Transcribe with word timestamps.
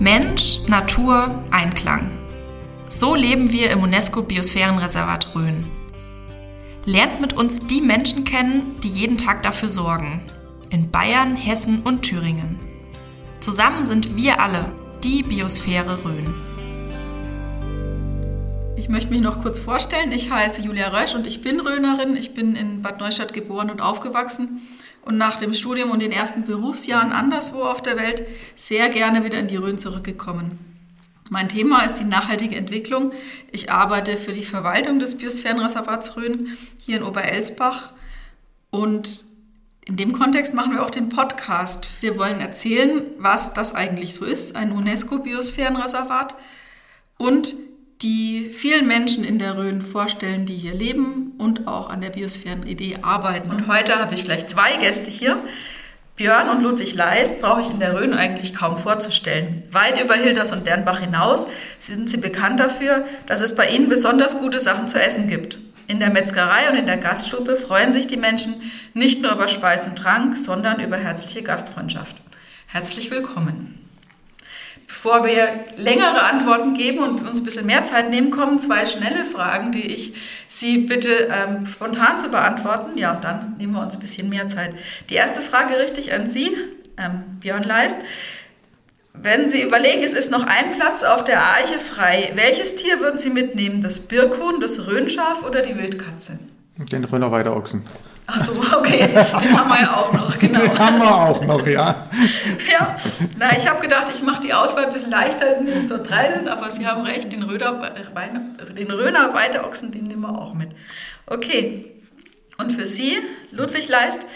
Mensch, 0.00 0.60
Natur, 0.68 1.42
Einklang. 1.50 2.12
So 2.86 3.16
leben 3.16 3.50
wir 3.50 3.72
im 3.72 3.82
UNESCO-Biosphärenreservat 3.82 5.34
Rhön. 5.34 5.66
Lernt 6.84 7.20
mit 7.20 7.32
uns 7.32 7.58
die 7.66 7.80
Menschen 7.80 8.22
kennen, 8.22 8.76
die 8.84 8.90
jeden 8.90 9.18
Tag 9.18 9.42
dafür 9.42 9.68
sorgen. 9.68 10.20
In 10.70 10.92
Bayern, 10.92 11.34
Hessen 11.34 11.82
und 11.82 12.02
Thüringen. 12.02 12.60
Zusammen 13.40 13.86
sind 13.86 14.16
wir 14.16 14.40
alle 14.40 14.66
die 15.02 15.24
Biosphäre 15.24 15.98
Rhön. 16.04 16.32
Ich 18.76 18.88
möchte 18.88 19.10
mich 19.10 19.20
noch 19.20 19.42
kurz 19.42 19.58
vorstellen. 19.58 20.12
Ich 20.12 20.30
heiße 20.30 20.62
Julia 20.62 20.90
Rösch 20.90 21.16
und 21.16 21.26
ich 21.26 21.42
bin 21.42 21.58
Rhönerin. 21.58 22.16
Ich 22.16 22.34
bin 22.34 22.54
in 22.54 22.82
Bad 22.82 23.00
Neustadt 23.00 23.32
geboren 23.32 23.68
und 23.68 23.80
aufgewachsen 23.80 24.60
und 25.08 25.16
nach 25.16 25.36
dem 25.36 25.54
Studium 25.54 25.90
und 25.90 26.02
den 26.02 26.12
ersten 26.12 26.44
Berufsjahren 26.44 27.12
anderswo 27.12 27.62
auf 27.62 27.80
der 27.80 27.96
Welt 27.96 28.26
sehr 28.56 28.90
gerne 28.90 29.24
wieder 29.24 29.38
in 29.38 29.48
die 29.48 29.56
Rhön 29.56 29.78
zurückgekommen. 29.78 30.58
Mein 31.30 31.48
Thema 31.48 31.82
ist 31.82 31.94
die 31.94 32.04
nachhaltige 32.04 32.56
Entwicklung. 32.56 33.12
Ich 33.50 33.72
arbeite 33.72 34.18
für 34.18 34.34
die 34.34 34.42
Verwaltung 34.42 34.98
des 34.98 35.16
Biosphärenreservats 35.16 36.18
Rhön 36.18 36.58
hier 36.84 36.98
in 36.98 37.04
Oberelsbach 37.04 37.90
und 38.68 39.24
in 39.86 39.96
dem 39.96 40.12
Kontext 40.12 40.52
machen 40.52 40.72
wir 40.72 40.84
auch 40.84 40.90
den 40.90 41.08
Podcast. 41.08 41.88
Wir 42.02 42.18
wollen 42.18 42.40
erzählen, 42.40 43.02
was 43.16 43.54
das 43.54 43.74
eigentlich 43.74 44.12
so 44.12 44.26
ist, 44.26 44.56
ein 44.56 44.72
UNESCO-Biosphärenreservat 44.72 46.34
und 47.16 47.54
die 48.02 48.50
vielen 48.52 48.86
Menschen 48.86 49.24
in 49.24 49.38
der 49.38 49.56
Rhön 49.56 49.82
vorstellen, 49.82 50.46
die 50.46 50.56
hier 50.56 50.74
leben 50.74 51.32
und 51.38 51.66
auch 51.66 51.90
an 51.90 52.00
der 52.00 52.10
Biosphärenidee 52.10 52.98
arbeiten. 53.02 53.50
Und 53.50 53.66
heute 53.66 53.96
habe 53.96 54.14
ich 54.14 54.24
gleich 54.24 54.46
zwei 54.46 54.76
Gäste 54.76 55.10
hier. 55.10 55.42
Björn 56.14 56.48
und 56.48 56.62
Ludwig 56.62 56.94
Leist 56.94 57.40
brauche 57.40 57.60
ich 57.60 57.70
in 57.70 57.80
der 57.80 57.98
Rhön 57.98 58.12
eigentlich 58.12 58.54
kaum 58.54 58.76
vorzustellen. 58.76 59.62
Weit 59.70 60.02
über 60.02 60.14
Hilders 60.14 60.52
und 60.52 60.66
Dernbach 60.66 61.00
hinaus 61.00 61.46
sind 61.78 62.10
sie 62.10 62.16
bekannt 62.16 62.60
dafür, 62.60 63.04
dass 63.26 63.40
es 63.40 63.54
bei 63.54 63.66
ihnen 63.66 63.88
besonders 63.88 64.38
gute 64.38 64.58
Sachen 64.58 64.88
zu 64.88 65.00
essen 65.00 65.28
gibt. 65.28 65.58
In 65.86 66.00
der 66.00 66.10
Metzgerei 66.10 66.70
und 66.70 66.76
in 66.76 66.86
der 66.86 66.98
Gaststube 66.98 67.56
freuen 67.56 67.92
sich 67.92 68.06
die 68.06 68.16
Menschen 68.16 68.54
nicht 68.94 69.22
nur 69.22 69.32
über 69.32 69.48
Speis 69.48 69.86
und 69.86 69.96
Trank, 69.96 70.36
sondern 70.36 70.80
über 70.80 70.96
herzliche 70.96 71.42
Gastfreundschaft. 71.42 72.16
Herzlich 72.66 73.10
willkommen. 73.10 73.87
Bevor 74.88 75.24
wir 75.26 75.66
längere 75.76 76.22
Antworten 76.22 76.72
geben 76.72 77.00
und 77.00 77.20
uns 77.20 77.40
ein 77.40 77.44
bisschen 77.44 77.66
mehr 77.66 77.84
Zeit 77.84 78.08
nehmen, 78.08 78.30
kommen 78.30 78.58
zwei 78.58 78.86
schnelle 78.86 79.26
Fragen, 79.26 79.70
die 79.70 79.86
ich 79.86 80.14
Sie 80.48 80.78
bitte 80.78 81.28
ähm, 81.30 81.66
spontan 81.66 82.18
zu 82.18 82.30
beantworten. 82.30 82.96
Ja, 82.96 83.14
dann 83.14 83.56
nehmen 83.58 83.74
wir 83.74 83.82
uns 83.82 83.94
ein 83.94 84.00
bisschen 84.00 84.30
mehr 84.30 84.48
Zeit. 84.48 84.74
Die 85.10 85.14
erste 85.14 85.42
Frage 85.42 85.78
richte 85.78 86.00
ich 86.00 86.14
an 86.14 86.26
Sie, 86.26 86.56
ähm, 86.96 87.22
Björn 87.38 87.64
Leist. 87.64 87.96
Wenn 89.12 89.46
Sie 89.46 89.62
überlegen, 89.62 90.02
es 90.02 90.14
ist 90.14 90.30
noch 90.30 90.46
ein 90.46 90.74
Platz 90.74 91.02
auf 91.02 91.22
der 91.22 91.42
Arche 91.42 91.78
frei, 91.78 92.32
welches 92.34 92.76
Tier 92.76 92.98
würden 92.98 93.18
Sie 93.18 93.30
mitnehmen? 93.30 93.82
Das 93.82 93.98
Birkhuhn, 93.98 94.58
das 94.58 94.86
Röhnschaf 94.86 95.44
oder 95.46 95.60
die 95.60 95.76
Wildkatze? 95.76 96.38
Den 96.78 97.04
Röner 97.04 97.30
Weiderochsen. 97.30 97.84
Ach 98.30 98.42
so, 98.42 98.52
okay. 98.52 99.08
Den 99.08 99.58
haben 99.58 99.70
wir 99.70 99.80
ja 99.80 99.96
auch 99.96 100.12
noch, 100.12 100.38
genau. 100.38 100.60
Den 100.60 100.78
haben 100.78 100.98
wir 100.98 101.14
auch 101.14 101.42
noch, 101.46 101.66
ja. 101.66 102.10
ja, 102.70 102.94
na, 103.38 103.56
ich 103.56 103.66
habe 103.66 103.80
gedacht, 103.80 104.08
ich 104.12 104.22
mache 104.22 104.42
die 104.42 104.52
Auswahl 104.52 104.84
ein 104.84 104.92
bisschen 104.92 105.10
leichter, 105.10 105.46
wenn 105.46 105.66
es 105.66 105.88
so 105.88 105.96
drei 105.96 106.30
sind, 106.32 106.46
aber 106.46 106.70
Sie 106.70 106.86
haben 106.86 107.06
recht, 107.06 107.32
den, 107.32 107.42
Röder, 107.42 107.90
den 108.76 108.90
Röner 108.90 109.32
Weideochsen, 109.32 109.92
den 109.92 110.04
nehmen 110.04 110.20
wir 110.20 110.38
auch 110.38 110.52
mit. 110.52 110.68
Okay, 111.26 111.90
und 112.58 112.72
für 112.72 112.84
Sie, 112.84 113.16
Ludwig 113.50 113.88
Leist, 113.88 114.26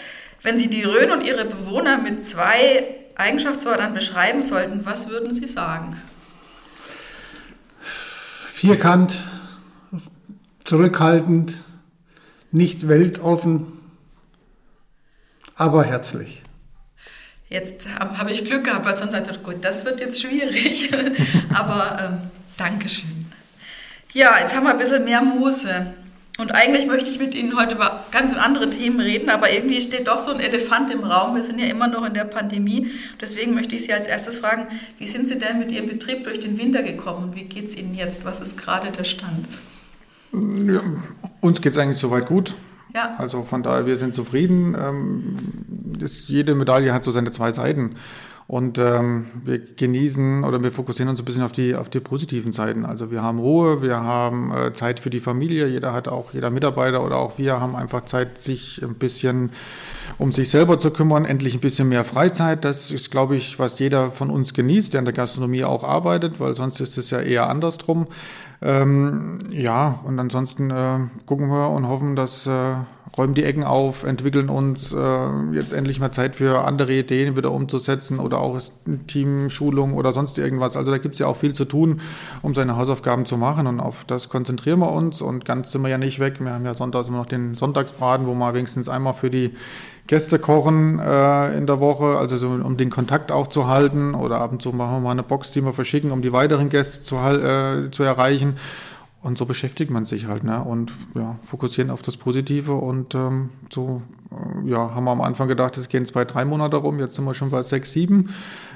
wenn 0.41 0.57
Sie 0.57 0.69
die 0.69 0.83
Rhön 0.83 1.11
und 1.11 1.23
ihre 1.23 1.45
Bewohner 1.45 1.99
mit 1.99 2.25
zwei 2.25 2.95
Eigenschaftswörtern 3.13 3.93
beschreiben 3.93 4.41
sollten, 4.41 4.87
was 4.87 5.07
würden 5.07 5.35
Sie 5.35 5.47
sagen? 5.47 6.01
Vierkant, 8.51 9.13
zurückhaltend, 10.63 11.53
nicht 12.51 12.87
weltoffen, 12.87 13.82
aber 15.55 15.83
herzlich. 15.83 16.41
Jetzt 17.49 17.87
habe 17.99 18.17
hab 18.17 18.29
ich 18.29 18.43
Glück 18.45 18.63
gehabt, 18.63 18.85
weil 18.85 18.97
sonst 18.97 19.11
sagte 19.11 19.31
ich, 19.31 19.43
gut, 19.43 19.57
das 19.61 19.85
wird 19.85 20.01
jetzt 20.01 20.21
schwierig. 20.21 20.91
aber 21.53 21.97
ähm, 22.01 22.31
Dankeschön. 22.57 23.25
Ja, 24.13 24.39
jetzt 24.39 24.55
haben 24.55 24.63
wir 24.63 24.71
ein 24.71 24.77
bisschen 24.77 25.05
mehr 25.05 25.21
Muße. 25.21 25.93
Und 26.39 26.51
eigentlich 26.55 26.87
möchte 26.87 27.11
ich 27.11 27.19
mit 27.19 27.35
Ihnen 27.35 27.55
heute 27.55 27.75
über 27.75 28.05
ganz 28.11 28.33
andere 28.33 28.67
Themen 28.67 28.99
reden, 28.99 29.29
aber 29.29 29.51
irgendwie 29.51 29.79
steht 29.79 30.07
doch 30.07 30.17
so 30.17 30.31
ein 30.31 30.39
Elefant 30.39 30.89
im 30.89 31.03
Raum. 31.03 31.35
Wir 31.35 31.43
sind 31.43 31.59
ja 31.59 31.67
immer 31.67 31.87
noch 31.87 32.03
in 32.03 32.15
der 32.15 32.23
Pandemie. 32.23 32.89
Deswegen 33.21 33.53
möchte 33.53 33.75
ich 33.75 33.83
Sie 33.83 33.93
als 33.93 34.07
erstes 34.07 34.37
fragen, 34.37 34.65
wie 34.97 35.05
sind 35.05 35.27
Sie 35.27 35.37
denn 35.37 35.59
mit 35.59 35.71
Ihrem 35.71 35.85
Betrieb 35.85 36.23
durch 36.23 36.39
den 36.39 36.57
Winter 36.57 36.81
gekommen? 36.81 37.35
Wie 37.35 37.43
geht 37.43 37.67
es 37.67 37.77
Ihnen 37.77 37.93
jetzt? 37.93 38.25
Was 38.25 38.39
ist 38.39 38.57
gerade 38.57 38.89
der 38.89 39.03
Stand? 39.03 39.47
Ja, 40.31 40.81
uns 41.41 41.61
geht 41.61 41.73
es 41.73 41.77
eigentlich 41.77 41.97
soweit 41.97 42.25
gut. 42.25 42.55
Ja. 42.93 43.15
Also 43.17 43.43
von 43.43 43.63
daher, 43.63 43.85
wir 43.85 43.95
sind 43.95 44.13
zufrieden. 44.13 44.75
Ähm, 44.79 45.37
das, 45.99 46.27
jede 46.27 46.55
Medaille 46.55 46.93
hat 46.93 47.03
so 47.03 47.11
seine 47.11 47.31
zwei 47.31 47.51
Seiten. 47.51 47.95
Und 48.45 48.77
ähm, 48.77 49.27
wir 49.45 49.57
genießen 49.57 50.43
oder 50.43 50.61
wir 50.61 50.71
fokussieren 50.71 51.09
uns 51.09 51.21
ein 51.21 51.25
bisschen 51.25 51.43
auf 51.43 51.53
die, 51.53 51.75
auf 51.75 51.89
die 51.89 52.01
positiven 52.01 52.51
Seiten. 52.51 52.85
Also 52.85 53.09
wir 53.09 53.23
haben 53.23 53.39
Ruhe, 53.39 53.81
wir 53.81 54.03
haben 54.03 54.51
äh, 54.51 54.73
Zeit 54.73 54.99
für 54.99 55.09
die 55.09 55.21
Familie. 55.21 55.67
Jeder 55.67 55.93
hat 55.93 56.09
auch, 56.09 56.33
jeder 56.33 56.49
Mitarbeiter 56.49 57.05
oder 57.05 57.17
auch 57.17 57.37
wir 57.37 57.61
haben 57.61 57.75
einfach 57.75 58.03
Zeit, 58.03 58.37
sich 58.39 58.81
ein 58.83 58.95
bisschen 58.95 59.51
um 60.17 60.31
sich 60.31 60.49
selber 60.49 60.77
zu 60.77 60.91
kümmern, 60.91 61.25
endlich 61.25 61.53
ein 61.55 61.61
bisschen 61.61 61.87
mehr 61.89 62.03
Freizeit. 62.03 62.65
Das 62.65 62.91
ist, 62.91 63.11
glaube 63.11 63.37
ich, 63.37 63.59
was 63.59 63.79
jeder 63.79 64.11
von 64.11 64.29
uns 64.29 64.53
genießt, 64.53 64.93
der 64.93 64.99
in 64.99 65.05
der 65.05 65.13
Gastronomie 65.13 65.63
auch 65.63 65.83
arbeitet, 65.83 66.39
weil 66.39 66.53
sonst 66.53 66.81
ist 66.81 66.97
es 66.97 67.09
ja 67.09 67.21
eher 67.21 67.49
andersrum. 67.49 68.07
Ähm, 68.65 69.39
ja, 69.51 69.99
und 70.05 70.17
ansonsten 70.19 70.71
äh, 70.71 70.99
gucken 71.25 71.49
wir 71.49 71.69
und 71.69 71.87
hoffen, 71.89 72.15
dass 72.15 72.47
äh, 72.47 72.75
räumen 73.17 73.33
die 73.33 73.43
Ecken 73.43 73.65
auf, 73.65 74.03
entwickeln 74.03 74.47
uns 74.47 74.93
äh, 74.93 75.29
jetzt 75.51 75.73
endlich 75.73 75.99
mal 75.99 76.11
Zeit 76.11 76.35
für 76.35 76.63
andere 76.63 76.93
Ideen 76.93 77.35
wieder 77.35 77.51
umzusetzen 77.51 78.19
oder 78.19 78.39
auch 78.39 78.57
Teamschulung 79.07 79.95
oder 79.95 80.13
sonst 80.13 80.37
irgendwas. 80.37 80.77
Also 80.77 80.91
da 80.91 80.97
gibt 80.97 81.15
es 81.15 81.19
ja 81.19 81.27
auch 81.27 81.35
viel 81.35 81.53
zu 81.53 81.65
tun, 81.65 81.99
um 82.41 82.53
seine 82.53 82.77
Hausaufgaben 82.77 83.25
zu 83.25 83.37
machen 83.37 83.67
und 83.67 83.81
auf 83.81 84.05
das 84.05 84.29
konzentrieren 84.29 84.79
wir 84.79 84.93
uns 84.93 85.21
und 85.21 85.43
ganz 85.43 85.73
sind 85.73 85.81
wir 85.81 85.89
ja 85.89 85.97
nicht 85.97 86.19
weg. 86.19 86.37
Wir 86.39 86.53
haben 86.53 86.65
ja 86.65 86.73
sonntags 86.73 87.09
immer 87.09 87.17
noch 87.17 87.25
den 87.25 87.55
Sonntagsbraten, 87.55 88.25
wo 88.27 88.33
wir 88.33 88.53
wenigstens 88.53 88.87
einmal 88.87 89.13
für 89.13 89.29
die 89.29 89.51
Gäste 90.07 90.37
kochen 90.37 90.99
äh, 90.99 91.57
in 91.57 91.65
der 91.65 91.79
Woche, 91.79 92.17
also 92.17 92.37
so, 92.37 92.49
um 92.49 92.75
den 92.75 92.89
Kontakt 92.89 93.31
auch 93.31 93.47
zu 93.47 93.67
halten. 93.67 94.15
Oder 94.15 94.41
ab 94.41 94.51
und 94.51 94.61
zu 94.61 94.71
machen 94.71 94.95
wir 94.95 94.99
mal 94.99 95.11
eine 95.11 95.23
Box, 95.23 95.51
die 95.51 95.61
wir 95.61 95.73
verschicken, 95.73 96.11
um 96.11 96.21
die 96.21 96.33
weiteren 96.33 96.69
Gäste 96.69 97.03
zu, 97.03 97.15
äh, 97.15 97.89
zu 97.91 98.03
erreichen. 98.03 98.57
Und 99.21 99.37
so 99.37 99.45
beschäftigt 99.45 99.89
man 99.89 100.05
sich 100.05 100.27
halt, 100.27 100.43
ne? 100.43 100.61
Und 100.61 100.91
ja, 101.15 101.37
fokussieren 101.45 101.89
auf 101.91 102.01
das 102.01 102.17
Positive. 102.17 102.73
Und 102.73 103.15
ähm, 103.15 103.51
so, 103.71 104.01
äh, 104.29 104.69
ja, 104.69 104.93
haben 104.93 105.05
wir 105.05 105.11
am 105.11 105.21
Anfang 105.21 105.47
gedacht, 105.47 105.77
es 105.77 105.87
gehen 105.87 106.05
zwei, 106.05 106.25
drei 106.25 106.43
Monate 106.43 106.75
rum. 106.75 106.99
Jetzt 106.99 107.15
sind 107.15 107.23
wir 107.23 107.33
schon 107.33 107.49
bei 107.49 107.61
sechs, 107.61 107.93
sieben. 107.93 108.31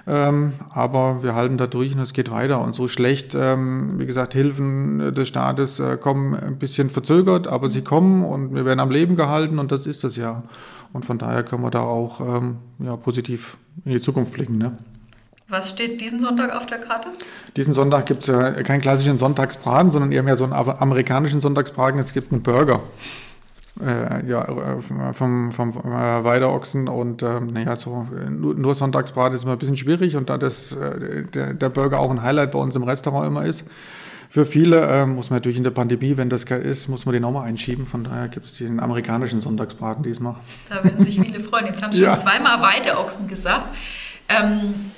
Ähm, 0.07 0.53
aber 0.69 1.21
wir 1.21 1.35
halten 1.35 1.57
da 1.57 1.67
durch 1.67 1.93
und 1.93 1.99
es 1.99 2.13
geht 2.13 2.31
weiter. 2.31 2.61
Und 2.61 2.75
so 2.75 2.87
schlecht, 2.87 3.35
ähm, 3.35 3.99
wie 3.99 4.05
gesagt, 4.05 4.33
Hilfen 4.33 5.13
des 5.13 5.27
Staates 5.27 5.81
äh, 5.81 5.97
kommen 5.97 6.33
ein 6.33 6.57
bisschen 6.57 6.89
verzögert, 6.89 7.49
aber 7.49 7.67
sie 7.67 7.81
kommen 7.81 8.23
und 8.23 8.55
wir 8.55 8.63
werden 8.63 8.79
am 8.79 8.89
Leben 8.89 9.17
gehalten 9.17 9.59
und 9.59 9.73
das 9.73 9.85
ist 9.85 10.05
das 10.05 10.15
ja. 10.15 10.43
Und 10.93 11.05
von 11.05 11.17
daher 11.17 11.43
können 11.43 11.63
wir 11.63 11.71
da 11.71 11.81
auch 11.81 12.19
ähm, 12.21 12.57
ja, 12.79 12.95
positiv 12.95 13.57
in 13.85 13.91
die 13.91 14.01
Zukunft 14.01 14.33
blicken. 14.33 14.57
Ne? 14.57 14.77
Was 15.49 15.69
steht 15.69 16.01
diesen 16.01 16.19
Sonntag 16.19 16.53
auf 16.55 16.65
der 16.65 16.79
Karte? 16.79 17.09
Diesen 17.55 17.73
Sonntag 17.73 18.05
gibt 18.05 18.21
es 18.21 18.27
ja 18.27 18.51
keinen 18.63 18.81
klassischen 18.81 19.17
Sonntagsbraten, 19.17 19.91
sondern 19.91 20.11
eher 20.11 20.23
mehr 20.23 20.35
so 20.35 20.43
einen 20.43 20.53
amerikanischen 20.53 21.39
Sonntagsbraten. 21.39 21.99
Es 21.99 22.13
gibt 22.13 22.31
einen 22.33 22.43
Burger. 22.43 22.81
Äh, 23.79 24.27
ja, 24.27 24.43
äh, 24.43 25.13
vom, 25.13 25.51
vom 25.51 25.69
äh, 25.69 26.23
Weideochsen 26.23 26.89
und 26.89 27.21
äh, 27.21 27.39
naja, 27.39 27.75
so 27.75 28.07
nur, 28.27 28.55
nur 28.55 28.73
Sonntagsbraten 28.73 29.35
ist 29.35 29.43
immer 29.43 29.51
ein 29.51 29.59
bisschen 29.59 29.77
schwierig 29.77 30.15
und 30.15 30.31
da 30.31 30.39
das, 30.39 30.71
äh, 30.71 31.23
der, 31.25 31.53
der 31.53 31.69
Burger 31.69 31.99
auch 31.99 32.09
ein 32.09 32.23
Highlight 32.23 32.51
bei 32.51 32.59
uns 32.59 32.75
im 32.75 32.81
Restaurant 32.83 33.27
immer 33.27 33.45
ist, 33.45 33.65
für 34.37 34.45
viele 34.45 34.81
äh, 34.81 35.05
muss 35.07 35.31
man 35.31 35.37
natürlich 35.37 35.57
in 35.57 35.63
der 35.63 35.71
Pandemie, 35.71 36.15
wenn 36.15 36.29
das 36.29 36.43
ist, 36.43 36.89
muss 36.89 37.07
man 37.07 37.13
den 37.13 37.23
nochmal 37.23 37.47
einschieben. 37.47 37.87
Von 37.87 38.03
daher 38.03 38.27
gibt 38.27 38.45
es 38.45 38.53
den 38.53 38.79
amerikanischen 38.79 39.39
Sonntagsbraten 39.39 40.03
diesmal. 40.03 40.35
Da 40.69 40.83
werden 40.83 41.03
sich 41.03 41.19
viele 41.19 41.39
freuen. 41.39 41.65
Jetzt 41.65 41.81
haben 41.81 41.91
Sie 41.91 42.03
ja. 42.03 42.09
schon 42.15 42.27
zweimal 42.27 42.61
Weideochsen 42.61 43.27
gesagt. 43.27 43.75
Ähm, 44.29 44.91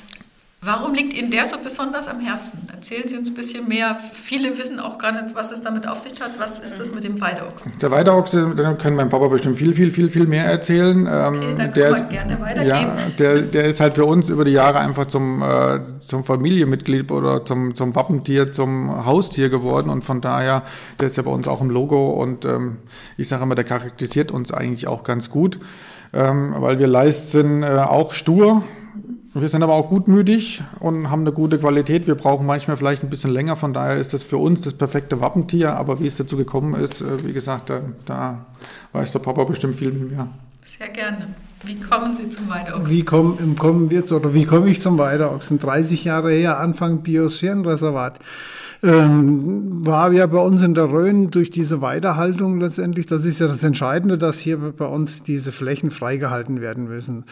Warum 0.62 0.94
liegt 0.94 1.14
Ihnen 1.14 1.32
der 1.32 1.46
so 1.46 1.58
besonders 1.64 2.10
am 2.10 2.20
Herzen? 2.20 2.68
Erzählen 2.70 3.08
Sie 3.08 3.18
uns 3.18 3.30
ein 3.30 3.34
bisschen 3.34 3.66
mehr. 3.70 3.98
Viele 4.12 4.58
wissen 4.58 4.82
auch 4.82 4.98
gar 4.98 5.14
nicht, 5.14 5.34
was 5.34 5.52
es 5.52 5.62
damit 5.62 5.88
auf 5.88 6.00
sich 6.00 6.20
hat. 6.20 6.32
Was 6.38 6.60
ist 6.60 6.78
das 6.78 6.94
mit 6.94 7.06
dem 7.06 7.22
Weideochsen? 7.22 7.80
Der 7.82 7.92
Weideochse, 7.92 8.54
da 8.58 8.74
kann 8.74 8.94
mein 8.94 9.08
Papa 9.08 9.30
bestimmt 9.30 9.58
viel, 9.58 9.74
viel, 9.74 9.90
viel, 9.90 10.10
viel 10.10 10.28
mehr 10.28 10.44
erzählen. 10.44 11.08
Ähm, 11.10 11.36
okay, 11.36 11.56
dann 11.56 11.72
der 11.72 11.92
kann 11.92 12.00
man 12.02 12.10
gerne 12.10 12.42
weitergeben. 12.42 12.68
Ja, 12.68 12.94
der, 13.18 13.42
der 13.44 13.66
ist 13.68 13.80
halt 13.80 13.94
für 13.94 14.04
uns 14.04 14.30
über 14.30 14.44
die 14.44 14.52
Jahre 14.52 14.80
einfach 14.80 15.06
zum, 15.06 15.42
äh, 15.42 15.80
zum 16.00 16.26
Familienmitglied 16.26 17.10
oder 17.10 17.46
zum, 17.46 17.74
zum 17.74 17.96
Wappentier, 17.96 18.52
zum 18.52 19.06
Haustier 19.06 19.48
geworden. 19.48 19.90
Und 19.90 20.04
von 20.04 20.20
daher, 20.20 20.64
der 21.00 21.08
ist 21.08 21.16
ja 21.16 21.24
bei 21.24 21.32
uns 21.32 21.48
auch 21.48 21.62
im 21.62 21.70
Logo. 21.70 22.10
Und 22.22 22.44
ähm, 22.44 22.80
ich 23.16 23.30
sage 23.30 23.44
immer, 23.44 23.56
der 23.56 23.64
charakterisiert 23.64 24.30
uns 24.30 24.52
eigentlich 24.52 24.90
auch 24.90 25.06
ganz 25.06 25.30
gut. 25.30 25.58
Ähm, 26.12 26.54
weil 26.58 26.80
wir 26.80 26.88
Leist 26.88 27.32
sind 27.32 27.64
äh, 27.64 27.68
auch 27.68 28.12
stur, 28.12 28.64
Wir 29.42 29.50
sind 29.50 29.64
aber 29.64 29.74
auch 29.74 29.90
gutmütig 29.90 30.62
und 30.80 31.10
haben 31.10 31.22
eine 31.22 31.32
gute 31.32 31.58
Qualität. 31.58 32.08
Wir 32.08 32.16
brauchen 32.16 32.46
manchmal 32.46 32.78
vielleicht 32.78 33.04
ein 33.04 33.10
bisschen 33.10 33.32
länger. 33.32 33.56
Von 33.56 33.74
daher 33.74 33.98
ist 33.98 34.14
das 34.14 34.24
für 34.24 34.38
uns 34.38 34.62
das 34.62 34.74
perfekte 34.74 35.22
Wappentier. 35.22 35.76
Aber 35.76 36.00
wie 36.00 36.08
es 36.08 36.18
dazu 36.18 36.38
gekommen 36.38 36.74
ist, 36.76 37.02
äh, 37.02 37.26
wie 37.26 37.34
gesagt, 37.34 37.70
da, 37.70 37.82
da 38.06 38.46
weiß 38.94 39.12
der 39.12 39.20
Papa 39.20 39.44
bestimmt 39.44 39.76
viel 39.76 39.92
mehr. 39.92 40.28
Sehr 40.64 40.90
gerne. 40.90 41.28
Wie 41.66 41.76
kommen 41.76 42.16
Sie 42.16 42.30
zum 42.30 42.50
Weideochsen? 42.50 42.90
Wie 42.90 43.04
kommen, 43.04 43.56
kommen 43.58 43.90
wir 43.90 44.10
oder 44.12 44.34
wie 44.34 44.46
komme 44.46 44.70
ich 44.70 44.82
zum 44.82 44.98
Weideochsen? 44.98 45.60
30 45.60 46.06
Jahre 46.06 46.32
her, 46.32 46.60
Anfang 46.60 47.02
Biosphärenreservat. 47.02 48.20
Ähm, 48.82 49.86
war 49.86 50.14
ja 50.14 50.26
bei 50.28 50.38
uns 50.38 50.64
in 50.64 50.74
der 50.74 50.90
Rhön 50.90 51.32
durch 51.32 51.50
diese 51.50 51.82
Weidehaltung 51.82 52.62
letztendlich, 52.62 53.08
das 53.08 53.26
ist 53.26 53.40
ja 53.40 53.48
das 53.48 53.62
Entscheidende, 53.62 54.18
dass 54.18 54.40
hier 54.40 54.58
bei 54.58 54.86
uns 54.86 55.22
diese 55.22 55.52
Flächen 55.52 55.92
freigehalten 55.92 56.62
werden 56.62 56.88
müssen. 56.88 57.26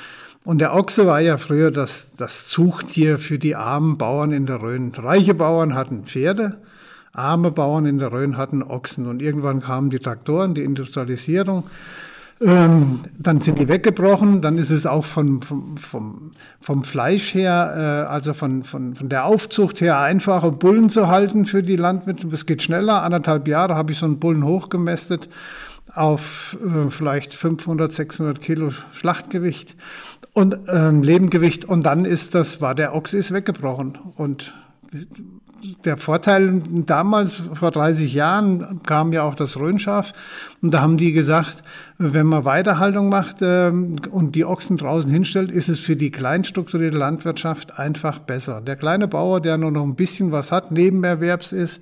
Und 0.48 0.60
der 0.60 0.74
Ochse 0.74 1.06
war 1.06 1.20
ja 1.20 1.38
früher 1.38 1.72
das, 1.72 2.12
das 2.16 2.48
Zuchttier 2.48 3.20
für 3.20 3.38
die 3.38 3.58
armen 3.58 3.98
Bauern 3.98 4.32
in 4.32 4.46
der 4.46 4.62
Rhön. 4.62 4.94
Reiche 4.96 5.34
Bauern 5.34 5.74
hatten 5.74 6.06
Pferde, 6.06 6.62
arme 7.12 7.52
Bauern 7.52 7.86
in 7.86 7.98
der 7.98 8.14
Rhön 8.14 8.38
hatten 8.38 8.64
Ochsen. 8.64 9.08
Und 9.08 9.22
irgendwann 9.22 9.60
kamen 9.60 9.90
die 9.90 10.00
Traktoren, 10.00 10.54
die 10.54 10.64
Industrialisierung. 10.64 11.66
Ähm, 12.40 13.02
dann 13.20 13.42
sind 13.42 13.60
die 13.60 13.68
weggebrochen, 13.68 14.42
dann 14.42 14.58
ist 14.58 14.70
es 14.70 14.86
auch 14.86 15.04
von, 15.04 15.42
vom, 15.42 15.76
vom, 15.76 16.32
vom 16.62 16.86
Fleisch 16.86 17.34
her, 17.34 18.06
äh, 18.08 18.10
also 18.10 18.34
von, 18.34 18.64
von, 18.64 18.96
von 18.96 19.10
der 19.10 19.26
Aufzucht 19.26 19.82
her 19.82 20.00
einfacher, 20.00 20.52
Bullen 20.52 20.90
zu 20.90 21.10
halten 21.10 21.46
für 21.46 21.62
die 21.62 21.76
Landwirte. 21.76 22.26
Es 22.28 22.46
geht 22.46 22.64
schneller. 22.64 23.04
Anderthalb 23.04 23.50
Jahre 23.50 23.76
habe 23.76 23.92
ich 23.92 23.98
so 23.98 24.06
einen 24.06 24.22
Bullen 24.22 24.46
hochgemästet 24.46 25.28
auf 25.94 26.58
äh, 26.64 26.90
vielleicht 26.90 27.34
500, 27.34 27.92
600 27.92 28.42
Kilo 28.42 28.72
Schlachtgewicht 28.94 29.76
und 30.38 30.56
ähm, 30.72 31.02
Lebengewicht. 31.02 31.66
Und 31.66 31.88
dann 31.88 32.06
ist 32.06 32.36
das, 32.36 32.62
war 32.62 32.76
der 32.76 32.94
Ochs 32.94 33.16
ist 33.16 33.34
weggebrochen. 33.34 33.98
Und 34.18 34.54
der 35.84 35.98
Vorteil 35.98 36.62
damals, 36.86 37.44
vor 37.56 37.72
30 37.72 38.14
Jahren, 38.14 38.82
kam 38.86 39.14
ja 39.14 39.24
auch 39.24 39.34
das 39.34 39.58
Röhnschaf. 39.58 40.14
Und 40.62 40.76
da 40.76 40.84
haben 40.84 40.98
die 40.98 41.12
gesagt, 41.12 41.64
wenn 41.98 42.28
man 42.28 42.46
Weiterhaltung 42.46 43.10
macht 43.10 43.38
ähm, 43.42 43.96
und 44.12 44.36
die 44.36 44.46
Ochsen 44.46 44.78
draußen 44.78 45.10
hinstellt, 45.10 45.50
ist 45.50 45.70
es 45.70 45.80
für 45.80 45.96
die 45.96 46.12
kleinstrukturierte 46.12 47.00
Landwirtschaft 47.00 47.80
einfach 47.80 48.20
besser. 48.20 48.62
Der 48.62 48.76
kleine 48.76 49.08
Bauer, 49.08 49.42
der 49.42 49.58
nur 49.58 49.72
noch 49.72 49.84
ein 49.84 49.96
bisschen 49.96 50.32
was 50.32 50.52
hat, 50.52 50.72
Nebenerwerbs 50.72 51.52
ist 51.52 51.82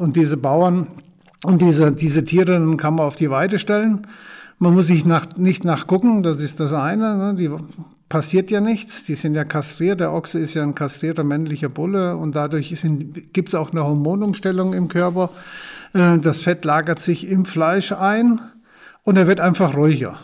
und 0.00 0.16
diese 0.16 0.36
Bauern 0.36 0.88
und 1.44 1.62
diese, 1.62 1.92
diese 1.92 2.24
Tiere 2.24 2.50
dann 2.50 2.76
kann 2.78 2.96
man 2.96 3.06
auf 3.06 3.14
die 3.14 3.30
Weide 3.30 3.60
stellen. 3.60 4.08
Man 4.62 4.74
muss 4.74 4.86
sich 4.86 5.04
nach, 5.04 5.26
nicht 5.36 5.64
nachgucken, 5.64 6.22
das 6.22 6.40
ist 6.40 6.60
das 6.60 6.72
eine. 6.72 7.16
Ne? 7.16 7.34
Die 7.34 7.50
passiert 8.08 8.52
ja 8.52 8.60
nichts. 8.60 9.02
Die 9.02 9.16
sind 9.16 9.34
ja 9.34 9.42
kastriert. 9.42 9.98
Der 9.98 10.12
Ochse 10.12 10.38
ist 10.38 10.54
ja 10.54 10.62
ein 10.62 10.76
kastrierter 10.76 11.24
männlicher 11.24 11.68
Bulle 11.68 12.16
und 12.16 12.36
dadurch 12.36 12.72
gibt 13.32 13.48
es 13.48 13.56
auch 13.56 13.72
eine 13.72 13.82
Hormonumstellung 13.82 14.72
im 14.72 14.86
Körper. 14.86 15.30
Äh, 15.94 16.18
das 16.18 16.42
Fett 16.42 16.64
lagert 16.64 17.00
sich 17.00 17.28
im 17.28 17.44
Fleisch 17.44 17.90
ein 17.90 18.38
und 19.02 19.16
er 19.16 19.26
wird 19.26 19.40
einfach 19.40 19.76
ruhiger. 19.76 20.16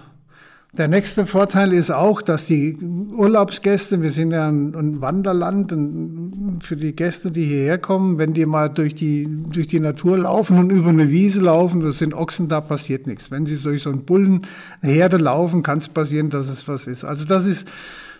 Der 0.76 0.86
nächste 0.86 1.24
Vorteil 1.24 1.72
ist 1.72 1.90
auch, 1.90 2.20
dass 2.20 2.44
die 2.44 2.76
Urlaubsgäste, 2.76 4.02
wir 4.02 4.10
sind 4.10 4.32
ja 4.32 4.48
ein, 4.48 5.00
Wanderland, 5.00 5.72
und 5.72 6.60
für 6.60 6.76
die 6.76 6.94
Gäste, 6.94 7.30
die 7.30 7.44
hierher 7.44 7.78
kommen, 7.78 8.18
wenn 8.18 8.34
die 8.34 8.44
mal 8.44 8.68
durch 8.68 8.94
die, 8.94 9.26
durch 9.50 9.66
die 9.66 9.80
Natur 9.80 10.18
laufen 10.18 10.58
und 10.58 10.70
über 10.70 10.90
eine 10.90 11.08
Wiese 11.08 11.40
laufen, 11.40 11.80
das 11.80 11.98
sind 11.98 12.12
Ochsen, 12.12 12.48
da 12.48 12.60
passiert 12.60 13.06
nichts. 13.06 13.30
Wenn 13.30 13.46
sie 13.46 13.56
durch 13.56 13.82
so 13.82 13.90
einen 13.90 14.04
Bullenherde 14.04 15.16
laufen, 15.16 15.62
kann 15.62 15.78
es 15.78 15.88
passieren, 15.88 16.28
dass 16.28 16.50
es 16.50 16.68
was 16.68 16.86
ist. 16.86 17.02
Also 17.02 17.24
das 17.24 17.46
ist, 17.46 17.66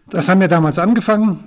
das 0.09 0.31
haben 0.31 0.41
wir 0.41 0.49
damals 0.49 0.79
angefangen. 0.79 1.41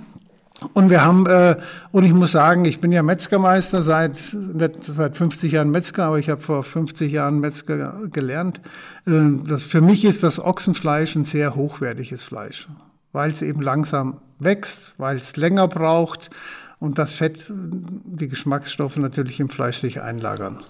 Und 0.72 0.90
wir 0.90 1.04
haben, 1.04 1.26
äh, 1.26 1.56
und 1.90 2.04
ich 2.04 2.12
muss 2.12 2.32
sagen, 2.32 2.64
ich 2.64 2.80
bin 2.80 2.92
ja 2.92 3.02
Metzgermeister 3.02 3.82
seit, 3.82 4.34
nicht 4.34 4.84
seit 4.84 5.16
50 5.16 5.52
Jahren 5.52 5.70
Metzger, 5.70 6.04
aber 6.06 6.18
ich 6.18 6.28
habe 6.30 6.40
vor 6.40 6.62
50 6.62 7.12
Jahren 7.12 7.40
Metzger 7.40 7.94
gelernt. 8.10 8.60
Äh, 9.06 9.12
das, 9.46 9.62
für 9.62 9.80
mich 9.80 10.04
ist 10.04 10.22
das 10.22 10.42
Ochsenfleisch 10.42 11.16
ein 11.16 11.24
sehr 11.24 11.54
hochwertiges 11.54 12.24
Fleisch, 12.24 12.68
weil 13.12 13.30
es 13.30 13.42
eben 13.42 13.60
langsam 13.60 14.18
wächst, 14.38 14.94
weil 14.98 15.16
es 15.16 15.36
länger 15.36 15.68
braucht 15.68 16.30
und 16.78 16.98
das 16.98 17.12
Fett, 17.12 17.44
die 17.48 18.28
Geschmacksstoffe 18.28 18.96
natürlich 18.96 19.38
im 19.40 19.48
Fleisch 19.48 19.78
sich 19.78 20.00
einlagern. 20.00 20.60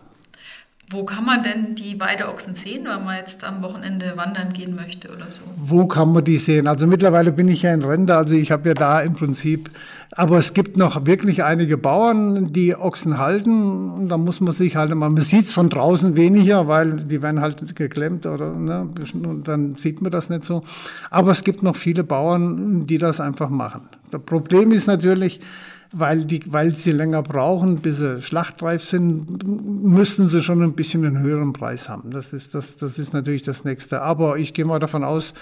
Wo 0.90 1.04
kann 1.04 1.24
man 1.24 1.42
denn 1.42 1.74
die 1.74 1.98
Weideochsen 1.98 2.54
sehen, 2.54 2.84
wenn 2.84 3.04
man 3.04 3.16
jetzt 3.16 3.44
am 3.44 3.62
Wochenende 3.62 4.12
wandern 4.16 4.52
gehen 4.52 4.74
möchte 4.74 5.10
oder 5.10 5.30
so? 5.30 5.40
Wo 5.56 5.86
kann 5.86 6.12
man 6.12 6.22
die 6.22 6.36
sehen? 6.36 6.66
Also 6.66 6.86
mittlerweile 6.86 7.32
bin 7.32 7.48
ich 7.48 7.62
ja 7.62 7.72
in 7.72 7.82
Rente, 7.82 8.14
also 8.14 8.34
ich 8.34 8.52
habe 8.52 8.68
ja 8.68 8.74
da 8.74 9.00
im 9.00 9.14
Prinzip, 9.14 9.70
aber 10.10 10.36
es 10.36 10.52
gibt 10.52 10.76
noch 10.76 11.06
wirklich 11.06 11.44
einige 11.44 11.78
Bauern, 11.78 12.52
die 12.52 12.76
Ochsen 12.76 13.16
halten 13.16 13.90
und 13.90 14.08
da 14.08 14.18
muss 14.18 14.42
man 14.42 14.52
sich 14.52 14.76
halt, 14.76 14.94
man 14.94 15.16
sieht 15.16 15.46
es 15.46 15.52
von 15.52 15.70
draußen 15.70 16.16
weniger, 16.16 16.68
weil 16.68 16.96
die 16.96 17.22
werden 17.22 17.40
halt 17.40 17.74
geklemmt 17.74 18.26
oder 18.26 18.52
ne, 18.52 18.86
und 19.14 19.48
dann 19.48 19.76
sieht 19.76 20.02
man 20.02 20.10
das 20.10 20.28
nicht 20.28 20.44
so. 20.44 20.62
Aber 21.10 21.30
es 21.30 21.42
gibt 21.42 21.62
noch 21.62 21.76
viele 21.76 22.04
Bauern, 22.04 22.86
die 22.86 22.98
das 22.98 23.18
einfach 23.18 23.48
machen. 23.48 23.88
Das 24.10 24.20
Problem 24.20 24.72
ist 24.72 24.86
natürlich, 24.86 25.40
weil, 25.92 26.24
die, 26.24 26.40
weil 26.52 26.74
sie 26.74 26.92
länger 26.92 27.22
brauchen, 27.22 27.76
bis 27.76 27.98
sie 27.98 28.22
schlachtreif 28.22 28.82
sind, 28.82 29.46
müssten 29.46 30.28
sie 30.28 30.42
schon 30.42 30.62
ein 30.62 30.72
bisschen 30.72 31.04
einen 31.04 31.18
höheren 31.18 31.52
Preis 31.52 31.88
haben. 31.88 32.10
Das 32.10 32.32
ist, 32.32 32.54
das, 32.54 32.76
das 32.78 32.98
ist 32.98 33.12
natürlich 33.12 33.42
das 33.42 33.64
Nächste. 33.64 34.00
Aber 34.02 34.38
ich 34.38 34.54
gehe 34.54 34.64
mal 34.64 34.78
davon 34.78 35.04
aus, 35.04 35.34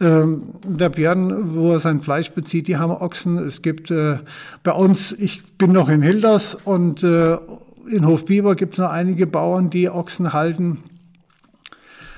ähm, 0.00 0.42
der 0.64 0.88
Björn, 0.88 1.54
wo 1.54 1.72
er 1.72 1.80
sein 1.80 2.00
Fleisch 2.00 2.30
bezieht, 2.30 2.68
die 2.68 2.78
haben 2.78 2.92
Ochsen. 2.92 3.38
Es 3.38 3.60
gibt 3.60 3.90
äh, 3.90 4.18
bei 4.62 4.72
uns, 4.72 5.12
ich 5.12 5.44
bin 5.58 5.72
noch 5.72 5.90
in 5.90 6.00
Hilders 6.02 6.54
und 6.54 7.02
äh, 7.02 7.36
in 7.90 8.06
Hofbiber 8.06 8.54
gibt 8.54 8.74
es 8.74 8.78
noch 8.78 8.90
einige 8.90 9.26
Bauern, 9.26 9.68
die 9.68 9.90
Ochsen 9.90 10.32
halten. 10.32 10.78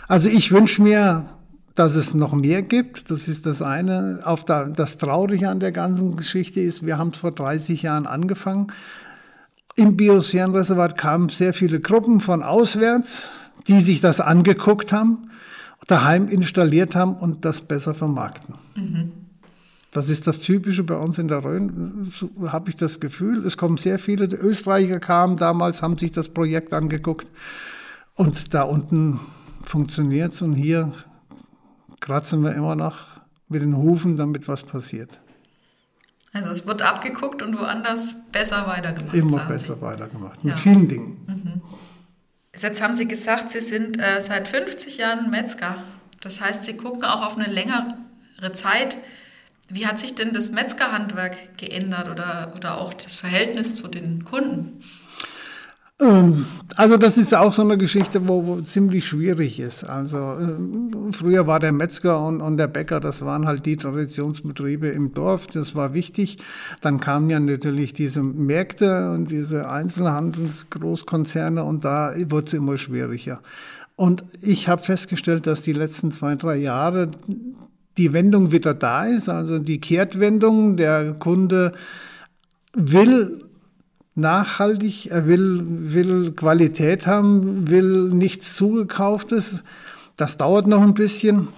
Also 0.07 0.29
ich 0.29 0.53
wünsche 0.53 0.83
mir 0.83 1.25
dass 1.75 1.95
es 1.95 2.15
noch 2.15 2.33
mehr 2.35 2.63
gibt. 2.63 3.11
Das 3.11 3.29
ist 3.29 3.47
das 3.47 3.63
eine. 3.63 4.21
Auf 4.25 4.45
der, 4.45 4.69
das 4.69 4.99
Traurige 4.99 5.49
an 5.49 5.61
der 5.61 5.73
ganzen 5.73 6.17
Geschichte 6.17 6.61
ist, 6.61 6.85
wir 6.85 6.99
haben 6.99 7.09
es 7.09 7.19
vor 7.19 7.33
30 7.33 7.83
Jahren 7.83 8.07
angefangen. 8.07 8.69
Im 9.75 9.97
Biosphärenreservat 9.97 10.99
kamen 10.99 11.31
sehr 11.31 11.55
viele 11.55 11.81
Gruppen 11.81 12.21
von 12.21 12.43
auswärts, 12.43 13.31
die 13.69 13.81
sich 13.81 14.01
das 14.01 14.21
angeguckt 14.21 14.93
haben, 14.93 15.31
daheim 15.87 16.29
installiert 16.29 16.95
haben 16.95 17.15
und 17.15 17.45
das 17.45 17.63
besser 17.63 17.95
vermarkten. 17.95 18.55
Mhm. 18.77 19.13
Das 19.93 20.09
ist 20.09 20.27
das 20.27 20.41
Typische 20.41 20.85
bei 20.85 20.97
uns 20.97 21.19
in 21.19 21.29
der 21.29 21.45
Rhön, 21.45 22.11
so 22.11 22.31
habe 22.51 22.71
ich 22.71 22.77
das 22.77 22.99
Gefühl. 22.99 23.45
Es 23.45 23.59
kommen 23.59 23.77
sehr 23.77 23.99
viele 23.99 24.27
die 24.27 24.37
Österreicher 24.37 25.01
kamen 25.01 25.37
damals, 25.37 25.83
haben 25.83 25.99
sich 25.99 26.13
das 26.13 26.31
Projekt 26.31 26.73
angeguckt 26.73 27.29
und 28.15 28.55
da 28.55 28.63
unten 28.63 29.21
funktioniert 29.63 30.33
es 30.33 30.41
und 30.41 30.55
hier 30.55 30.93
kratzen 32.03 32.43
wir 32.43 32.55
immer 32.55 32.75
noch 32.75 32.99
mit 33.49 33.63
den 33.63 33.77
Hufen, 33.77 34.17
damit 34.19 34.49
was 34.49 34.63
passiert. 34.65 35.21
Also 36.35 36.51
es 36.51 36.67
wird 36.67 36.83
abgeguckt 36.83 37.43
und 37.43 37.59
woanders 37.59 38.17
besser 38.33 38.67
weitergemacht. 38.67 39.15
Immer 39.15 39.45
besser 39.47 39.77
Sie. 39.77 39.83
weitergemacht, 39.83 40.45
mit 40.45 40.55
ja. 40.55 40.61
vielen 40.61 40.89
Dingen. 40.89 41.25
Mhm. 41.27 41.63
Jetzt 42.59 42.83
haben 42.83 42.95
Sie 42.95 43.07
gesagt, 43.07 43.51
Sie 43.51 43.61
sind 43.61 43.99
äh, 43.99 44.21
seit 44.21 44.49
50 44.49 44.99
Jahren 44.99 45.31
Metzger. 45.31 45.77
Das 46.21 46.41
heißt, 46.41 46.65
Sie 46.65 46.77
gucken 46.77 47.05
auch 47.05 47.25
auf 47.25 47.37
eine 47.39 47.51
längere 47.51 47.87
Zeit. 48.53 48.99
Wie 49.69 49.87
hat 49.87 49.99
sich 49.99 50.15
denn 50.15 50.33
das 50.33 50.53
Metzgerhandwerk 50.53 51.57
geändert 51.57 52.09
oder, 52.09 52.53
oder 52.57 52.79
auch 52.79 52.93
das 52.95 53.17
Verhältnis 53.17 53.75
zu 53.75 53.89
den 53.89 54.25
Kunden? 54.25 54.81
Ähm, 56.01 56.47
also 56.77 56.97
das 56.97 57.19
ist 57.19 57.35
auch 57.35 57.53
so 57.53 57.63
eine 57.63 57.77
Geschichte, 57.77 58.27
wo, 58.29 58.47
wo 58.47 58.61
ziemlich 58.61 59.07
schwierig 59.07 59.61
ist. 59.61 59.85
Also 59.85 60.17
äh, 60.19 61.13
früher 61.13 61.47
war 61.47 61.61
der 61.61 61.73
Metzger 61.73 62.25
und, 62.25 62.41
und, 62.41 62.57
der 62.57 62.69
Bäcker, 62.69 63.01
das 63.01 63.25
waren 63.25 63.47
halt 63.47 63.67
die 63.67 63.77
Traditionsbetriebe 63.77 64.89
im 64.89 65.13
Dorf, 65.15 65.47
das 65.47 65.75
war 65.75 65.95
wichtig. 65.95 66.39
Dann 66.81 66.99
kamen 67.01 67.31
ja 67.31 67.41
natürlich 67.41 67.93
diese 67.93 68.23
Märkte 68.23 69.11
und 69.11 69.31
diese 69.31 69.71
Einzelhandelsgroßkonzerne 69.71 71.63
und 71.63 71.85
da 71.85 72.15
wurde 72.29 72.47
es 72.47 72.53
immer 72.55 72.79
schwieriger. 72.79 73.41
Und 73.95 74.25
ich 74.41 74.69
habe 74.69 74.83
festgestellt, 74.83 75.47
dass 75.47 75.63
die 75.63 75.75
letzten 75.75 76.11
zwei, 76.11 76.35
drei 76.37 76.57
Jahre 76.57 77.11
die 77.99 78.13
Wendung 78.15 78.51
wieder 78.51 78.73
da 78.73 79.05
ist, 79.05 79.29
also 79.29 79.59
die 79.59 79.79
Kehrtwendung, 79.79 80.77
der 80.77 81.13
Kunde 81.13 81.73
will 82.75 83.45
nachhaltig, 84.15 85.11
er 85.11 85.27
will, 85.27 85.65
will 85.67 86.33
Qualität 86.33 87.07
haben, 87.07 87.69
will 87.69 88.11
nichts 88.11 88.57
zugekauftes. 88.57 89.63
Das 90.17 90.37
dauert 90.37 90.67
noch 90.67 90.83
ein 90.83 90.95
bisschen. 90.95 91.49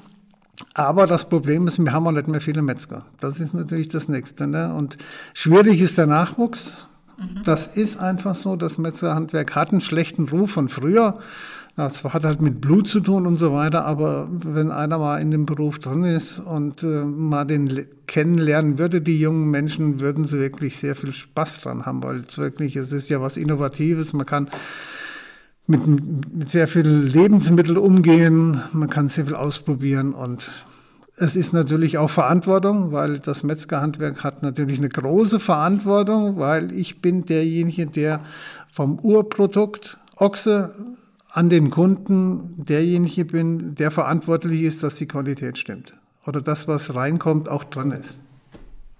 Aber 0.72 1.06
das 1.06 1.28
Problem 1.28 1.66
ist, 1.66 1.78
wir 1.78 1.92
haben 1.92 2.06
auch 2.06 2.12
nicht 2.12 2.28
mehr 2.28 2.40
viele 2.40 2.62
Metzger. 2.62 3.04
Das 3.18 3.40
ist 3.40 3.54
natürlich 3.54 3.88
das 3.88 4.08
Nächste. 4.08 4.46
Ne? 4.46 4.72
Und 4.72 4.96
schwierig 5.32 5.80
ist 5.80 5.98
der 5.98 6.06
Nachwuchs. 6.06 6.72
Mhm. 7.18 7.42
Das 7.44 7.76
ist 7.76 7.98
einfach 7.98 8.36
so. 8.36 8.54
Das 8.54 8.78
Metzgerhandwerk 8.78 9.54
hat 9.54 9.72
einen 9.72 9.80
schlechten 9.80 10.28
Ruf 10.28 10.52
von 10.52 10.68
früher. 10.68 11.18
Das 11.76 12.04
hat 12.04 12.24
halt 12.24 12.40
mit 12.40 12.60
Blut 12.60 12.86
zu 12.86 13.00
tun 13.00 13.26
und 13.26 13.36
so 13.36 13.52
weiter, 13.52 13.84
aber 13.84 14.28
wenn 14.30 14.70
einer 14.70 14.98
mal 14.98 15.20
in 15.20 15.32
dem 15.32 15.44
Beruf 15.44 15.80
drin 15.80 16.04
ist 16.04 16.38
und 16.38 16.84
äh, 16.84 17.04
mal 17.04 17.44
den 17.44 17.86
kennenlernen 18.06 18.78
würde, 18.78 19.00
die 19.00 19.18
jungen 19.18 19.50
Menschen, 19.50 19.98
würden 19.98 20.24
sie 20.24 20.38
wirklich 20.38 20.76
sehr 20.76 20.94
viel 20.94 21.12
Spaß 21.12 21.62
dran 21.62 21.84
haben, 21.84 22.00
weil 22.04 22.20
es 22.20 22.38
wirklich, 22.38 22.76
es 22.76 22.92
ist 22.92 23.08
ja 23.08 23.20
was 23.20 23.36
Innovatives, 23.36 24.12
man 24.12 24.24
kann 24.24 24.48
mit, 25.66 25.84
mit 25.86 26.48
sehr 26.48 26.68
viel 26.68 26.86
Lebensmittel 26.86 27.76
umgehen, 27.76 28.60
man 28.72 28.88
kann 28.88 29.08
sehr 29.08 29.26
viel 29.26 29.34
ausprobieren 29.34 30.12
und 30.12 30.50
es 31.16 31.34
ist 31.34 31.52
natürlich 31.52 31.98
auch 31.98 32.10
Verantwortung, 32.10 32.92
weil 32.92 33.18
das 33.18 33.42
Metzgerhandwerk 33.42 34.22
hat 34.22 34.42
natürlich 34.42 34.78
eine 34.78 34.88
große 34.90 35.40
Verantwortung, 35.40 36.38
weil 36.38 36.72
ich 36.72 37.00
bin 37.00 37.24
derjenige, 37.24 37.86
der 37.86 38.20
vom 38.72 38.98
Urprodukt 39.00 39.98
Ochse 40.16 40.74
an 41.34 41.50
den 41.50 41.68
Kunden 41.70 42.64
derjenige 42.64 43.24
bin, 43.24 43.74
der 43.74 43.90
verantwortlich 43.90 44.62
ist, 44.62 44.84
dass 44.84 44.94
die 44.94 45.06
Qualität 45.06 45.58
stimmt. 45.58 45.92
Oder 46.26 46.40
das, 46.40 46.68
was 46.68 46.94
reinkommt, 46.94 47.48
auch 47.48 47.64
dran 47.64 47.90
ist. 47.90 48.16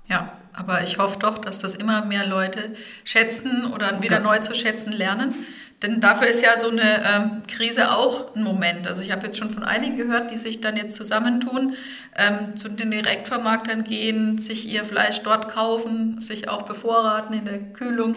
Ja, 0.07 0.33
aber 0.53 0.83
ich 0.83 0.99
hoffe 0.99 1.19
doch, 1.21 1.38
dass 1.38 1.61
das 1.61 1.76
immer 1.76 2.05
mehr 2.05 2.26
Leute 2.26 2.75
schätzen 3.05 3.67
oder 3.73 4.03
wieder 4.03 4.19
ja. 4.19 4.23
neu 4.23 4.41
zu 4.41 4.53
schätzen 4.53 4.93
lernen. 4.93 5.35
Denn 5.83 6.00
dafür 6.00 6.26
ist 6.26 6.43
ja 6.43 6.59
so 6.59 6.71
eine 6.71 7.05
ähm, 7.05 7.43
Krise 7.47 7.93
auch 7.93 8.35
ein 8.35 8.43
Moment. 8.43 8.88
Also 8.88 9.03
ich 9.03 9.12
habe 9.12 9.26
jetzt 9.26 9.38
schon 9.38 9.50
von 9.50 9.62
einigen 9.62 9.97
gehört, 9.97 10.31
die 10.31 10.37
sich 10.37 10.61
dann 10.61 10.76
jetzt 10.76 10.97
zusammentun, 10.97 11.75
ähm, 12.17 12.57
zu 12.57 12.69
den 12.69 12.91
Direktvermarktern 12.91 13.85
gehen, 13.85 14.38
sich 14.38 14.69
ihr 14.69 14.85
Fleisch 14.85 15.21
dort 15.23 15.49
kaufen, 15.49 16.21
sich 16.21 16.49
auch 16.49 16.62
bevorraten 16.62 17.37
in 17.37 17.45
der 17.45 17.59
Kühlung, 17.59 18.17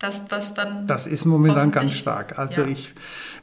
dass 0.00 0.26
das 0.26 0.54
dann. 0.54 0.86
Das 0.86 1.06
ist 1.06 1.26
momentan 1.26 1.70
ganz 1.70 1.92
stark. 1.92 2.38
Also 2.38 2.62
ja. 2.62 2.68
ich 2.68 2.94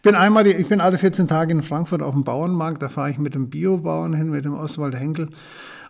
bin 0.02 0.16
einmal, 0.16 0.44
die, 0.44 0.52
ich 0.52 0.68
bin 0.68 0.82
alle 0.82 0.98
14 0.98 1.28
Tage 1.28 1.54
in 1.54 1.64
Frankfurt 1.64 2.02
auf 2.02 2.14
dem 2.14 2.24
Bauernmarkt, 2.24 2.82
da 2.82 2.90
fahre 2.90 3.12
ich 3.12 3.20
mit 3.20 3.36
dem 3.36 3.50
Biobauern 3.50 4.14
hin, 4.14 4.32
mit 4.32 4.44
dem 4.44 4.56
Oswald 4.56 4.96
Henkel. 4.96 5.30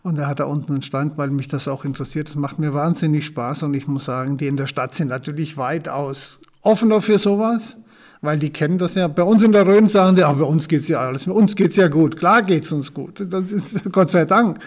Und 0.03 0.19
er 0.19 0.27
hat 0.27 0.39
da 0.39 0.43
unten 0.43 0.73
einen 0.73 0.81
Stand, 0.83 1.17
weil 1.17 1.31
mich 1.31 1.47
das 1.47 1.67
auch 1.67 1.83
interessiert. 1.83 2.27
Das 2.27 2.35
macht 2.35 2.59
mir 2.59 2.73
wahnsinnig 2.73 3.25
Spaß 3.25 3.63
und 3.63 3.73
ich 3.73 3.87
muss 3.87 4.05
sagen, 4.05 4.37
die 4.37 4.47
in 4.47 4.57
der 4.57 4.67
Stadt 4.67 4.93
sind 4.93 5.07
natürlich 5.07 5.57
weitaus 5.57 6.39
offener 6.61 7.01
für 7.01 7.17
sowas, 7.17 7.77
weil 8.21 8.37
die 8.37 8.51
kennen 8.51 8.77
das 8.77 8.95
ja. 8.95 9.07
Bei 9.07 9.23
uns 9.23 9.43
in 9.43 9.53
der 9.53 9.65
Rhön 9.65 9.87
sagen 9.87 10.17
die, 10.17 10.23
ah, 10.23 10.33
bei 10.33 10.43
uns 10.43 10.67
geht's 10.67 10.87
ja 10.89 10.99
alles, 10.99 11.25
bei 11.25 11.31
uns 11.31 11.55
geht's 11.55 11.77
ja 11.77 11.87
gut. 11.87 12.17
Klar 12.17 12.43
geht's 12.43 12.71
uns 12.71 12.93
gut. 12.93 13.25
Das 13.29 13.51
ist 13.51 13.83
Gott 13.91 14.11
sei 14.11 14.25
Dank. 14.25 14.59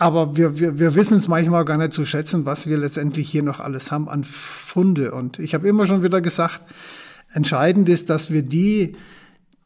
Aber 0.00 0.36
wir, 0.36 0.58
wir, 0.58 0.80
wir 0.80 0.96
wissen 0.96 1.18
es 1.18 1.28
manchmal 1.28 1.64
gar 1.64 1.76
nicht 1.76 1.92
zu 1.92 2.04
schätzen, 2.04 2.46
was 2.46 2.66
wir 2.66 2.78
letztendlich 2.78 3.30
hier 3.30 3.44
noch 3.44 3.60
alles 3.60 3.92
haben 3.92 4.08
an 4.08 4.24
Funde. 4.24 5.12
Und 5.12 5.38
ich 5.38 5.54
habe 5.54 5.68
immer 5.68 5.86
schon 5.86 6.02
wieder 6.02 6.20
gesagt, 6.20 6.62
Entscheidend 7.32 7.88
ist, 7.88 8.10
dass 8.10 8.30
wir 8.30 8.42
die, 8.42 8.96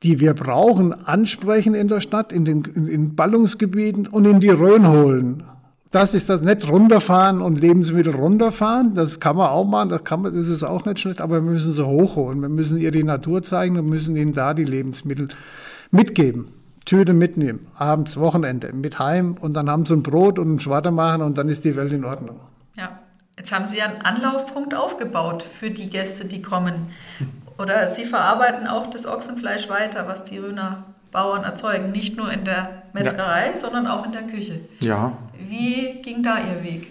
die 0.02 0.20
wir 0.20 0.34
brauchen, 0.34 0.92
ansprechen 0.92 1.74
in 1.74 1.88
der 1.88 2.00
Stadt, 2.00 2.32
in 2.32 2.44
den 2.44 2.62
in, 2.62 3.16
Ballungsgebieten 3.16 4.06
und 4.06 4.26
in 4.26 4.40
die 4.40 4.50
Rhön 4.50 4.86
holen. 4.86 5.44
Das 5.90 6.12
ist 6.12 6.28
das 6.28 6.42
nicht 6.42 6.68
runterfahren 6.68 7.40
und 7.40 7.60
Lebensmittel 7.60 8.14
runterfahren. 8.14 8.94
Das 8.94 9.20
kann 9.20 9.36
man 9.36 9.48
auch 9.48 9.66
machen, 9.66 9.88
das, 9.88 10.04
kann 10.04 10.22
man, 10.22 10.34
das 10.34 10.48
ist 10.48 10.62
auch 10.62 10.84
nicht 10.84 10.98
schlecht, 10.98 11.20
aber 11.20 11.36
wir 11.36 11.52
müssen 11.52 11.72
sie 11.72 11.86
hochholen. 11.86 12.42
Wir 12.42 12.48
müssen 12.48 12.78
ihr 12.78 12.90
die 12.90 13.04
Natur 13.04 13.42
zeigen 13.42 13.78
und 13.78 13.86
müssen 13.86 14.16
ihnen 14.16 14.34
da 14.34 14.52
die 14.52 14.64
Lebensmittel 14.64 15.28
mitgeben. 15.90 16.48
Tüte 16.84 17.14
mitnehmen, 17.14 17.66
abends, 17.76 18.18
Wochenende, 18.18 18.72
mit 18.72 18.98
heim 18.98 19.36
und 19.40 19.54
dann 19.54 19.70
haben 19.70 19.86
sie 19.86 19.94
ein 19.94 20.02
Brot 20.02 20.38
und 20.38 20.54
ein 20.54 20.60
Schwatter 20.60 20.90
machen 20.90 21.22
und 21.22 21.38
dann 21.38 21.48
ist 21.48 21.64
die 21.64 21.76
Welt 21.76 21.92
in 21.92 22.04
Ordnung. 22.04 22.40
Ja, 22.76 22.98
jetzt 23.38 23.52
haben 23.52 23.64
Sie 23.64 23.80
einen 23.80 24.02
Anlaufpunkt 24.02 24.74
aufgebaut 24.74 25.42
für 25.42 25.70
die 25.70 25.88
Gäste, 25.88 26.26
die 26.26 26.42
kommen. 26.42 26.90
Oder 27.58 27.88
Sie 27.88 28.04
verarbeiten 28.04 28.66
auch 28.66 28.90
das 28.90 29.06
Ochsenfleisch 29.06 29.68
weiter, 29.68 30.06
was 30.08 30.24
die 30.24 30.38
Röner 30.38 30.84
Bauern 31.14 31.44
erzeugen, 31.44 31.92
nicht 31.92 32.16
nur 32.16 32.30
in 32.32 32.44
der 32.44 32.82
Metzgerei, 32.92 33.50
ja. 33.50 33.56
sondern 33.56 33.86
auch 33.86 34.04
in 34.04 34.10
der 34.10 34.24
Küche. 34.24 34.60
Ja. 34.80 35.16
Wie 35.38 36.02
ging 36.02 36.24
da 36.24 36.38
Ihr 36.38 36.64
Weg? 36.64 36.88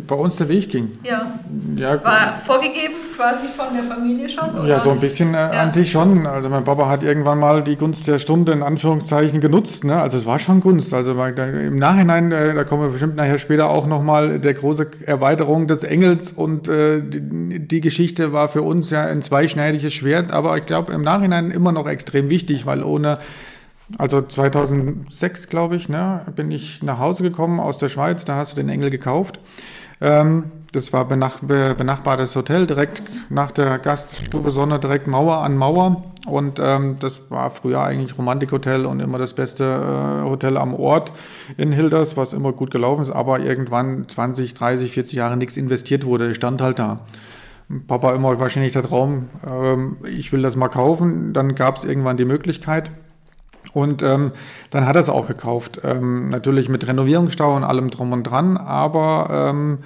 Bei 0.00 0.14
uns 0.14 0.36
der 0.36 0.48
Weg 0.48 0.70
ging. 0.70 0.92
Ja. 1.02 1.32
ja. 1.76 2.04
War 2.04 2.36
vorgegeben 2.36 2.94
quasi 3.16 3.46
von 3.48 3.74
der 3.74 3.82
Familie 3.82 4.28
schon? 4.28 4.50
Oder? 4.50 4.66
Ja, 4.66 4.80
so 4.80 4.90
ein 4.90 5.00
bisschen 5.00 5.34
äh, 5.34 5.38
ja. 5.38 5.62
an 5.62 5.72
sich 5.72 5.90
schon. 5.90 6.26
Also 6.26 6.48
mein 6.48 6.64
Papa 6.64 6.88
hat 6.88 7.02
irgendwann 7.02 7.38
mal 7.38 7.62
die 7.62 7.76
Gunst 7.76 8.08
der 8.08 8.18
Stunde 8.18 8.52
in 8.52 8.62
Anführungszeichen 8.62 9.40
genutzt. 9.40 9.84
Ne? 9.84 10.00
Also 10.00 10.18
es 10.18 10.26
war 10.26 10.38
schon 10.38 10.60
Gunst. 10.60 10.92
Also 10.94 11.12
im 11.12 11.78
Nachhinein, 11.78 12.32
äh, 12.32 12.54
da 12.54 12.64
kommen 12.64 12.82
wir 12.82 12.90
bestimmt 12.90 13.16
nachher 13.16 13.38
später 13.38 13.68
auch 13.70 13.86
nochmal, 13.86 14.38
der 14.38 14.54
große 14.54 14.90
Erweiterung 15.06 15.66
des 15.66 15.82
Engels 15.82 16.32
und 16.32 16.68
äh, 16.68 17.02
die, 17.02 17.60
die, 17.60 17.80
Geschichte 17.80 18.32
war 18.32 18.48
für 18.48 18.62
uns 18.62 18.90
ja 18.90 19.04
ein 19.04 19.22
zweischneidiges 19.22 19.92
Schwert. 19.92 20.32
Aber 20.32 20.56
ich 20.56 20.66
glaube 20.66 20.92
im 20.92 21.02
Nachhinein 21.02 21.50
immer 21.50 21.72
noch 21.72 21.88
extrem 21.88 22.28
wichtig, 22.30 22.66
weil 22.66 22.82
ohne 22.82 23.18
also 23.98 24.22
2006, 24.22 25.48
glaube 25.48 25.76
ich, 25.76 25.88
ne, 25.88 26.22
bin 26.34 26.50
ich 26.50 26.82
nach 26.82 26.98
Hause 26.98 27.22
gekommen 27.22 27.60
aus 27.60 27.78
der 27.78 27.88
Schweiz, 27.88 28.24
da 28.24 28.36
hast 28.36 28.56
du 28.56 28.60
den 28.60 28.68
Engel 28.68 28.90
gekauft. 28.90 29.40
Ähm, 30.02 30.50
das 30.72 30.92
war 30.92 31.06
benach 31.06 31.40
benachbartes 31.40 32.34
Hotel, 32.34 32.66
direkt 32.66 33.02
nach 33.28 33.52
der 33.52 33.78
Gaststube 33.78 34.50
Sonne, 34.50 34.78
direkt 34.78 35.06
Mauer 35.06 35.38
an 35.38 35.56
Mauer. 35.56 36.02
Und 36.26 36.60
ähm, 36.62 36.96
das 36.98 37.30
war 37.30 37.50
früher 37.50 37.82
eigentlich 37.82 38.16
Romantikhotel 38.16 38.86
und 38.86 39.00
immer 39.00 39.18
das 39.18 39.34
beste 39.34 39.64
äh, 39.64 40.28
Hotel 40.28 40.56
am 40.56 40.74
Ort 40.74 41.12
in 41.56 41.72
Hilders, 41.72 42.16
was 42.16 42.32
immer 42.32 42.52
gut 42.52 42.70
gelaufen 42.70 43.02
ist, 43.02 43.10
aber 43.10 43.40
irgendwann 43.40 44.08
20, 44.08 44.54
30, 44.54 44.92
40 44.92 45.14
Jahre 45.14 45.36
nichts 45.36 45.56
investiert 45.56 46.04
wurde, 46.04 46.34
stand 46.34 46.62
halt 46.62 46.78
da. 46.78 47.00
Papa 47.86 48.14
immer 48.14 48.38
wahrscheinlich 48.38 48.72
der 48.72 48.82
Traum, 48.82 49.28
ähm, 49.46 49.96
ich 50.04 50.32
will 50.32 50.42
das 50.42 50.56
mal 50.56 50.68
kaufen. 50.68 51.32
Dann 51.32 51.54
gab 51.54 51.76
es 51.76 51.84
irgendwann 51.84 52.16
die 52.16 52.24
Möglichkeit. 52.24 52.90
Und 53.72 54.02
ähm, 54.02 54.32
dann 54.70 54.86
hat 54.86 54.96
er 54.96 55.00
es 55.00 55.08
auch 55.08 55.26
gekauft. 55.26 55.80
Ähm, 55.84 56.28
natürlich 56.28 56.68
mit 56.68 56.86
Renovierungsstau 56.86 57.54
und 57.54 57.64
allem 57.64 57.90
drum 57.90 58.12
und 58.12 58.24
dran, 58.24 58.56
aber 58.56 59.50
ähm, 59.50 59.78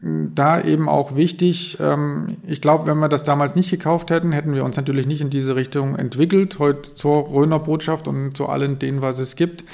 da 0.00 0.60
eben 0.60 0.88
auch 0.88 1.16
wichtig, 1.16 1.78
ähm, 1.80 2.36
ich 2.46 2.60
glaube, 2.60 2.86
wenn 2.86 2.98
wir 2.98 3.08
das 3.08 3.24
damals 3.24 3.56
nicht 3.56 3.70
gekauft 3.70 4.10
hätten, 4.10 4.32
hätten 4.32 4.54
wir 4.54 4.64
uns 4.64 4.76
natürlich 4.76 5.06
nicht 5.06 5.20
in 5.20 5.30
diese 5.30 5.56
Richtung 5.56 5.96
entwickelt, 5.96 6.58
heute 6.58 6.94
zur 6.94 7.28
Röner 7.28 7.58
Botschaft 7.58 8.06
und 8.06 8.36
zu 8.36 8.46
allen 8.46 8.78
denen, 8.78 9.02
was 9.02 9.18
es 9.18 9.34
gibt. 9.34 9.64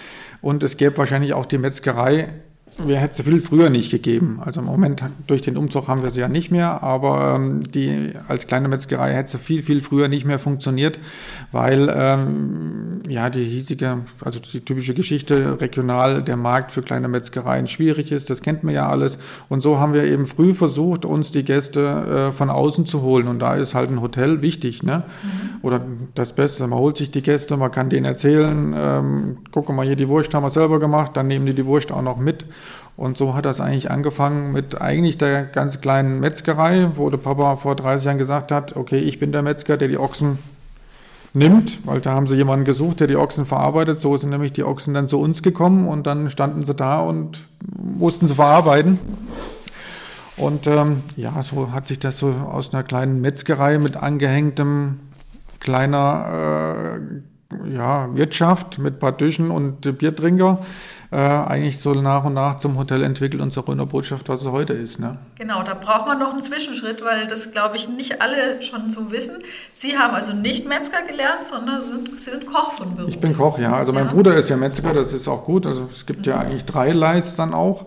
Und 0.41 0.63
es 0.63 0.77
gäbe 0.77 0.97
wahrscheinlich 0.97 1.35
auch 1.35 1.47
die 1.47 1.59
Metzgerei 1.59 2.29
wir 2.83 2.99
hätten 2.99 3.15
es 3.15 3.23
viel 3.23 3.41
früher 3.41 3.71
nicht 3.71 3.91
gegeben. 3.91 4.41
Also 4.45 4.61
im 4.61 4.67
Moment 4.67 5.03
durch 5.27 5.43
den 5.43 5.57
Umzug 5.57 5.89
haben 5.89 6.03
wir 6.03 6.11
sie 6.11 6.21
ja 6.21 6.29
nicht 6.29 6.51
mehr, 6.51 6.83
aber 6.83 7.35
ähm, 7.37 7.63
die 7.63 8.13
als 8.29 8.47
kleine 8.47 8.69
Metzgerei 8.69 9.15
hätte 9.15 9.33
sie 9.33 9.39
viel, 9.39 9.63
viel 9.63 9.81
früher 9.81 10.09
nicht 10.09 10.25
mehr 10.25 10.39
funktioniert, 10.39 10.99
weil 11.53 11.93
ähm, 11.95 13.03
ja 13.09 13.31
die 13.31 13.45
hiesige, 13.45 13.99
also 14.21 14.41
die 14.41 14.61
typische 14.61 14.95
Geschichte 14.95 15.61
regional 15.61 16.23
der 16.23 16.37
Markt 16.37 16.73
für 16.73 16.83
kleine 16.83 17.09
Metzgereien 17.09 17.67
schwierig 17.67 18.11
ist, 18.13 18.31
das 18.31 18.43
kennt 18.43 18.65
man 18.65 18.75
ja 18.75 18.89
alles. 18.89 19.19
Und 19.49 19.63
so 19.63 19.79
haben 19.79 19.95
wir 19.95 20.05
eben 20.05 20.27
früh 20.27 20.55
versucht, 20.55 21.05
uns 21.05 21.31
die 21.31 21.45
Gäste 21.45 22.31
äh, 22.31 22.33
von 22.33 22.51
außen 22.51 22.87
zu 22.87 23.03
holen. 23.03 23.29
Und 23.29 23.39
da 23.39 23.55
ist 23.55 23.75
halt 23.75 23.91
ein 23.91 24.01
Hotel 24.01 24.43
wichtig, 24.43 24.83
ne? 24.83 25.05
Mhm. 25.23 25.59
Oder 25.63 25.81
das 26.15 26.33
Beste, 26.33 26.67
man 26.67 26.79
holt 26.79 26.97
sich 26.97 27.11
die 27.11 27.23
Gäste, 27.23 27.57
man 27.57 27.71
kann 27.71 27.89
denen 27.89 28.05
erzählen, 28.05 28.75
ähm, 28.77 29.39
guck 29.51 29.69
mal, 29.71 29.87
hier 29.87 29.97
die 29.97 30.09
Wurst 30.09 30.35
haben 30.35 30.43
wir 30.43 30.51
selber 30.51 30.79
gemacht, 30.81 31.13
dann 31.15 31.27
nehmen 31.27 31.47
die 31.47 31.55
die 31.55 31.67
Wurst 31.67 31.93
auch 31.93 32.03
noch 32.03 32.19
mit. 32.19 32.45
Und 32.97 33.19
so 33.19 33.35
hat 33.35 33.45
das 33.45 33.61
eigentlich 33.61 33.91
angefangen 33.91 34.53
mit 34.53 34.81
eigentlich 34.81 35.19
der 35.19 35.45
ganz 35.45 35.81
kleinen 35.81 36.21
Metzgerei, 36.21 36.91
wo 36.95 37.11
der 37.11 37.19
Papa 37.19 37.57
vor 37.57 37.75
30 37.75 38.07
Jahren 38.07 38.19
gesagt 38.19 38.53
hat, 38.53 38.77
okay, 38.77 38.99
ich 38.99 39.19
bin 39.19 39.33
der 39.33 39.43
Metzger, 39.43 39.77
der 39.77 39.89
die 39.89 39.99
Ochsen 39.99 40.39
nimmt, 41.33 41.85
weil 41.85 42.01
da 42.01 42.13
haben 42.13 42.29
sie 42.29 42.37
jemanden 42.37 42.65
gesucht, 42.65 43.01
der 43.01 43.09
die 43.09 43.17
Ochsen 43.17 43.47
verarbeitet. 43.47 43.99
So 43.99 44.17
sind 44.17 44.31
nämlich 44.31 44.53
die 44.53 44.63
Ochsen 44.63 44.95
dann 44.95 45.09
zu 45.09 45.19
uns 45.19 45.43
gekommen 45.43 45.89
und 45.89 46.07
dann 46.07 46.31
standen 46.31 46.63
sie 46.63 46.75
da 46.75 47.01
und 47.01 47.49
mussten 47.77 48.29
sie 48.29 48.37
verarbeiten. 48.37 48.99
Und 50.37 50.67
ähm, 50.67 51.03
ja, 51.17 51.43
so 51.43 51.73
hat 51.73 51.89
sich 51.89 51.99
das 51.99 52.19
so 52.19 52.29
aus 52.31 52.73
einer 52.73 52.85
kleinen 52.85 53.21
Metzgerei 53.21 53.79
mit 53.79 53.97
angehängtem 53.97 55.01
kleiner 55.61 56.99
äh, 56.99 57.01
ja, 57.73 58.15
Wirtschaft 58.15 58.79
mit 58.79 58.99
paar 58.99 59.17
Tischen 59.17 59.51
und 59.51 59.99
Biertrinker 59.99 60.59
äh, 61.15 61.17
eigentlich 61.17 61.79
so 61.79 61.93
nach 61.95 62.25
und 62.25 62.35
nach 62.35 62.57
zum 62.57 62.77
Hotel 62.77 63.05
entwickelt 63.05 63.41
und 63.41 63.53
zur 63.53 63.69
Röner 63.69 63.87
Botschaft, 63.87 64.29
was 64.29 64.43
es 64.43 64.49
heute 64.49 64.73
ist. 64.73 64.99
Ne? 64.99 65.17
Genau, 65.39 65.63
da 65.63 65.75
braucht 65.75 66.07
man 66.07 66.19
noch 66.19 66.33
einen 66.33 66.43
Zwischenschritt, 66.43 67.05
weil 67.05 67.29
das, 67.29 67.53
glaube 67.53 67.77
ich, 67.77 67.89
nicht 67.89 68.21
alle 68.21 68.61
schon 68.63 68.91
so 68.91 69.13
wissen. 69.13 69.37
Sie 69.73 69.97
haben 69.97 70.15
also 70.15 70.33
nicht 70.33 70.67
Metzger 70.67 71.03
gelernt, 71.03 71.45
sondern 71.45 71.81
sind, 71.81 72.19
Sie 72.19 72.31
sind 72.31 72.47
Koch 72.47 72.73
von 72.73 72.97
Beruf. 72.97 73.11
Ich 73.11 73.21
bin 73.21 73.37
Koch, 73.37 73.59
ja. 73.61 73.77
Also 73.77 73.93
mein 73.93 74.07
ja. 74.07 74.13
Bruder 74.13 74.35
ist 74.35 74.51
ja 74.51 74.57
Metzger, 74.57 74.93
das 74.93 75.13
ist 75.13 75.29
auch 75.29 75.45
gut. 75.45 75.67
Also 75.67 75.89
es 75.89 76.05
gibt 76.05 76.27
mhm. 76.27 76.33
ja 76.33 76.39
eigentlich 76.41 76.65
drei 76.65 76.91
Leits 76.91 77.37
dann 77.37 77.55
auch. 77.55 77.87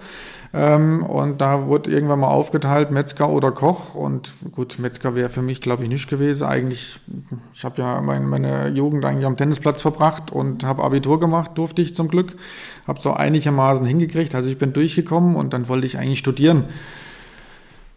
Ähm, 0.57 1.03
und 1.03 1.39
da 1.39 1.67
wurde 1.67 1.91
irgendwann 1.91 2.21
mal 2.21 2.29
aufgeteilt, 2.29 2.89
Metzger 2.89 3.29
oder 3.29 3.51
Koch. 3.51 3.93
Und 3.93 4.33
gut, 4.51 4.79
Metzger 4.79 5.15
wäre 5.15 5.29
für 5.29 5.43
mich, 5.43 5.61
glaube 5.61 5.83
ich, 5.83 5.89
nicht 5.89 6.09
gewesen. 6.09 6.47
Eigentlich, 6.47 6.99
ich 7.53 7.63
habe 7.63 7.79
ja 7.79 8.01
mein, 8.01 8.27
meine 8.27 8.69
Jugend 8.69 9.05
eigentlich 9.05 9.27
am 9.27 9.37
Tennisplatz 9.37 9.83
verbracht 9.83 10.31
und 10.31 10.63
habe 10.63 10.83
Abitur 10.83 11.19
gemacht, 11.19 11.51
durfte 11.55 11.83
ich 11.83 11.93
zum 11.93 12.07
Glück. 12.07 12.35
Habe 12.87 12.99
so 12.99 13.13
einigermaßen 13.13 13.85
hingekriegt. 13.85 14.33
Also 14.33 14.49
ich 14.49 14.57
bin 14.57 14.73
durchgekommen 14.73 15.35
und 15.35 15.53
dann 15.53 15.69
wollte 15.69 15.85
ich 15.85 15.99
eigentlich 15.99 16.19
studieren. 16.19 16.63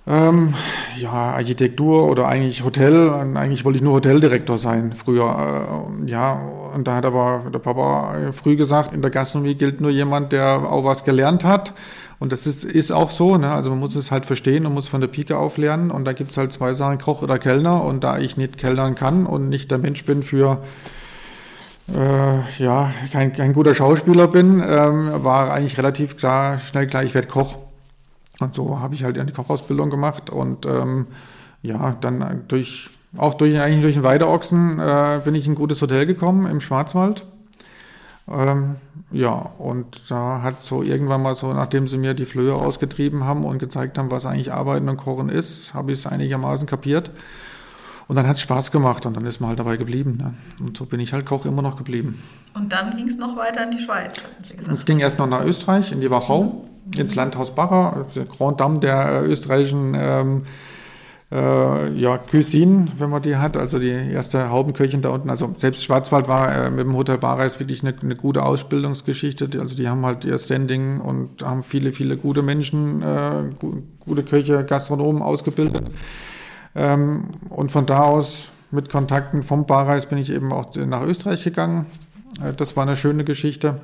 Ähm, 0.07 0.53
ja, 0.99 1.13
Architektur 1.13 2.11
oder 2.11 2.29
eigentlich 2.29 2.63
Hotel. 2.63 3.09
Eigentlich 3.37 3.65
wollte 3.65 3.79
ich 3.79 3.83
nur 3.83 3.95
Hoteldirektor 3.95 4.59
sein 4.59 4.93
früher. 4.93 5.87
Äh, 6.05 6.11
ja, 6.11 6.43
und 6.75 6.87
da 6.87 6.97
hat 6.97 7.07
aber 7.07 7.45
der 7.53 7.59
Papa 7.59 8.33
früh 8.33 8.57
gesagt, 8.57 8.93
in 8.93 9.01
der 9.01 9.11
Gastronomie 9.11 9.55
gilt 9.55 9.81
nur 9.81 9.91
jemand, 9.91 10.33
der 10.33 10.71
auch 10.71 10.85
was 10.85 11.05
gelernt 11.05 11.45
hat. 11.45 11.73
Und 12.21 12.33
das 12.33 12.47
ist, 12.47 12.65
ist 12.65 12.93
auch 12.93 13.11
so. 13.11 13.37
Ne? 13.37 13.51
Also 13.51 13.71
man 13.71 13.81
muss 13.81 13.97
es 13.97 14.13
halt 14.13 14.27
verstehen 14.27 14.67
und 14.67 14.75
muss 14.75 14.87
von 14.87 15.01
der 15.01 15.09
Pike 15.09 15.37
auf 15.37 15.57
lernen. 15.57 15.91
Und 15.91 16.05
da 16.05 16.13
gibt's 16.13 16.37
halt 16.37 16.53
zwei 16.53 16.75
Sachen, 16.75 16.99
Koch 16.99 17.23
oder 17.23 17.39
Kellner. 17.39 17.83
Und 17.83 18.05
da 18.05 18.19
ich 18.19 18.37
nicht 18.37 18.59
kellnern 18.59 18.95
kann 18.95 19.27
und 19.27 19.49
nicht 19.49 19.71
der 19.71 19.79
Mensch 19.79 20.05
bin 20.05 20.23
für 20.23 20.63
äh, 21.95 22.63
ja, 22.63 22.93
kein, 23.13 23.33
kein 23.33 23.53
guter 23.53 23.75
Schauspieler 23.75 24.29
bin, 24.29 24.63
ähm, 24.65 25.25
war 25.25 25.53
eigentlich 25.53 25.79
relativ 25.79 26.17
klar, 26.17 26.59
schnell 26.59 26.87
klar, 26.87 27.03
ich 27.05 27.15
werde 27.15 27.29
Koch. 27.29 27.57
Und 28.39 28.55
so 28.55 28.81
habe 28.81 28.95
ich 28.95 29.05
halt 29.05 29.19
eine 29.19 29.33
Kochausbildung 29.33 29.91
gemacht 29.91 30.31
und 30.31 30.67
ähm, 30.67 31.09
ja, 31.63 31.97
dann 32.01 32.45
durch, 32.49 32.91
auch 33.17 33.35
durch, 33.35 33.61
eigentlich 33.61 33.83
durch 33.83 33.95
den 33.95 34.03
Weideochsen 34.03 34.79
äh, 34.79 35.21
bin 35.25 35.35
ich 35.35 35.47
in 35.47 35.53
ein 35.53 35.57
gutes 35.57 35.83
Hotel 35.83 36.07
gekommen 36.07 36.47
im 36.47 36.61
Schwarzwald. 36.61 37.27
Ähm, 38.31 38.77
ja, 39.13 39.33
und 39.59 40.03
da 40.09 40.43
hat 40.43 40.63
so 40.63 40.83
irgendwann 40.83 41.23
mal 41.23 41.35
so, 41.35 41.53
nachdem 41.53 41.89
sie 41.89 41.99
mir 41.99 42.15
die 42.15 42.25
Flöhe 42.25 42.55
ausgetrieben 42.55 43.25
haben 43.25 43.45
und 43.45 43.59
gezeigt 43.59 43.99
haben, 43.99 44.11
was 44.11 44.25
eigentlich 44.25 44.53
Arbeiten 44.53 44.89
und 44.89 44.99
Kochen 44.99 45.29
ist, 45.29 45.75
habe 45.75 45.93
ich 45.93 45.99
es 45.99 46.07
einigermaßen 46.07 46.69
kapiert. 46.69 47.11
Und 48.07 48.17
dann 48.17 48.27
hat 48.27 48.37
es 48.37 48.43
Spaß 48.43 48.73
gemacht 48.73 49.07
und 49.07 49.17
dann 49.17 49.25
ist 49.25 49.41
man 49.41 49.51
halt 49.51 49.61
dabei 49.61 49.77
geblieben. 49.77 50.17
Ne? 50.17 50.35
Und 50.61 50.77
so 50.77 50.85
bin 50.85 50.99
ich 50.99 51.13
halt 51.13 51.27
Koch 51.27 51.45
immer 51.45 51.63
noch 51.63 51.77
geblieben. 51.77 52.21
Und 52.55 52.73
dann 52.73 52.97
ging 52.97 53.07
es 53.07 53.17
noch 53.17 53.37
weiter 53.37 53.63
in 53.63 53.71
die 53.71 53.79
Schweiz. 53.79 54.21
Es 54.73 54.85
ging 54.85 54.99
erst 54.99 55.21
noch 55.21 55.29
nach 55.29 55.45
Österreich, 55.45 55.93
in 55.93 56.01
die 56.01 56.11
Wachau, 56.11 56.67
mhm. 56.87 57.01
ins 57.01 57.15
Landhaus 57.15 57.55
Bacher, 57.55 58.07
Grand 58.37 58.61
Dame 58.61 58.81
der 58.81 59.23
äh, 59.23 59.27
österreichischen 59.27 59.95
ähm, 59.97 60.43
äh, 61.33 61.93
ja, 61.95 62.19
Cuisine, 62.19 62.87
wenn 62.99 63.09
man 63.09 63.23
die 63.23 63.37
hat, 63.37 63.57
also 63.57 63.79
die 63.79 63.89
erste 63.89 64.51
Haubenköchin 64.51 65.01
da 65.01 65.11
unten. 65.11 65.31
Also 65.31 65.53
selbst 65.57 65.85
Schwarzwald 65.85 66.27
war 66.27 66.53
äh, 66.53 66.71
mit 66.71 66.81
dem 66.81 66.97
Hotel 66.97 67.19
Bareis 67.19 67.61
wirklich 67.61 67.83
eine, 67.83 67.95
eine, 68.01 68.17
gute 68.17 68.43
Ausbildungsgeschichte. 68.43 69.49
Also 69.61 69.77
die 69.77 69.89
haben 69.89 70.05
halt 70.05 70.25
ihr 70.25 70.39
Standing 70.39 71.01
und 71.01 71.43
haben 71.45 71.63
viele, 71.63 71.93
viele 71.93 72.17
gute 72.17 72.43
Menschen, 72.43 73.03
äh, 73.03 73.45
gute 74.01 74.25
Köche, 74.25 74.65
Gastronomen 74.65 75.23
ausgebildet. 75.23 75.89
Ähm, 76.75 77.29
und 77.49 77.71
von 77.71 77.87
da 77.87 78.03
aus 78.03 78.47
mit 78.73 78.91
Kontakten 78.91 79.43
vom 79.43 79.67
Barreis 79.67 80.07
bin 80.07 80.19
ich 80.19 80.31
eben 80.31 80.53
auch 80.53 80.75
nach 80.75 81.03
Österreich 81.03 81.45
gegangen. 81.45 81.87
Äh, 82.45 82.55
das 82.55 82.77
war 82.77 82.83
eine 82.83 82.97
schöne 82.97 83.23
Geschichte. 83.23 83.81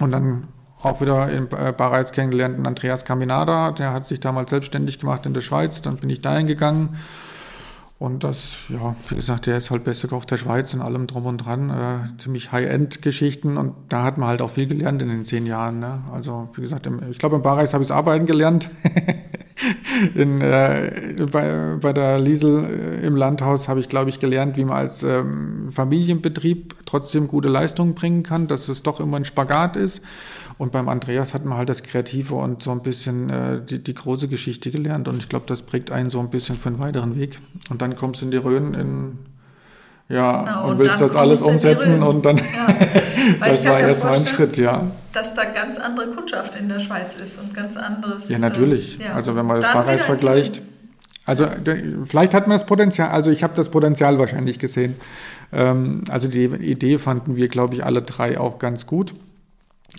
Und 0.00 0.12
dann 0.12 0.44
auch 0.82 1.00
wieder 1.00 1.30
in 1.30 1.48
äh, 1.50 1.72
Barreis 1.76 2.12
kennengelernt 2.12 2.64
Andreas 2.66 3.04
Caminada, 3.04 3.72
der 3.72 3.92
hat 3.92 4.06
sich 4.06 4.20
damals 4.20 4.50
selbstständig 4.50 4.98
gemacht 4.98 5.26
in 5.26 5.34
der 5.34 5.40
Schweiz. 5.40 5.82
Dann 5.82 5.96
bin 5.96 6.10
ich 6.10 6.20
dahin 6.20 6.46
gegangen. 6.46 6.96
Und 7.98 8.22
das, 8.22 8.56
ja, 8.68 8.94
wie 9.08 9.16
gesagt, 9.16 9.46
der 9.46 9.56
ist 9.56 9.72
halt 9.72 9.82
beste 9.82 10.06
Koch 10.06 10.24
der 10.24 10.36
Schweiz 10.36 10.72
in 10.72 10.80
allem 10.80 11.08
drum 11.08 11.26
und 11.26 11.38
dran. 11.38 11.70
Äh, 11.70 12.16
ziemlich 12.16 12.52
High-End-Geschichten 12.52 13.56
und 13.56 13.74
da 13.88 14.04
hat 14.04 14.18
man 14.18 14.28
halt 14.28 14.40
auch 14.40 14.50
viel 14.50 14.68
gelernt 14.68 15.02
in 15.02 15.08
den 15.08 15.24
zehn 15.24 15.46
Jahren. 15.46 15.80
Ne? 15.80 16.02
Also, 16.14 16.48
wie 16.54 16.60
gesagt, 16.60 16.86
im, 16.86 17.10
ich 17.10 17.18
glaube, 17.18 17.36
im 17.36 17.42
Barreis 17.42 17.74
habe 17.74 17.82
ich 17.82 17.90
Arbeiten 17.90 18.26
gelernt. 18.26 18.70
in, 20.14 20.40
äh, 20.40 21.26
bei, 21.30 21.76
bei 21.80 21.92
der 21.92 22.20
Liesel 22.20 23.00
äh, 23.02 23.06
im 23.06 23.16
Landhaus 23.16 23.68
habe 23.68 23.80
ich, 23.80 23.88
glaube 23.88 24.10
ich, 24.10 24.20
gelernt, 24.20 24.56
wie 24.56 24.64
man 24.64 24.76
als 24.76 25.02
ähm, 25.02 25.70
Familienbetrieb 25.72 26.76
trotzdem 26.86 27.26
gute 27.26 27.48
Leistungen 27.48 27.96
bringen 27.96 28.22
kann, 28.22 28.46
dass 28.46 28.68
es 28.68 28.84
doch 28.84 29.00
immer 29.00 29.16
ein 29.16 29.24
Spagat 29.24 29.74
ist. 29.74 30.02
Und 30.58 30.72
beim 30.72 30.88
Andreas 30.88 31.34
hat 31.34 31.44
man 31.44 31.56
halt 31.56 31.68
das 31.68 31.84
Kreative 31.84 32.34
und 32.34 32.62
so 32.62 32.72
ein 32.72 32.82
bisschen 32.82 33.30
äh, 33.30 33.60
die, 33.64 33.82
die 33.82 33.94
große 33.94 34.26
Geschichte 34.26 34.72
gelernt. 34.72 35.06
Und 35.06 35.18
ich 35.18 35.28
glaube, 35.28 35.46
das 35.46 35.62
prägt 35.62 35.92
einen 35.92 36.10
so 36.10 36.18
ein 36.18 36.30
bisschen 36.30 36.58
für 36.58 36.68
einen 36.68 36.80
weiteren 36.80 37.16
Weg. 37.16 37.38
Und 37.70 37.80
dann 37.80 37.96
kommst 37.96 38.20
du 38.20 38.26
in 38.26 38.32
die 38.32 38.38
Rhön 38.38 38.74
in 38.74 39.18
ja, 40.08 40.42
genau, 40.42 40.64
und, 40.64 40.70
und 40.70 40.78
willst 40.78 41.00
das 41.02 41.14
alles 41.14 41.42
umsetzen 41.42 42.02
und 42.02 42.24
dann, 42.24 42.38
ja. 42.38 42.44
das 43.44 43.66
war 43.66 43.78
erst 43.78 44.04
mal 44.04 44.14
ein 44.14 44.24
Schritt, 44.24 44.56
ja. 44.56 44.90
Dass 45.12 45.34
da 45.34 45.44
ganz 45.44 45.76
andere 45.76 46.08
Kundschaft 46.08 46.54
in 46.54 46.70
der 46.70 46.80
Schweiz 46.80 47.14
ist 47.14 47.38
und 47.38 47.52
ganz 47.52 47.76
anderes. 47.76 48.30
Ja, 48.30 48.38
natürlich. 48.38 48.98
Äh, 48.98 49.04
ja. 49.04 49.12
Also 49.12 49.36
wenn 49.36 49.44
man 49.44 49.60
das 49.60 49.70
Barreis 49.70 50.06
vergleicht. 50.06 50.62
Also 51.26 51.46
vielleicht 52.06 52.32
hat 52.32 52.48
man 52.48 52.56
das 52.56 52.64
Potenzial, 52.64 53.10
also 53.10 53.30
ich 53.30 53.42
habe 53.42 53.52
das 53.54 53.68
Potenzial 53.68 54.18
wahrscheinlich 54.18 54.58
gesehen. 54.58 54.96
Ähm, 55.52 56.04
also 56.08 56.26
die 56.26 56.44
Idee 56.44 56.96
fanden 56.96 57.36
wir, 57.36 57.48
glaube 57.48 57.74
ich, 57.74 57.84
alle 57.84 58.00
drei 58.00 58.40
auch 58.40 58.58
ganz 58.58 58.86
gut. 58.86 59.12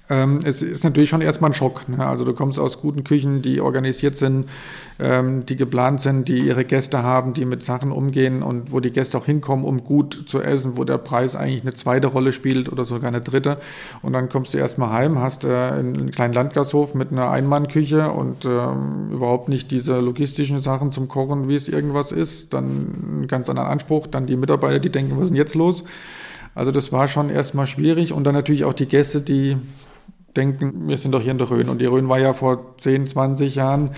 Ähm, 0.07 0.39
es 0.43 0.61
ist 0.61 0.83
natürlich 0.83 1.09
schon 1.09 1.21
erstmal 1.21 1.51
ein 1.51 1.53
Schock. 1.53 1.87
Ne? 1.89 2.05
Also 2.05 2.23
du 2.25 2.33
kommst 2.33 2.59
aus 2.59 2.81
guten 2.81 3.03
Küchen, 3.03 3.41
die 3.41 3.59
organisiert 3.59 4.17
sind, 4.17 4.47
ähm, 4.99 5.45
die 5.45 5.55
geplant 5.55 6.01
sind, 6.01 6.27
die 6.27 6.39
ihre 6.39 6.63
Gäste 6.63 7.01
haben, 7.01 7.33
die 7.33 7.45
mit 7.45 7.63
Sachen 7.63 7.91
umgehen 7.91 8.43
und 8.43 8.71
wo 8.71 8.79
die 8.79 8.91
Gäste 8.91 9.17
auch 9.17 9.25
hinkommen, 9.25 9.65
um 9.65 9.83
gut 9.83 10.25
zu 10.27 10.41
essen, 10.41 10.77
wo 10.77 10.83
der 10.83 10.97
Preis 10.99 11.35
eigentlich 11.35 11.61
eine 11.61 11.73
zweite 11.73 12.07
Rolle 12.07 12.33
spielt 12.33 12.71
oder 12.71 12.85
sogar 12.85 13.07
eine 13.07 13.21
dritte. 13.21 13.57
Und 14.01 14.13
dann 14.13 14.29
kommst 14.29 14.53
du 14.53 14.59
erstmal 14.59 14.91
heim, 14.91 15.19
hast 15.19 15.45
äh, 15.45 15.49
einen 15.49 16.11
kleinen 16.11 16.33
Landgasthof 16.33 16.93
mit 16.93 17.11
einer 17.11 17.29
Einmannküche 17.31 18.11
und 18.11 18.45
ähm, 18.45 19.11
überhaupt 19.11 19.49
nicht 19.49 19.71
diese 19.71 19.99
logistischen 19.99 20.59
Sachen 20.59 20.91
zum 20.91 21.07
Kochen, 21.07 21.47
wie 21.47 21.55
es 21.55 21.67
irgendwas 21.67 22.11
ist. 22.11 22.53
Dann 22.53 22.65
einen 23.11 23.27
ganz 23.27 23.49
anderen 23.49 23.69
Anspruch. 23.69 24.05
Dann 24.07 24.27
die 24.27 24.37
Mitarbeiter, 24.37 24.79
die 24.79 24.91
denken, 24.91 25.15
was 25.17 25.23
ist 25.23 25.29
denn 25.29 25.37
jetzt 25.37 25.55
los? 25.55 25.83
Also 26.55 26.71
das 26.71 26.91
war 26.91 27.07
schon 27.07 27.29
erstmal 27.29 27.67
schwierig 27.67 28.13
und 28.13 28.23
dann 28.23 28.35
natürlich 28.35 28.65
auch 28.65 28.73
die 28.73 28.87
Gäste, 28.87 29.21
die 29.21 29.57
denken, 30.35 30.87
wir 30.87 30.97
sind 30.97 31.13
doch 31.13 31.21
hier 31.21 31.31
in 31.31 31.37
der 31.37 31.49
Rhön. 31.49 31.69
Und 31.69 31.79
die 31.79 31.85
Rhön 31.85 32.09
war 32.09 32.19
ja 32.19 32.33
vor 32.33 32.77
10, 32.77 33.07
20 33.07 33.55
Jahren 33.55 33.91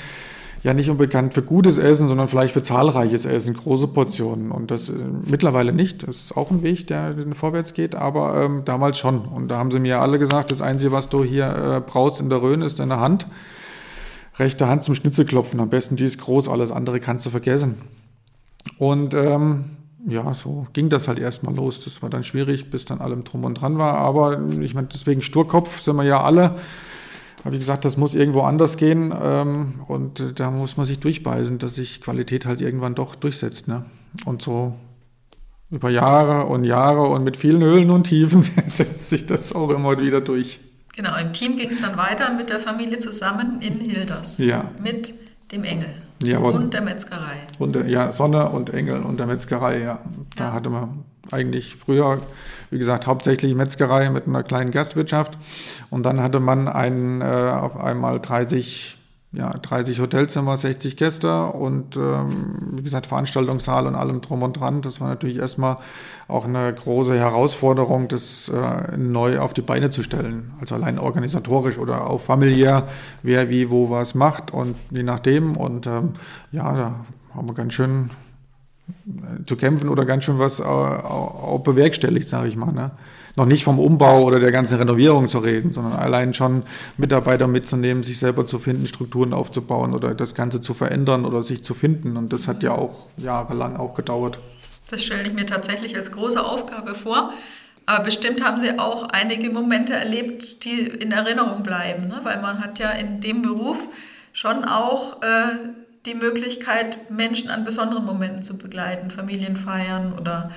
ja 0.64 0.74
nicht 0.74 0.90
unbekannt 0.90 1.34
für 1.34 1.42
gutes 1.42 1.78
Essen, 1.78 2.08
sondern 2.08 2.28
vielleicht 2.28 2.54
für 2.54 2.62
zahlreiches 2.62 3.26
Essen, 3.26 3.56
große 3.56 3.88
Portionen. 3.88 4.52
Und 4.52 4.70
das 4.70 4.90
äh, 4.90 4.94
mittlerweile 5.26 5.74
nicht. 5.74 6.08
Das 6.08 6.18
ist 6.18 6.38
auch 6.38 6.52
ein 6.52 6.62
Weg, 6.62 6.88
der, 6.88 7.16
vorwärts 7.34 7.74
geht, 7.74 7.96
aber 7.96 8.44
ähm, 8.44 8.64
damals 8.66 8.98
schon. 9.00 9.26
Und 9.26 9.50
da 9.50 9.58
haben 9.58 9.72
sie 9.72 9.80
mir 9.80 10.00
alle 10.00 10.20
gesagt, 10.20 10.52
das 10.52 10.62
Einzige, 10.62 10.92
was 10.92 11.10
du 11.10 11.24
hier 11.24 11.48
äh, 11.48 11.82
brauchst 11.82 12.22
in 12.22 12.30
der 12.30 12.42
Rhön, 12.42 12.62
ist 12.62 12.80
deine 12.80 13.00
Hand. 13.00 13.28
Rechte 14.38 14.68
Hand 14.68 14.84
zum 14.84 14.96
Schnitzelklopfen. 14.96 15.60
Am 15.60 15.70
besten 15.70 15.96
die 15.96 16.06
ist 16.06 16.20
groß, 16.20 16.48
alles 16.48 16.72
andere 16.72 17.00
kannst 17.00 17.26
du 17.26 17.32
vergessen. 17.32 17.78
Und 18.78 19.14
ähm, 19.14 19.66
ja, 20.08 20.34
so 20.34 20.68
ging 20.74 20.90
das 20.90 21.08
halt 21.08 21.20
erstmal 21.20 21.56
los. 21.56 21.84
Das 21.84 22.02
war 22.02 22.10
dann 22.10 22.24
schwierig, 22.24 22.70
bis 22.70 22.86
dann 22.86 23.02
allem 23.02 23.24
drum 23.24 23.44
und 23.44 23.56
dran 23.56 23.78
war. 23.78 23.96
Aber 23.96 24.42
ich 24.60 24.74
meine, 24.74 24.88
deswegen 24.88 25.22
Sturkopf 25.22 25.82
sind 25.82 25.96
wir 25.96 26.04
ja 26.04 26.22
alle. 26.22 26.56
Habe 27.44 27.56
ich 27.56 27.60
gesagt, 27.60 27.86
das 27.86 27.98
muss 27.98 28.16
irgendwo 28.16 28.42
anders 28.42 28.78
gehen. 28.78 29.14
Ähm, 29.20 29.82
und 29.88 30.40
da 30.40 30.52
muss 30.52 30.78
man 30.78 30.86
sich 30.86 31.00
durchbeißen, 31.00 31.58
dass 31.58 31.76
sich 31.76 32.02
Qualität 32.02 32.46
halt 32.46 32.62
irgendwann 32.62 32.96
doch 32.96 33.16
durchsetzt. 33.16 33.68
Ne? 33.68 33.86
Und 34.26 34.42
so 34.42 34.76
über 35.70 35.90
Jahre 35.90 36.46
und 36.48 36.66
Jahre 36.66 37.04
und 37.04 37.24
mit 37.24 37.38
vielen 37.38 37.62
Höhlen 37.62 37.90
und 37.90 38.04
Tiefen 38.04 38.44
setzt 38.68 39.10
sich 39.10 39.26
das 39.26 39.54
auch 39.54 39.70
immer 39.70 40.00
wieder 40.00 40.22
durch. 40.22 40.60
Genau, 40.96 41.18
im 41.18 41.32
Team 41.32 41.56
ging 41.56 41.70
es 41.70 41.82
dann 41.82 41.98
weiter 41.98 42.34
mit 42.34 42.50
der 42.50 42.60
Familie 42.60 42.98
zusammen 42.98 43.62
in 43.62 43.80
Hilders. 43.80 44.38
Ja. 44.40 44.72
Mit 44.82 45.14
dem 45.52 45.64
Engel. 45.64 46.02
Ja, 46.24 46.40
und 46.40 46.74
der 46.74 46.82
Metzgerei. 46.82 47.38
Und 47.60 47.76
der, 47.76 47.88
ja, 47.88 48.12
Sonne 48.12 48.50
und 48.50 48.72
Engel 48.72 49.02
und 49.02 49.20
der 49.20 49.28
Metzgerei, 49.28 49.80
ja. 49.80 50.00
Da 50.36 50.46
ja. 50.46 50.54
hatte 50.54 50.70
man 50.70 51.04
eigentlich 51.32 51.76
früher, 51.76 52.20
wie 52.70 52.78
gesagt, 52.78 53.08
hauptsächlich 53.08 53.56
Metzgerei 53.56 54.10
mit 54.10 54.28
einer 54.28 54.44
kleinen 54.44 54.72
Gastwirtschaft. 54.72 55.38
Und 55.90 56.06
dann 56.06 56.22
hatte 56.22 56.40
man 56.40 56.68
einen, 56.68 57.22
äh, 57.22 57.26
auf 57.26 57.78
einmal 57.78 58.20
30 58.20 59.01
ja, 59.34 59.50
30 59.50 60.02
Hotelzimmer, 60.02 60.58
60 60.58 60.98
Gäste 60.98 61.46
und 61.46 61.96
ähm, 61.96 62.72
wie 62.74 62.84
gesagt 62.84 63.06
Veranstaltungssaal 63.06 63.88
und 63.88 63.96
allem 63.96 64.20
drum 64.20 64.44
und 64.44 64.60
dran. 64.60 64.82
Das 64.82 65.00
war 65.00 65.08
natürlich 65.08 65.38
erstmal 65.38 65.78
auch 66.28 66.46
eine 66.46 66.74
große 66.74 67.18
Herausforderung, 67.18 68.10
das 68.10 68.50
äh, 68.50 68.98
neu 68.98 69.40
auf 69.40 69.54
die 69.54 69.62
Beine 69.62 69.90
zu 69.90 70.04
stellen. 70.04 70.52
Also 70.60 70.76
allein 70.76 71.00
organisatorisch 71.00 71.78
oder 71.78 72.10
auch 72.10 72.20
familiär, 72.20 72.88
wer 73.24 73.50
wie 73.50 73.70
wo 73.70 73.90
was 73.90 74.16
macht 74.16 74.52
und 74.52 74.76
je 74.90 75.04
nachdem. 75.04 75.56
Und 75.56 75.88
ähm, 75.88 76.10
ja, 76.52 76.74
da 76.74 76.96
haben 77.34 77.48
wir 77.48 77.54
ganz 77.54 77.74
schön 77.74 78.10
äh, 79.08 79.46
zu 79.46 79.56
kämpfen 79.56 79.88
oder 79.88 80.04
ganz 80.04 80.26
schön 80.26 80.40
was 80.40 80.60
auch, 80.60 81.06
auch 81.06 81.60
bewerkstelligt, 81.60 82.28
sage 82.28 82.50
ich 82.50 82.58
mal. 82.58 82.74
Ne? 82.74 82.92
Noch 83.36 83.46
nicht 83.46 83.64
vom 83.64 83.80
Umbau 83.80 84.24
oder 84.24 84.40
der 84.40 84.52
ganzen 84.52 84.78
Renovierung 84.78 85.28
zu 85.28 85.40
reden, 85.40 85.74
sondern 85.74 85.94
allein 85.94 86.34
schon 86.34 86.64
Mitarbeiter 86.98 87.48
mitzunehmen, 87.48 88.04
sich 88.04 88.20
selber 88.20 88.46
zu 88.46 88.60
finden, 88.60 88.88
Strukturen 88.88 89.34
aufzubauen 89.34 89.94
oder 89.94 90.14
das 90.14 90.36
Ganze 90.36 90.62
zu 90.62 90.74
verändern 90.74 91.26
oder 91.26 91.42
sich 91.44 91.64
zu 91.64 91.74
finden. 91.74 92.18
Und 92.18 92.34
das 92.34 92.48
hat 92.48 92.64
ja 92.64 92.74
auch 92.74 93.08
jahrelang 93.18 93.78
auch 93.78 93.96
gedauert. 93.96 94.40
Das 94.90 95.04
stelle 95.04 95.24
ich 95.24 95.34
mir 95.34 95.46
tatsächlich 95.46 95.96
als 95.96 96.12
große 96.12 96.44
Aufgabe 96.44 96.96
vor. 96.96 97.32
Aber 97.86 98.04
bestimmt 98.04 98.44
haben 98.44 98.60
Sie 98.60 98.78
auch 98.78 99.04
einige 99.10 99.50
Momente 99.50 99.94
erlebt, 99.94 100.66
die 100.66 100.82
in 100.82 101.12
Erinnerung 101.12 101.64
bleiben, 101.64 102.08
ne? 102.08 102.20
weil 102.24 102.42
man 102.42 102.60
hat 102.62 102.80
ja 102.80 102.92
in 102.92 103.22
dem 103.22 103.42
Beruf 103.42 103.88
schon 104.34 104.64
auch 104.66 105.22
äh, 105.24 105.70
die 106.06 106.16
Möglichkeit, 106.16 107.10
Menschen 107.12 107.50
an 107.50 107.64
besonderen 107.64 108.06
Momenten 108.06 108.44
zu 108.44 108.58
begleiten, 108.58 109.12
Familienfeiern 109.12 110.14
oder 110.14 110.52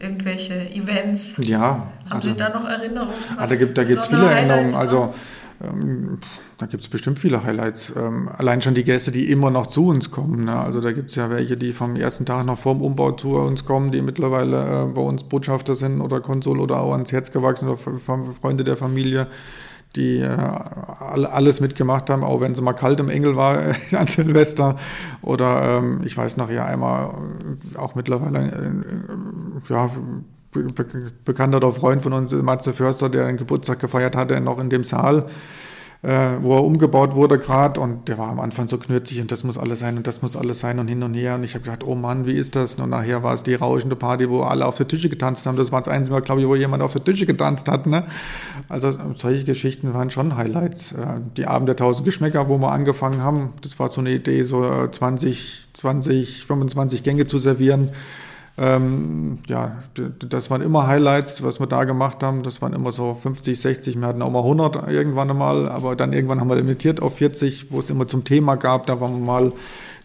irgendwelche 0.00 0.54
Events. 0.72 1.36
Ja. 1.38 1.60
Haben 1.60 1.88
also, 2.08 2.30
Sie 2.30 2.36
da 2.36 2.48
noch 2.50 2.64
Erinnerungen? 2.68 3.14
Ah, 3.36 3.46
da 3.46 3.54
gibt 3.56 3.78
es 3.78 4.06
viele 4.06 4.30
Erinnerungen. 4.30 4.74
Also 4.74 5.14
ähm, 5.62 6.18
da 6.56 6.66
gibt 6.66 6.82
es 6.82 6.88
bestimmt 6.88 7.18
viele 7.18 7.42
Highlights. 7.42 7.92
Ähm, 7.96 8.28
allein 8.28 8.62
schon 8.62 8.74
die 8.74 8.84
Gäste, 8.84 9.10
die 9.10 9.30
immer 9.30 9.50
noch 9.50 9.66
zu 9.66 9.86
uns 9.86 10.10
kommen. 10.10 10.44
Ne? 10.44 10.54
Also 10.54 10.80
da 10.80 10.92
gibt 10.92 11.10
es 11.10 11.16
ja 11.16 11.30
welche, 11.30 11.56
die 11.56 11.72
vom 11.72 11.96
ersten 11.96 12.26
Tag 12.26 12.46
noch 12.46 12.58
vorm 12.58 12.80
Umbau 12.80 13.12
zu 13.12 13.36
uns 13.36 13.64
kommen, 13.64 13.90
die 13.90 14.02
mittlerweile 14.02 14.84
äh, 14.84 14.86
bei 14.86 15.02
uns 15.02 15.24
Botschafter 15.24 15.74
sind 15.74 16.00
oder 16.00 16.20
Konsul 16.20 16.60
oder 16.60 16.80
auch 16.80 16.92
ans 16.92 17.12
Herz 17.12 17.32
gewachsen 17.32 17.68
oder 17.68 17.78
Freunde 17.78 18.64
der 18.64 18.76
Familie 18.76 19.26
die 19.96 20.18
äh, 20.18 20.28
alles 20.28 21.60
mitgemacht 21.60 22.10
haben, 22.10 22.22
auch 22.22 22.40
wenn 22.40 22.52
es 22.52 22.60
mal 22.60 22.72
kalt 22.72 23.00
im 23.00 23.08
Engel 23.08 23.36
war 23.36 23.58
an 23.92 24.06
Silvester. 24.06 24.76
Oder 25.22 25.78
ähm, 25.78 26.02
ich 26.04 26.16
weiß 26.16 26.36
noch 26.36 26.50
ja 26.50 26.64
einmal 26.64 27.10
äh, 27.74 27.78
auch 27.78 27.94
mittlerweile 27.94 28.38
äh, 28.38 29.72
ja, 29.72 29.90
be 30.52 30.66
bekannter 31.24 31.72
Freund 31.72 32.02
von 32.02 32.12
uns, 32.12 32.32
Matze 32.32 32.72
Förster, 32.72 33.08
der 33.08 33.26
einen 33.26 33.38
Geburtstag 33.38 33.80
gefeiert 33.80 34.16
hatte, 34.16 34.40
noch 34.40 34.58
in 34.58 34.70
dem 34.70 34.84
Saal 34.84 35.26
äh, 36.02 36.36
wo 36.40 36.54
er 36.54 36.64
umgebaut 36.64 37.16
wurde 37.16 37.38
gerade 37.38 37.80
und 37.80 38.08
der 38.08 38.18
war 38.18 38.28
am 38.28 38.38
Anfang 38.38 38.68
so 38.68 38.78
knürzig 38.78 39.20
und 39.20 39.32
das 39.32 39.42
muss 39.42 39.58
alles 39.58 39.80
sein 39.80 39.96
und 39.96 40.06
das 40.06 40.22
muss 40.22 40.36
alles 40.36 40.60
sein 40.60 40.78
und 40.78 40.86
hin 40.86 41.02
und 41.02 41.14
her 41.14 41.34
und 41.34 41.42
ich 41.42 41.54
habe 41.54 41.64
gedacht, 41.64 41.84
oh 41.84 41.96
Mann, 41.96 42.24
wie 42.24 42.34
ist 42.34 42.54
das? 42.54 42.76
Und 42.76 42.90
nachher 42.90 43.24
war 43.24 43.34
es 43.34 43.42
die 43.42 43.54
rauschende 43.54 43.96
Party, 43.96 44.30
wo 44.30 44.42
alle 44.42 44.64
auf 44.66 44.76
der 44.76 44.86
Tische 44.86 45.08
getanzt 45.08 45.44
haben. 45.46 45.56
Das 45.56 45.72
war 45.72 45.80
das 45.80 45.88
einzige 45.88 46.14
Mal, 46.14 46.22
glaube 46.22 46.40
ich, 46.40 46.46
wo 46.46 46.54
jemand 46.54 46.84
auf 46.84 46.92
der 46.92 47.02
Tische 47.02 47.26
getanzt 47.26 47.68
hat. 47.68 47.86
Ne? 47.86 48.04
Also 48.68 48.92
solche 49.16 49.44
Geschichten 49.44 49.92
waren 49.92 50.10
schon 50.10 50.36
Highlights. 50.36 50.92
Äh, 50.92 51.20
die 51.36 51.46
Abend 51.46 51.68
der 51.68 51.76
tausend 51.76 52.04
Geschmäcker, 52.04 52.48
wo 52.48 52.58
wir 52.58 52.70
angefangen 52.70 53.22
haben, 53.22 53.54
das 53.62 53.78
war 53.80 53.88
so 53.88 54.00
eine 54.00 54.12
Idee, 54.12 54.44
so 54.44 54.86
20, 54.88 55.68
20, 55.74 56.46
25 56.46 57.02
Gänge 57.02 57.26
zu 57.26 57.38
servieren. 57.38 57.90
Ähm, 58.58 59.38
ja, 59.46 59.82
das 60.28 60.50
waren 60.50 60.62
immer 60.62 60.86
Highlights, 60.86 61.42
was 61.42 61.60
wir 61.60 61.66
da 61.66 61.84
gemacht 61.84 62.22
haben. 62.22 62.42
Das 62.42 62.60
waren 62.60 62.72
immer 62.72 62.90
so 62.90 63.14
50, 63.14 63.60
60, 63.60 64.00
wir 64.00 64.06
hatten 64.06 64.22
auch 64.22 64.30
mal 64.30 64.40
100 64.40 64.88
irgendwann 64.88 65.30
einmal, 65.30 65.68
aber 65.68 65.94
dann 65.94 66.12
irgendwann 66.12 66.40
haben 66.40 66.48
wir 66.48 66.56
limitiert 66.56 67.00
auf 67.00 67.16
40, 67.16 67.70
wo 67.70 67.78
es 67.78 67.90
immer 67.90 68.08
zum 68.08 68.24
Thema 68.24 68.56
gab. 68.56 68.86
Da 68.86 69.00
waren 69.00 69.12
wir 69.14 69.24
mal 69.24 69.52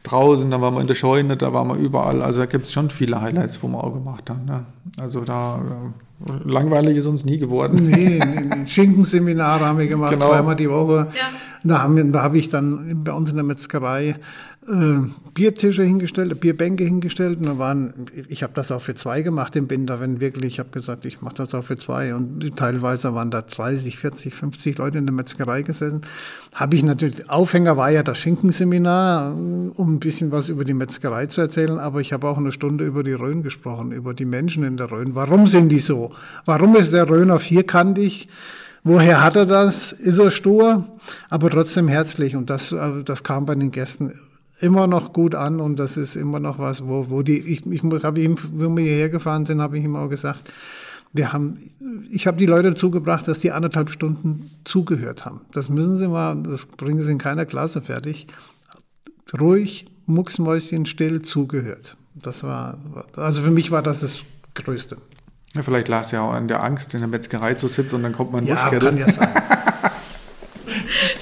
draußen, 0.03 0.49
da 0.51 0.61
waren 0.61 0.75
wir 0.75 0.81
in 0.81 0.87
der 0.87 0.93
Scheune, 0.93 1.35
da 1.35 1.51
waren 1.53 1.67
wir 1.69 1.75
überall. 1.75 2.21
Also 2.21 2.41
da 2.41 2.45
gibt 2.45 2.65
es 2.65 2.73
schon 2.73 2.89
viele 2.89 3.21
Highlights, 3.21 3.63
wo 3.63 3.67
wir 3.67 3.83
auch 3.83 3.93
gemacht 3.93 4.29
haben. 4.29 4.45
Ne? 4.45 4.65
Also 5.01 5.21
da 5.21 5.59
äh, 6.27 6.49
langweilig 6.49 6.97
ist 6.97 7.07
uns 7.07 7.25
nie 7.25 7.37
geworden. 7.37 7.87
Nee, 7.89 8.19
Schinkenseminare 8.67 9.65
haben 9.65 9.79
wir 9.79 9.87
gemacht, 9.87 10.11
genau. 10.11 10.27
zweimal 10.27 10.55
die 10.55 10.69
Woche. 10.69 11.07
Ja. 11.13 11.25
Da, 11.63 11.87
da 11.87 12.21
habe 12.21 12.37
ich 12.37 12.49
dann 12.49 13.03
bei 13.03 13.13
uns 13.13 13.29
in 13.29 13.37
der 13.37 13.45
Metzgerei 13.45 14.15
äh, 14.67 15.07
Biertische 15.33 15.83
hingestellt, 15.83 16.39
Bierbänke 16.39 16.83
hingestellt. 16.83 17.39
Und 17.39 17.45
da 17.45 17.57
waren, 17.57 17.93
ich 18.29 18.43
habe 18.43 18.53
das 18.53 18.71
auch 18.71 18.81
für 18.81 18.93
zwei 18.93 19.21
gemacht 19.21 19.55
im 19.55 19.67
Binder, 19.67 19.99
wenn 19.99 20.19
wirklich, 20.19 20.53
ich 20.53 20.59
habe 20.59 20.69
gesagt, 20.69 21.05
ich 21.05 21.21
mache 21.21 21.35
das 21.35 21.55
auch 21.55 21.63
für 21.63 21.77
zwei. 21.77 22.13
Und 22.13 22.55
teilweise 22.55 23.13
waren 23.15 23.31
da 23.31 23.41
30, 23.41 23.97
40, 23.97 24.33
50 24.33 24.77
Leute 24.77 24.97
in 24.97 25.05
der 25.05 25.13
Metzgerei 25.13 25.63
gesessen. 25.63 26.01
Habe 26.53 26.75
ich 26.75 26.83
natürlich, 26.83 27.29
Aufhänger 27.29 27.77
war 27.77 27.89
ja 27.89 28.03
das 28.03 28.17
Schinkenseminar, 28.19 29.33
um 29.33 29.95
ein 29.95 29.99
bisschen 29.99 30.31
was 30.31 30.49
über 30.49 30.65
die 30.65 30.73
Metzgerei 30.73 31.25
zu 31.25 31.41
erzählen, 31.41 31.79
aber 31.79 31.99
ich 32.01 32.13
habe 32.13 32.27
auch 32.27 32.37
eine 32.37 32.51
Stunde 32.51 32.85
über 32.85 33.03
die 33.03 33.13
Rhön 33.13 33.41
gesprochen, 33.41 33.91
über 33.91 34.13
die 34.13 34.25
Menschen 34.25 34.63
in 34.63 34.77
der 34.77 34.91
Rhön. 34.91 35.15
Warum 35.15 35.47
sind 35.47 35.69
die 35.69 35.79
so? 35.79 36.11
Warum 36.45 36.75
ist 36.75 36.93
der 36.93 37.09
Rhöner 37.09 37.39
vierkantig? 37.39 38.27
Woher 38.83 39.23
hat 39.23 39.37
er 39.37 39.45
das? 39.45 39.93
Ist 39.93 40.19
er 40.19 40.29
stur, 40.29 40.85
aber 41.29 41.49
trotzdem 41.49 41.87
herzlich. 41.87 42.35
Und 42.35 42.49
das, 42.49 42.71
äh, 42.73 43.03
das 43.03 43.23
kam 43.23 43.45
bei 43.45 43.55
den 43.55 43.71
Gästen 43.71 44.13
immer 44.63 44.87
noch 44.87 45.13
gut 45.13 45.35
an 45.35 45.59
und 45.59 45.77
das 45.77 45.97
ist 45.97 46.15
immer 46.15 46.39
noch 46.39 46.57
was, 46.57 46.85
wo, 46.87 47.09
wo 47.09 47.21
die, 47.21 47.39
ich, 47.39 47.65
ich 47.65 47.83
habe 47.83 48.21
ihm, 48.21 48.37
wenn 48.53 48.75
wir 48.77 48.83
hierher 48.83 49.09
gefahren 49.09 49.45
sind, 49.45 49.61
habe 49.61 49.77
ich 49.77 49.83
ihm 49.83 49.95
auch 49.95 50.07
gesagt, 50.09 50.49
wir 51.11 51.31
haben, 51.31 51.59
ich 52.09 52.25
habe 52.25 52.37
die 52.37 52.45
Leute 52.45 52.71
dazu 52.71 52.89
gebracht, 52.89 53.27
dass 53.27 53.41
die 53.41 53.51
anderthalb 53.51 53.91
Stunden 53.91 54.49
zugehört 54.63 55.25
haben. 55.25 55.41
Das 55.51 55.69
müssen 55.69 55.97
sie 55.97 56.07
mal, 56.07 56.41
das 56.41 56.65
bringen 56.65 57.01
sie 57.01 57.11
in 57.11 57.19
keiner 57.19 57.45
Klasse 57.45 57.81
fertig. 57.81 58.27
Ruhig, 59.39 59.85
mucksmäuschen 60.05 60.85
still 60.85 61.21
zugehört. 61.21 61.97
Das 62.15 62.43
war, 62.43 62.77
also 63.15 63.41
für 63.43 63.51
mich 63.51 63.69
war 63.69 63.83
das 63.83 63.99
das 63.99 64.23
Größte. 64.55 64.97
Ja, 65.53 65.61
vielleicht 65.61 65.87
lag 65.87 66.01
es 66.01 66.11
ja 66.11 66.21
auch 66.21 66.33
an 66.33 66.47
der 66.47 66.63
Angst, 66.63 66.93
in 66.95 67.01
der 67.01 67.09
Metzgerei 67.09 67.53
zu 67.53 67.67
sitzen 67.67 67.95
und 67.97 68.03
dann 68.03 68.13
kommt 68.13 68.31
man 68.31 68.45
Ja, 68.45 68.69
kann 68.69 68.97
ja 68.97 69.11
sein. 69.11 69.29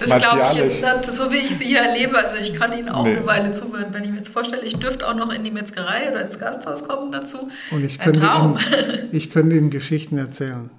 Das 0.02 0.18
glaube 0.18 0.42
ich 0.50 0.58
jetzt 0.58 0.82
nicht, 0.82 1.06
so 1.06 1.32
wie 1.32 1.38
ich 1.38 1.58
sie 1.58 1.66
hier 1.66 1.82
erlebe. 1.82 2.18
Also 2.18 2.36
ich 2.36 2.54
kann 2.54 2.74
Ihnen 2.78 2.90
auch 2.90 3.06
nee. 3.06 3.18
eine 3.18 3.26
Weile 3.26 3.52
zuhören, 3.52 3.88
wenn 3.92 4.04
ich 4.04 4.10
mir 4.10 4.18
jetzt 4.18 4.30
vorstelle, 4.30 4.64
ich 4.64 4.78
dürfte 4.78 5.08
auch 5.08 5.16
noch 5.16 5.34
in 5.34 5.44
die 5.44 5.52
Metzgerei 5.52 6.10
oder 6.10 6.22
ins 6.22 6.40
Gasthaus 6.40 6.84
kommen 6.84 7.12
dazu. 7.12 7.50
Und 7.70 7.86
ich 7.86 8.00
könnte, 8.00 8.20
Ihnen, 8.20 8.58
ich 9.12 9.30
könnte 9.30 9.56
Ihnen 9.56 9.70
Geschichten 9.70 10.18
erzählen. 10.18 10.72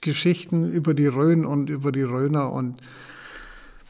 Geschichten 0.00 0.70
über 0.70 0.94
die 0.94 1.08
Rhön 1.08 1.44
und 1.44 1.68
über 1.68 1.92
die 1.92 2.02
Rhöner 2.02 2.52
und 2.52 2.80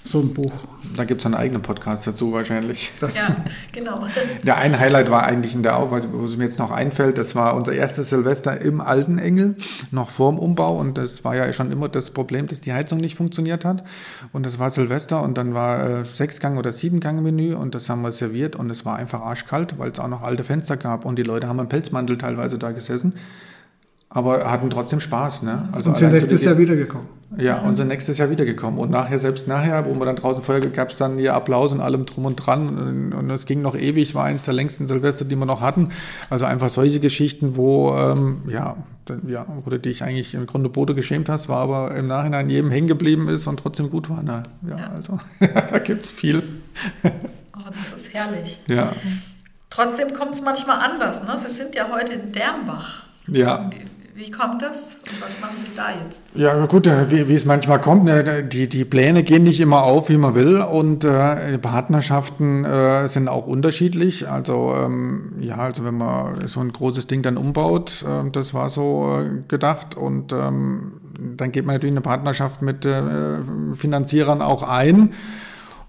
so 0.05 0.21
ein 0.21 0.35
Buch. 0.35 0.53
Da 0.97 1.05
gibt 1.05 1.21
es 1.21 1.27
einen 1.27 1.35
eigenen 1.35 1.63
Podcast 1.63 2.07
dazu 2.07 2.33
wahrscheinlich. 2.33 2.93
Das 3.01 3.17
ja, 3.17 3.37
genau. 3.73 4.07
Ja, 4.45 4.57
ein 4.57 4.79
Highlight 4.79 5.11
war 5.11 5.25
eigentlich 5.25 5.55
in 5.55 5.63
der 5.63 5.75
Arbeit, 5.75 6.09
wo 6.13 6.25
es 6.25 6.37
mir 6.37 6.45
jetzt 6.45 6.59
noch 6.59 6.71
einfällt, 6.71 7.19
das 7.19 7.35
war 7.35 7.55
unser 7.55 7.73
erstes 7.73 8.11
Silvester 8.11 8.61
im 8.61 8.81
Alten 8.81 9.19
Engel, 9.19 9.57
noch 9.91 10.11
vorm 10.11 10.39
Umbau. 10.39 10.77
Und 10.79 10.99
das 10.99 11.25
war 11.25 11.37
ja 11.37 11.53
schon 11.53 11.71
immer 11.71 11.89
das 11.89 12.11
Problem, 12.11 12.47
dass 12.47 12.61
die 12.61 12.73
Heizung 12.73 12.99
nicht 12.99 13.17
funktioniert 13.17 13.65
hat. 13.65 13.85
Und 14.33 14.45
das 14.45 14.59
war 14.59 14.71
Silvester 14.71 15.23
und 15.23 15.39
dann 15.39 15.55
war 15.55 16.01
äh, 16.01 16.05
Sechsgang- 16.05 16.59
oder 16.59 16.73
Siebengang-Menü 16.73 17.55
und 17.55 17.75
das 17.75 17.89
haben 17.89 18.03
wir 18.03 18.13
serviert 18.13 18.57
und 18.57 18.71
es 18.71 18.85
war 18.85 18.97
einfach 18.97 19.21
arschkalt, 19.21 19.79
weil 19.79 19.91
es 19.91 20.01
auch 20.01 20.09
noch 20.09 20.23
alte 20.23 20.45
Fenster 20.45 20.77
gab 20.77 21.05
und 21.05 21.17
die 21.17 21.23
Leute 21.23 21.49
haben 21.49 21.59
im 21.59 21.69
Pelzmantel 21.69 22.19
teilweise 22.19 22.59
da 22.59 22.73
gesessen 22.73 23.15
aber 24.15 24.51
hatten 24.51 24.69
trotzdem 24.71 25.01
Spaß. 25.01 25.43
Ne? 25.43 25.69
Also 25.73 25.91
und 25.91 25.97
sind 25.97 26.13
nächstes 26.13 26.45
Jahr 26.45 26.59
wiedergekommen. 26.59 27.09
Ja, 27.39 27.61
und 27.61 27.77
sind 27.77 27.89
nächstes 27.89 28.19
Jahr 28.19 28.29
wiedergekommen. 28.29 28.79
Und 28.79 28.91
nachher, 28.91 29.19
selbst 29.19 29.49
nachher, 29.49 29.87
wo 29.87 29.95
wir 29.95 30.05
dann 30.05 30.17
draußen 30.17 30.43
Feuer 30.43 30.61
gab 30.61 30.91
es 30.91 30.99
dann 30.99 31.17
hier 31.17 31.33
Applaus 31.33 31.73
und 31.73 31.81
allem 31.81 32.05
drum 32.05 32.27
und 32.27 32.37
dran. 32.37 33.15
Und 33.15 33.31
es 33.31 33.47
ging 33.47 33.63
noch 33.63 33.75
ewig, 33.75 34.15
war 34.15 34.25
eines 34.25 34.45
der 34.45 34.53
längsten 34.53 34.87
Silvester, 34.87 35.25
die 35.25 35.35
wir 35.37 35.47
noch 35.47 35.63
hatten. 35.63 35.93
Also 36.29 36.45
einfach 36.45 36.69
solche 36.69 37.01
Geschichten, 37.01 37.57
wo, 37.57 37.95
ähm, 37.97 38.43
ja, 38.49 38.77
ja, 39.27 39.47
oder 39.65 39.79
die 39.79 39.89
ich 39.89 40.03
eigentlich 40.03 40.35
im 40.35 40.47
Grunde 40.47 40.69
Bote 40.69 40.95
geschämt 40.95 41.31
hast, 41.31 41.49
war 41.49 41.61
aber 41.61 41.95
im 41.97 42.07
Nachhinein 42.07 42.51
jedem 42.51 42.71
hängen 42.71 42.89
geblieben 42.89 43.29
ist 43.29 43.47
und 43.47 43.59
trotzdem 43.59 43.89
gut 43.89 44.11
war. 44.11 44.23
Ne? 44.23 44.43
Ja, 44.69 44.77
ja. 44.77 44.91
also 44.95 45.19
da 45.41 45.79
gibt 45.79 46.03
es 46.03 46.13
viel. 46.13 46.43
oh, 47.03 47.71
das 47.71 47.99
ist 47.99 48.13
herrlich. 48.13 48.61
Ja. 48.69 48.93
Trotzdem 49.71 50.13
kommt 50.13 50.35
es 50.35 50.43
manchmal 50.43 50.81
anders. 50.81 51.23
Ne? 51.23 51.35
Sie 51.39 51.49
sind 51.49 51.75
ja 51.75 51.89
heute 51.91 52.13
in 52.13 52.33
Dermbach. 52.33 53.07
Ja. 53.27 53.71
Wie 54.15 54.31
kommt 54.31 54.61
das 54.61 54.97
und 55.11 55.23
was 55.23 55.41
machen 55.41 55.57
Sie 55.65 55.73
da 55.75 55.91
jetzt? 55.91 56.21
Ja, 56.35 56.67
gut, 56.67 56.87
äh, 56.87 57.11
wie, 57.11 57.29
wie 57.29 57.35
es 57.35 57.47
manchmal 57.47 57.81
kommt, 57.81 58.05
ne, 58.05 58.45
die, 58.45 58.69
die 58.69 58.85
Pläne 58.85 59.23
gehen 59.23 59.43
nicht 59.43 59.59
immer 59.59 59.85
auf, 59.85 60.11
wie 60.11 60.19
man 60.19 60.35
will 60.35 60.61
und 60.61 61.03
äh, 61.05 61.57
Partnerschaften 61.57 62.67
äh, 62.67 63.09
sind 63.09 63.29
auch 63.29 63.47
unterschiedlich. 63.47 64.29
Also 64.29 64.75
ähm, 64.77 65.33
ja, 65.41 65.57
also 65.57 65.87
wenn 65.87 65.97
man 65.97 66.47
so 66.47 66.61
ein 66.61 66.73
großes 66.73 67.07
Ding 67.07 67.23
dann 67.23 67.39
umbaut, 67.39 68.05
äh, 68.07 68.31
das 68.31 68.53
war 68.53 68.69
so 68.69 69.19
äh, 69.19 69.49
gedacht 69.49 69.97
und 69.97 70.33
ähm, 70.35 71.01
dann 71.37 71.51
geht 71.51 71.65
man 71.65 71.77
natürlich 71.77 71.95
eine 71.95 72.03
Partnerschaft 72.03 72.61
mit 72.61 72.85
äh, 72.85 73.03
Finanzierern 73.73 74.43
auch 74.43 74.63
ein. 74.63 75.13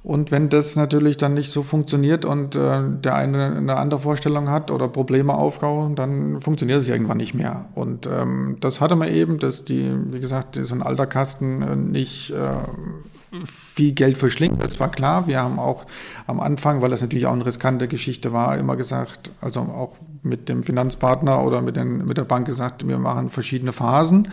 Und 0.04 0.32
wenn 0.32 0.50
das 0.50 0.76
natürlich 0.76 1.16
dann 1.16 1.34
nicht 1.34 1.50
so 1.50 1.64
funktioniert 1.64 2.26
und 2.26 2.58
äh, 2.58 2.82
der 2.90 3.16
eine 3.16 3.56
eine 3.56 3.78
andere 3.78 4.02
Vorstellung 4.02 4.50
hat 4.50 4.70
oder 4.70 4.90
Probleme 4.90 5.34
aufkauen, 5.34 5.96
dann 5.96 6.42
funktioniert 6.42 6.82
es 6.82 6.90
irgendwann 6.90 7.18
nicht 7.18 7.34
mehr. 7.34 7.70
Und 7.74 8.06
ähm, 8.08 8.58
das 8.60 8.82
hatte 8.82 8.98
man 8.98 9.08
eben, 9.08 9.40
dass 9.40 9.64
die, 9.64 9.94
wie 10.12 10.20
gesagt, 10.20 10.60
so 10.62 10.76
ein 10.76 10.82
alter 10.82 11.08
Kasten 11.08 11.62
äh, 11.62 11.76
nicht 11.78 12.32
äh, 12.32 13.46
viel 13.46 13.94
Geld 13.94 14.18
verschlingt. 14.18 14.62
Das 14.62 14.78
war 14.82 14.92
klar. 14.92 15.26
Wir 15.28 15.42
haben 15.42 15.58
auch 15.58 15.86
am 16.28 16.42
Anfang, 16.42 16.82
weil 16.82 16.90
das 16.90 17.02
natürlich 17.02 17.26
auch 17.26 17.34
eine 17.34 17.46
riskante 17.46 17.88
Geschichte 17.88 18.34
war, 18.34 18.58
immer 18.58 18.76
gesagt, 18.76 19.32
also 19.40 19.62
auch 19.62 19.96
mit 20.22 20.50
dem 20.50 20.64
Finanzpartner 20.64 21.44
oder 21.46 21.62
mit, 21.62 21.78
den, 21.78 22.06
mit 22.06 22.18
der 22.18 22.26
Bank 22.26 22.46
gesagt, 22.46 22.86
wir 22.86 22.98
machen 22.98 23.30
verschiedene 23.30 23.72
Phasen. 23.72 24.28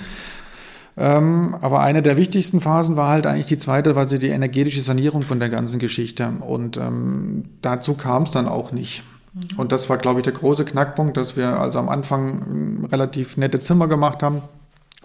Ähm, 0.97 1.57
aber 1.61 1.81
eine 1.81 2.03
der 2.03 2.17
wichtigsten 2.17 2.61
Phasen 2.61 2.97
war 2.97 3.11
halt 3.11 3.27
eigentlich 3.27 3.47
die 3.47 3.59
zweite, 3.59 3.97
weil 3.97 4.09
sie 4.09 4.19
die 4.19 4.29
energetische 4.29 4.83
Sanierung 4.83 5.23
von 5.23 5.39
der 5.39 5.49
ganzen 5.49 5.79
Geschichte. 5.79 6.33
Und 6.41 6.77
ähm, 6.77 7.45
dazu 7.63 7.95
kam 7.95 8.25
es 8.25 8.33
dann 8.33 8.49
auch 8.49 8.73
nicht. 8.73 9.03
Mhm. 9.33 9.59
Und 9.59 9.73
das 9.73 9.89
war, 9.89 9.99
glaube 9.99 10.21
ich, 10.21 10.25
der 10.25 10.33
große 10.33 10.65
Knackpunkt, 10.65 11.17
dass 11.17 11.37
wir 11.37 11.59
also 11.59 11.79
am 11.79 11.89
Anfang 11.89 12.87
relativ 12.91 13.37
nette 13.37 13.61
Zimmer 13.61 13.89
gemacht 13.89 14.23
haben 14.23 14.43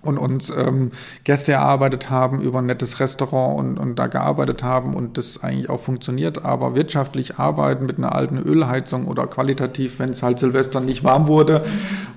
und 0.06 0.18
uns 0.18 0.50
ähm, 0.50 0.92
Gäste 1.24 1.54
erarbeitet 1.54 2.10
haben 2.10 2.42
über 2.42 2.60
ein 2.60 2.66
nettes 2.66 3.00
Restaurant 3.00 3.60
und, 3.60 3.78
und 3.78 4.00
da 4.00 4.08
gearbeitet 4.08 4.64
haben 4.64 4.94
und 4.94 5.18
das 5.18 5.44
eigentlich 5.44 5.70
auch 5.70 5.80
funktioniert. 5.80 6.46
Aber 6.46 6.76
wirtschaftlich 6.76 7.38
arbeiten 7.38 7.86
mit 7.86 7.98
einer 7.98 8.14
alten 8.14 8.38
Ölheizung 8.38 9.08
oder 9.08 9.28
qualitativ, 9.28 10.00
wenn 10.00 10.10
es 10.10 10.24
halt 10.24 10.40
Silvester 10.40 10.80
nicht 10.80 11.04
warm 11.04 11.28
wurde 11.28 11.64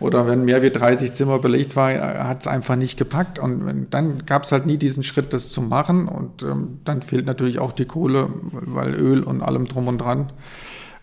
oder 0.01 0.27
wenn 0.27 0.45
mehr 0.45 0.63
wie 0.63 0.71
30 0.71 1.13
Zimmer 1.13 1.39
belegt 1.39 1.77
war, 1.77 1.93
äh, 1.93 1.99
hat 1.99 2.41
es 2.41 2.47
einfach 2.47 2.77
nicht 2.77 2.99
gepackt. 2.99 3.39
Und 3.39 3.89
dann 3.91 4.25
gab 4.27 4.45
es 4.45 4.53
halt 4.53 4.67
nie 4.67 4.77
diesen 4.77 5.03
Schritt, 5.03 5.33
das 5.33 5.49
zu 5.49 5.63
machen. 5.63 6.09
Und 6.09 6.43
ähm, 6.43 6.79
dann 6.85 7.03
fehlt 7.03 7.27
natürlich 7.27 7.59
auch 7.59 7.73
die 7.73 7.87
Kohle, 7.87 8.29
weil 8.53 8.95
Öl 8.95 9.23
und 9.23 9.43
allem 9.43 9.67
drum 9.67 9.89
und 9.89 9.99
dran. 9.99 10.33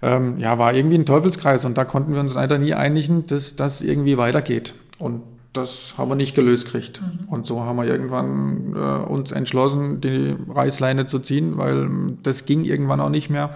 Ähm, 0.01 0.37
ja, 0.39 0.59
war 0.59 0.73
irgendwie 0.73 0.97
ein 0.97 1.05
Teufelskreis 1.05 1.65
und 1.65 1.77
da 1.77 1.85
konnten 1.85 2.13
wir 2.13 2.19
uns 2.19 2.35
leider 2.35 2.57
nie 2.57 2.73
einigen, 2.73 3.25
dass 3.25 3.55
das 3.55 3.81
irgendwie 3.81 4.17
weitergeht. 4.17 4.75
Und 4.99 5.23
das 5.57 5.95
haben 5.97 6.09
wir 6.09 6.15
nicht 6.15 6.35
gelöst 6.35 6.65
gekriegt. 6.65 7.01
Mhm. 7.01 7.29
Und 7.29 7.47
so 7.47 7.63
haben 7.63 7.77
wir 7.77 7.85
irgendwann 7.85 8.73
äh, 8.75 9.09
uns 9.09 9.31
entschlossen, 9.31 10.01
die 10.01 10.35
Reißleine 10.49 11.05
zu 11.05 11.19
ziehen, 11.19 11.57
weil 11.57 11.89
das 12.23 12.45
ging 12.45 12.63
irgendwann 12.63 12.99
auch 12.99 13.09
nicht 13.09 13.29
mehr. 13.29 13.51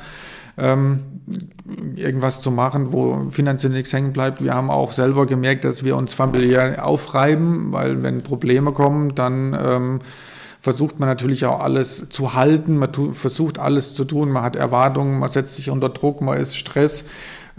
Ähm, 0.58 1.00
irgendwas 1.96 2.42
zu 2.42 2.52
machen, 2.52 2.92
wo 2.92 3.30
finanziell 3.30 3.72
nichts 3.72 3.94
hängen 3.94 4.12
bleibt. 4.12 4.44
Wir 4.44 4.54
haben 4.54 4.70
auch 4.70 4.92
selber 4.92 5.26
gemerkt, 5.26 5.64
dass 5.64 5.84
wir 5.84 5.96
uns 5.96 6.14
familiär 6.14 6.86
aufreiben, 6.86 7.72
weil 7.72 8.04
wenn 8.04 8.24
Probleme 8.24 8.74
kommen, 8.74 9.16
dann 9.16 9.58
ähm, 9.58 10.00
versucht 10.62 11.00
man 11.00 11.08
natürlich 11.08 11.46
auch 11.46 11.62
alles 11.62 12.10
zu 12.10 12.34
halten, 12.34 12.78
man 12.78 12.90
versucht 13.14 13.60
alles 13.60 13.94
zu 13.94 14.04
tun, 14.04 14.30
man 14.32 14.44
hat 14.44 14.56
Erwartungen, 14.56 15.20
man 15.20 15.30
setzt 15.30 15.56
sich 15.56 15.70
unter 15.70 15.90
Druck, 15.90 16.22
man 16.22 16.38
ist 16.38 16.58
Stress. 16.58 17.06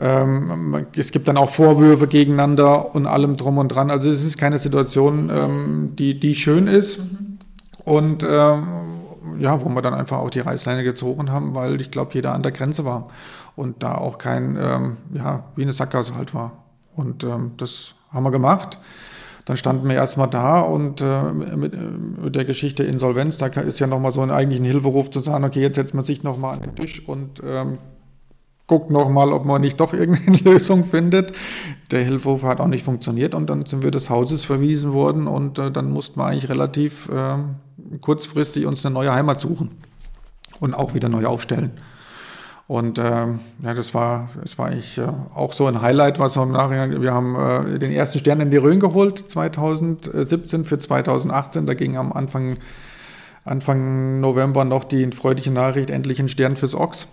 Ähm, 0.01 0.87
es 0.97 1.13
gibt 1.13 1.29
dann 1.29 1.37
auch 1.37 1.51
Vorwürfe 1.51 2.07
gegeneinander 2.07 2.95
und 2.95 3.07
allem 3.07 3.37
drum 3.37 3.59
und 3.59 3.69
dran. 3.69 3.91
Also 3.91 4.11
es 4.11 4.25
ist 4.25 4.39
keine 4.39 4.59
Situation, 4.59 5.31
ähm, 5.31 5.93
die, 5.97 6.19
die 6.19 6.35
schön 6.35 6.67
ist. 6.67 6.99
Mhm. 6.99 7.39
Und 7.85 8.27
ähm, 8.29 8.65
ja, 9.39 9.63
wo 9.63 9.69
wir 9.69 9.83
dann 9.83 9.95
einfach 9.95 10.19
auch 10.19 10.31
die 10.31 10.41
Reißleine 10.41 10.85
gezogen 10.85 11.31
haben, 11.31 11.55
weil 11.55 11.81
ich 11.81 11.91
glaube, 11.91 12.13
jeder 12.15 12.35
an 12.35 12.43
der 12.43 12.53
Grenze 12.53 12.85
war 12.85 13.09
und 13.57 13.83
da 13.83 13.95
auch 13.95 14.19
kein, 14.19 14.57
ähm, 14.61 14.97
ja, 15.13 15.45
wie 15.57 15.63
eine 15.63 15.73
Sackgasse 15.73 16.15
halt 16.17 16.35
war. 16.35 16.53
Und 16.97 17.27
das 17.57 17.95
haben 18.11 18.25
wir 18.25 18.31
gemacht. 18.31 18.79
Dann 19.47 19.57
standen 19.57 19.89
wir 19.89 19.97
erstmal 19.97 20.29
da 20.29 20.61
und 20.61 21.01
äh, 21.01 21.23
mit, 21.33 21.75
mit, 22.23 22.37
der 22.37 22.45
Geschichte 22.45 22.85
Insolvenz, 22.85 23.39
da 23.39 23.47
ist 23.47 23.81
ja 23.81 23.87
nochmal 23.87 24.13
so 24.13 24.21
ein 24.21 24.31
eigentlichen 24.31 24.65
Hilferuf 24.65 25.11
zu 25.11 25.21
sagen, 25.21 25.45
okay, 25.45 25.61
jetzt 25.61 25.77
setzt 25.77 25.95
man 25.95 26.05
sich 26.05 26.23
nochmal 26.23 26.55
an 26.55 26.61
den 26.61 26.75
Tisch 26.75 27.07
und 27.09 27.43
ähm, 27.45 27.79
guckt 28.71 28.89
nochmal, 28.89 29.33
ob 29.33 29.45
man 29.45 29.61
nicht 29.61 29.81
doch 29.81 29.93
irgendeine 29.93 30.37
Lösung 30.45 30.85
findet. 30.85 31.33
Der 31.91 32.05
Hilferuf 32.05 32.45
hat 32.45 32.61
auch 32.61 32.69
nicht 32.69 32.85
funktioniert 32.85 33.35
und 33.35 33.51
dann 33.51 33.67
sind 33.67 33.83
wir 33.83 33.91
des 33.91 34.11
Hauses 34.11 34.45
verwiesen 34.45 34.93
worden 34.93 35.27
und 35.27 35.59
äh, 35.59 35.73
dann 35.73 35.91
mussten 35.91 36.21
wir 36.21 36.27
eigentlich 36.27 36.49
relativ 36.49 37.09
äh, 37.09 37.39
kurzfristig 38.01 38.67
uns 38.67 38.87
eine 38.87 38.93
neue 38.93 39.13
Heimat 39.13 39.41
suchen 39.41 39.73
und 40.61 40.75
auch 40.75 40.95
wieder 40.95 41.09
neu 41.09 41.27
aufstellen. 41.27 41.73
Und 42.69 42.99
äh, 42.99 43.03
ja, 43.03 43.75
das 43.75 43.93
war, 43.93 44.29
das 44.41 44.57
war 44.57 44.67
eigentlich 44.67 44.99
äh, 44.99 45.09
auch 45.35 45.53
so 45.53 45.67
ein 45.67 45.83
Highlight, 45.83 46.21
was 46.21 46.37
wir 46.37 46.45
im 46.45 46.53
Nachhinein, 46.53 47.03
wir 47.03 47.13
haben 47.13 47.35
äh, 47.35 47.81
den 47.81 47.91
ersten 47.91 48.21
Stern 48.21 48.41
in 48.41 48.53
die 48.53 48.57
Rhön 48.57 48.79
geholt 48.79 49.19
2017 49.19 50.65
für 50.65 50.79
2018. 50.79 51.67
Da 51.67 51.75
ging 51.75 51.97
am 51.97 52.13
Anfang, 52.13 52.57
Anfang 53.45 54.21
November 54.21 54.65
noch 54.65 54.85
die 54.85 55.11
freudige 55.11 55.51
Nachricht, 55.51 55.91
endlich 55.91 56.21
ein 56.21 56.29
Stern 56.29 56.55
fürs 56.55 56.77
Ochs 56.77 57.09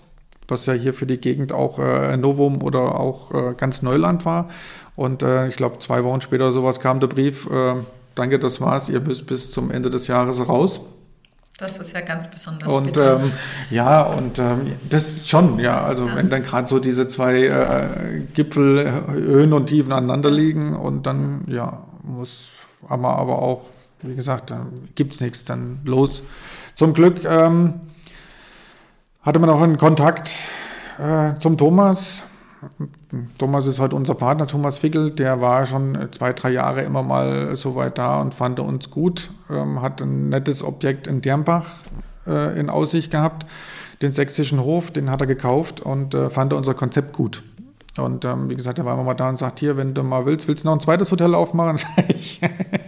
was 0.48 0.66
ja 0.66 0.74
hier 0.74 0.94
für 0.94 1.06
die 1.06 1.18
Gegend 1.18 1.52
auch 1.52 1.80
äh, 1.80 2.16
Novum 2.18 2.62
oder 2.62 3.00
auch 3.00 3.34
äh, 3.34 3.54
ganz 3.56 3.82
Neuland 3.82 4.26
war. 4.26 4.50
Und 4.96 5.22
äh, 5.24 5.48
ich 5.48 5.56
glaube, 5.56 5.78
zwei 5.80 6.04
Wochen 6.04 6.22
später 6.22 6.52
sowas 6.52 6.80
kam 6.80 7.00
der 7.00 7.08
Brief, 7.08 7.50
äh, 7.50 7.76
danke, 8.16 8.40
das 8.40 8.62
war's, 8.62 8.90
ihr 8.90 9.00
müsst 9.00 9.28
bis 9.28 9.52
zum 9.52 9.72
Ende 9.72 9.90
des 9.90 10.08
Jahres 10.08 10.48
raus. 10.48 10.82
Das 11.60 11.78
ist 11.78 11.92
ja 11.92 12.02
ganz 12.02 12.30
besonders. 12.30 12.72
Und 12.72 12.98
ähm, 12.98 13.32
ja, 13.72 14.04
und 14.04 14.38
ähm, 14.38 14.74
das 14.90 15.28
schon, 15.28 15.60
ja. 15.60 15.82
Also 15.82 16.06
ja. 16.06 16.16
wenn 16.16 16.30
dann 16.30 16.44
gerade 16.44 16.68
so 16.68 16.78
diese 16.78 17.08
zwei 17.08 17.46
äh, 17.46 18.22
Gipfel, 18.36 19.04
Höhen 19.12 19.54
und 19.54 19.66
Tiefen 19.66 19.92
aneinander 19.92 20.30
liegen 20.30 20.76
und 20.76 21.08
dann, 21.08 21.46
ja, 21.48 21.84
muss 22.04 22.52
aber, 22.88 23.18
aber 23.18 23.42
auch, 23.42 23.66
wie 24.04 24.16
gesagt, 24.16 24.52
dann 24.52 24.68
gibt 24.94 25.16
es 25.16 25.20
nichts, 25.22 25.46
dann 25.46 25.80
los. 25.84 26.22
Zum 26.76 26.94
Glück 26.94 27.24
ähm, 27.26 27.74
hatte 29.28 29.40
man 29.40 29.50
auch 29.50 29.62
einen 29.62 29.78
Kontakt 29.78 30.30
äh, 30.98 31.38
zum 31.40 31.58
Thomas. 31.58 32.24
Thomas 33.38 33.68
ist 33.68 33.78
halt 33.78 33.92
unser 33.92 34.16
Partner, 34.16 34.48
Thomas 34.48 34.80
Fickel, 34.80 35.12
der 35.12 35.42
war 35.42 35.66
schon 35.66 35.98
zwei, 36.12 36.32
drei 36.32 36.52
Jahre 36.52 36.84
immer 36.84 37.04
mal 37.04 37.54
so 37.58 37.76
weit 37.76 37.98
da 37.98 38.20
und 38.20 38.34
fand 38.34 38.62
uns 38.62 38.90
gut, 38.90 39.30
ähm, 39.50 39.82
hat 39.82 40.02
ein 40.02 40.30
nettes 40.30 40.63
Objekt 40.63 41.08
in 41.08 41.20
Dernbach 41.20 41.66
äh, 42.26 42.58
in 42.58 42.70
Aussicht 42.70 43.12
gehabt, 43.12 43.46
den 44.02 44.13
sächsischen 44.13 44.62
Hof, 44.62 44.92
den 44.92 45.12
hat 45.12 45.20
er 45.20 45.28
gekauft 45.28 45.82
und 45.82 46.13
äh, 46.13 46.30
fand 46.30 46.54
unser 46.54 46.74
Konzept 46.74 47.12
gut. 47.12 47.44
Und 47.98 48.24
ähm, 48.24 48.50
wie 48.50 48.56
gesagt, 48.56 48.80
er 48.80 48.86
war 48.86 48.94
immer 48.94 49.04
mal 49.04 49.13
da 49.13 49.28
und 49.28 49.38
sagt, 49.38 49.60
hier, 49.60 49.76
wenn 49.76 49.94
du 49.94 50.04
mal 50.04 50.26
willst, 50.26 50.48
willst 50.48 50.63
du 50.63 50.70
noch 50.70 50.76
ein 50.76 50.80
zweites 50.80 51.12
Hotel 51.12 51.36
aufmachen? 51.36 51.80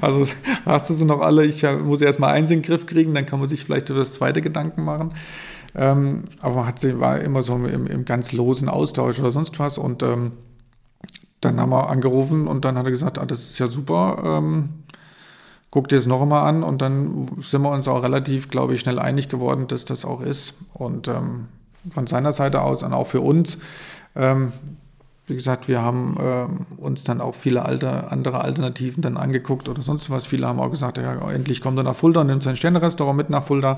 also 0.00 0.26
hast 0.64 0.90
du 0.90 0.94
sie 0.94 1.04
noch 1.04 1.20
alle, 1.20 1.44
ich 1.44 1.64
muss 1.84 2.00
erst 2.00 2.20
mal 2.20 2.30
eins 2.30 2.50
in 2.50 2.58
den 2.60 2.66
Griff 2.66 2.86
kriegen, 2.86 3.14
dann 3.14 3.26
kann 3.26 3.40
man 3.40 3.48
sich 3.48 3.64
vielleicht 3.64 3.90
über 3.90 4.00
das 4.00 4.12
zweite 4.12 4.40
Gedanken 4.40 4.84
machen. 4.84 5.14
Ähm, 5.74 6.24
aber 6.40 6.56
man 6.56 6.66
hat 6.66 6.78
sie, 6.78 6.98
war 6.98 7.20
immer 7.20 7.42
so 7.42 7.54
im, 7.54 7.86
im, 7.86 8.04
ganz 8.04 8.32
losen 8.32 8.68
Austausch 8.68 9.18
oder 9.20 9.30
sonst 9.30 9.58
was. 9.58 9.78
Und 9.78 10.02
ähm, 10.02 10.32
dann 11.40 11.60
haben 11.60 11.70
wir 11.70 11.88
angerufen 11.88 12.46
und 12.46 12.64
dann 12.64 12.76
hat 12.76 12.86
er 12.86 12.90
gesagt, 12.90 13.18
ah, 13.18 13.26
das 13.26 13.50
ist 13.50 13.58
ja 13.58 13.68
super, 13.68 14.22
ähm, 14.24 14.70
guck 15.70 15.88
dir 15.88 15.96
das 15.96 16.06
noch 16.06 16.22
einmal 16.22 16.48
an. 16.48 16.62
Und 16.62 16.82
dann 16.82 17.28
sind 17.40 17.62
wir 17.62 17.70
uns 17.70 17.86
auch 17.86 18.02
relativ, 18.02 18.48
glaube 18.48 18.74
ich, 18.74 18.80
schnell 18.80 18.98
einig 18.98 19.28
geworden, 19.28 19.66
dass 19.68 19.84
das 19.84 20.04
auch 20.04 20.20
ist. 20.20 20.54
Und 20.72 21.08
ähm, 21.08 21.48
von 21.90 22.06
seiner 22.06 22.32
Seite 22.32 22.62
aus 22.62 22.82
und 22.82 22.92
auch 22.92 23.06
für 23.06 23.20
uns, 23.20 23.58
ähm, 24.16 24.52
wie 25.28 25.34
gesagt, 25.34 25.68
wir 25.68 25.82
haben 25.82 26.16
äh, 26.18 26.80
uns 26.80 27.04
dann 27.04 27.20
auch 27.20 27.34
viele 27.34 27.64
alte, 27.64 28.10
andere 28.10 28.40
Alternativen 28.42 29.02
dann 29.02 29.16
angeguckt 29.16 29.68
oder 29.68 29.82
sonst 29.82 30.10
was. 30.10 30.26
Viele 30.26 30.46
haben 30.46 30.60
auch 30.60 30.70
gesagt, 30.70 30.98
ja, 30.98 31.30
endlich 31.30 31.60
kommt 31.60 31.78
er 31.78 31.84
nach 31.84 31.96
Fulda 31.96 32.22
und 32.22 32.28
nimmt 32.28 32.42
sein 32.42 32.56
Sternrestaurant 32.56 33.16
mit 33.16 33.30
nach 33.30 33.44
Fulda. 33.44 33.76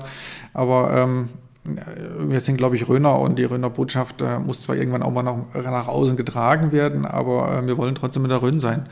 Aber 0.53 0.93
ähm, 0.95 1.29
wir 1.63 2.39
sind, 2.39 2.57
glaube 2.57 2.75
ich, 2.75 2.87
Röner 2.87 3.19
und 3.19 3.37
die 3.37 3.43
Röner 3.43 3.69
Botschaft 3.69 4.21
äh, 4.21 4.39
muss 4.39 4.63
zwar 4.63 4.75
irgendwann 4.75 5.03
auch 5.03 5.11
mal 5.11 5.23
nach, 5.23 5.35
nach 5.53 5.87
außen 5.87 6.17
getragen 6.17 6.71
werden, 6.71 7.05
aber 7.05 7.59
äh, 7.59 7.67
wir 7.67 7.77
wollen 7.77 7.95
trotzdem 7.95 8.23
mit 8.23 8.31
der 8.31 8.41
Rhön 8.41 8.59
sein. 8.59 8.87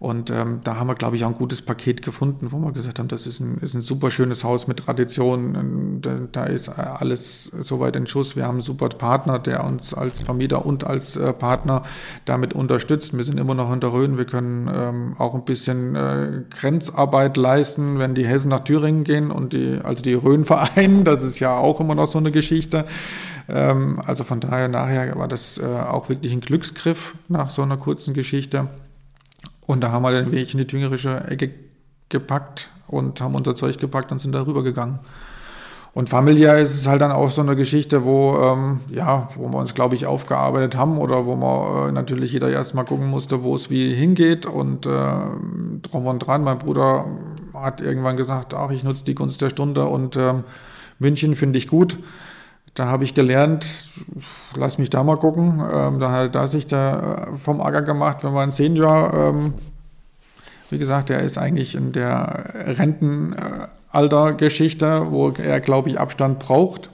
Und 0.00 0.30
ähm, 0.30 0.60
da 0.62 0.76
haben 0.76 0.86
wir, 0.86 0.94
glaube 0.94 1.16
ich, 1.16 1.24
auch 1.24 1.30
ein 1.30 1.34
gutes 1.34 1.60
Paket 1.60 2.02
gefunden, 2.02 2.52
wo 2.52 2.58
wir 2.58 2.70
gesagt 2.70 3.00
haben, 3.00 3.08
das 3.08 3.26
ist 3.26 3.40
ein, 3.40 3.58
ist 3.58 3.74
ein 3.74 3.82
super 3.82 4.12
schönes 4.12 4.44
Haus 4.44 4.68
mit 4.68 4.78
Tradition. 4.78 5.98
Da, 6.02 6.18
da 6.30 6.44
ist 6.44 6.68
alles 6.68 7.50
soweit 7.58 7.96
in 7.96 8.06
Schuss. 8.06 8.36
Wir 8.36 8.44
haben 8.44 8.56
einen 8.56 8.60
super 8.60 8.90
Partner, 8.90 9.40
der 9.40 9.64
uns 9.64 9.94
als 9.94 10.22
Vermieter 10.22 10.64
und 10.64 10.84
als 10.84 11.16
äh, 11.16 11.32
Partner 11.32 11.82
damit 12.26 12.52
unterstützt. 12.52 13.16
Wir 13.16 13.24
sind 13.24 13.40
immer 13.40 13.54
noch 13.54 13.72
in 13.72 13.80
der 13.80 13.92
Rhön. 13.92 14.16
Wir 14.16 14.24
können 14.24 14.70
ähm, 14.72 15.16
auch 15.18 15.34
ein 15.34 15.44
bisschen 15.44 15.96
äh, 15.96 16.44
Grenzarbeit 16.48 17.36
leisten, 17.36 17.98
wenn 17.98 18.14
die 18.14 18.24
Hessen 18.24 18.50
nach 18.50 18.60
Thüringen 18.60 19.02
gehen 19.02 19.32
und 19.32 19.52
die, 19.52 19.80
also 19.82 20.04
die 20.04 20.14
Rhön 20.14 20.44
vereinen. 20.44 21.02
Das 21.02 21.24
ist 21.24 21.40
ja 21.40 21.56
auch 21.56 21.80
immer 21.80 21.96
noch 21.96 22.06
so 22.06 22.18
eine 22.18 22.30
Geschichte. 22.30 22.84
Ähm, 23.48 24.00
also 24.06 24.22
von 24.22 24.38
daher 24.38 24.68
nachher 24.68 25.18
war 25.18 25.26
das 25.26 25.58
äh, 25.58 25.64
auch 25.64 26.08
wirklich 26.08 26.32
ein 26.32 26.40
Glücksgriff 26.40 27.16
nach 27.26 27.50
so 27.50 27.62
einer 27.62 27.78
kurzen 27.78 28.14
Geschichte. 28.14 28.68
Und 29.68 29.82
da 29.82 29.92
haben 29.92 30.02
wir 30.02 30.12
den 30.12 30.32
Weg 30.32 30.54
in 30.54 30.58
die 30.58 30.66
tüngerische 30.66 31.24
Ecke 31.28 31.50
gepackt 32.08 32.70
und 32.86 33.20
haben 33.20 33.34
unser 33.34 33.54
Zeug 33.54 33.78
gepackt 33.78 34.10
und 34.10 34.18
sind 34.18 34.32
darüber 34.32 34.62
gegangen. 34.62 34.98
Und 35.92 36.08
familiär 36.08 36.56
ist 36.56 36.74
es 36.74 36.86
halt 36.86 37.02
dann 37.02 37.12
auch 37.12 37.28
so 37.28 37.42
eine 37.42 37.54
Geschichte, 37.54 38.06
wo, 38.06 38.38
ähm, 38.42 38.80
ja, 38.88 39.28
wo 39.36 39.46
wir 39.52 39.58
uns, 39.58 39.74
glaube 39.74 39.94
ich, 39.94 40.06
aufgearbeitet 40.06 40.74
haben 40.74 40.96
oder 40.96 41.26
wo 41.26 41.36
man 41.36 41.90
äh, 41.90 41.92
natürlich 41.92 42.32
jeder 42.32 42.48
erstmal 42.48 42.86
gucken 42.86 43.10
musste, 43.10 43.42
wo 43.42 43.54
es 43.54 43.68
wie 43.68 43.92
hingeht 43.92 44.46
und 44.46 44.86
äh, 44.86 44.90
drum 45.82 46.06
und 46.06 46.20
dran. 46.20 46.44
Mein 46.44 46.56
Bruder 46.56 47.04
hat 47.52 47.82
irgendwann 47.82 48.16
gesagt, 48.16 48.54
ach, 48.54 48.70
ich 48.70 48.84
nutze 48.84 49.04
die 49.04 49.14
Gunst 49.14 49.42
der 49.42 49.50
Stunde 49.50 49.84
und 49.84 50.16
ähm, 50.16 50.44
München 50.98 51.34
finde 51.34 51.58
ich 51.58 51.68
gut. 51.68 51.98
Da 52.78 52.86
habe 52.86 53.02
ich 53.02 53.12
gelernt, 53.12 53.66
lass 54.54 54.78
mich 54.78 54.88
da 54.88 55.02
mal 55.02 55.16
gucken. 55.16 55.60
Ähm, 55.72 55.98
da 55.98 56.12
hat 56.12 56.36
er 56.36 56.46
sich 56.46 56.68
da 56.68 57.26
äh, 57.26 57.36
vom 57.36 57.60
Acker 57.60 57.82
gemacht, 57.82 58.22
wenn 58.22 58.32
man 58.32 58.50
ein 58.50 58.52
Senior, 58.52 59.12
ähm, 59.14 59.54
wie 60.70 60.78
gesagt, 60.78 61.08
der 61.08 61.24
ist 61.24 61.38
eigentlich 61.38 61.74
in 61.74 61.90
der 61.90 62.44
Rentenaltergeschichte, 62.54 65.10
wo 65.10 65.30
er, 65.30 65.58
glaube 65.58 65.90
ich, 65.90 65.98
Abstand 65.98 66.38
braucht 66.38 66.88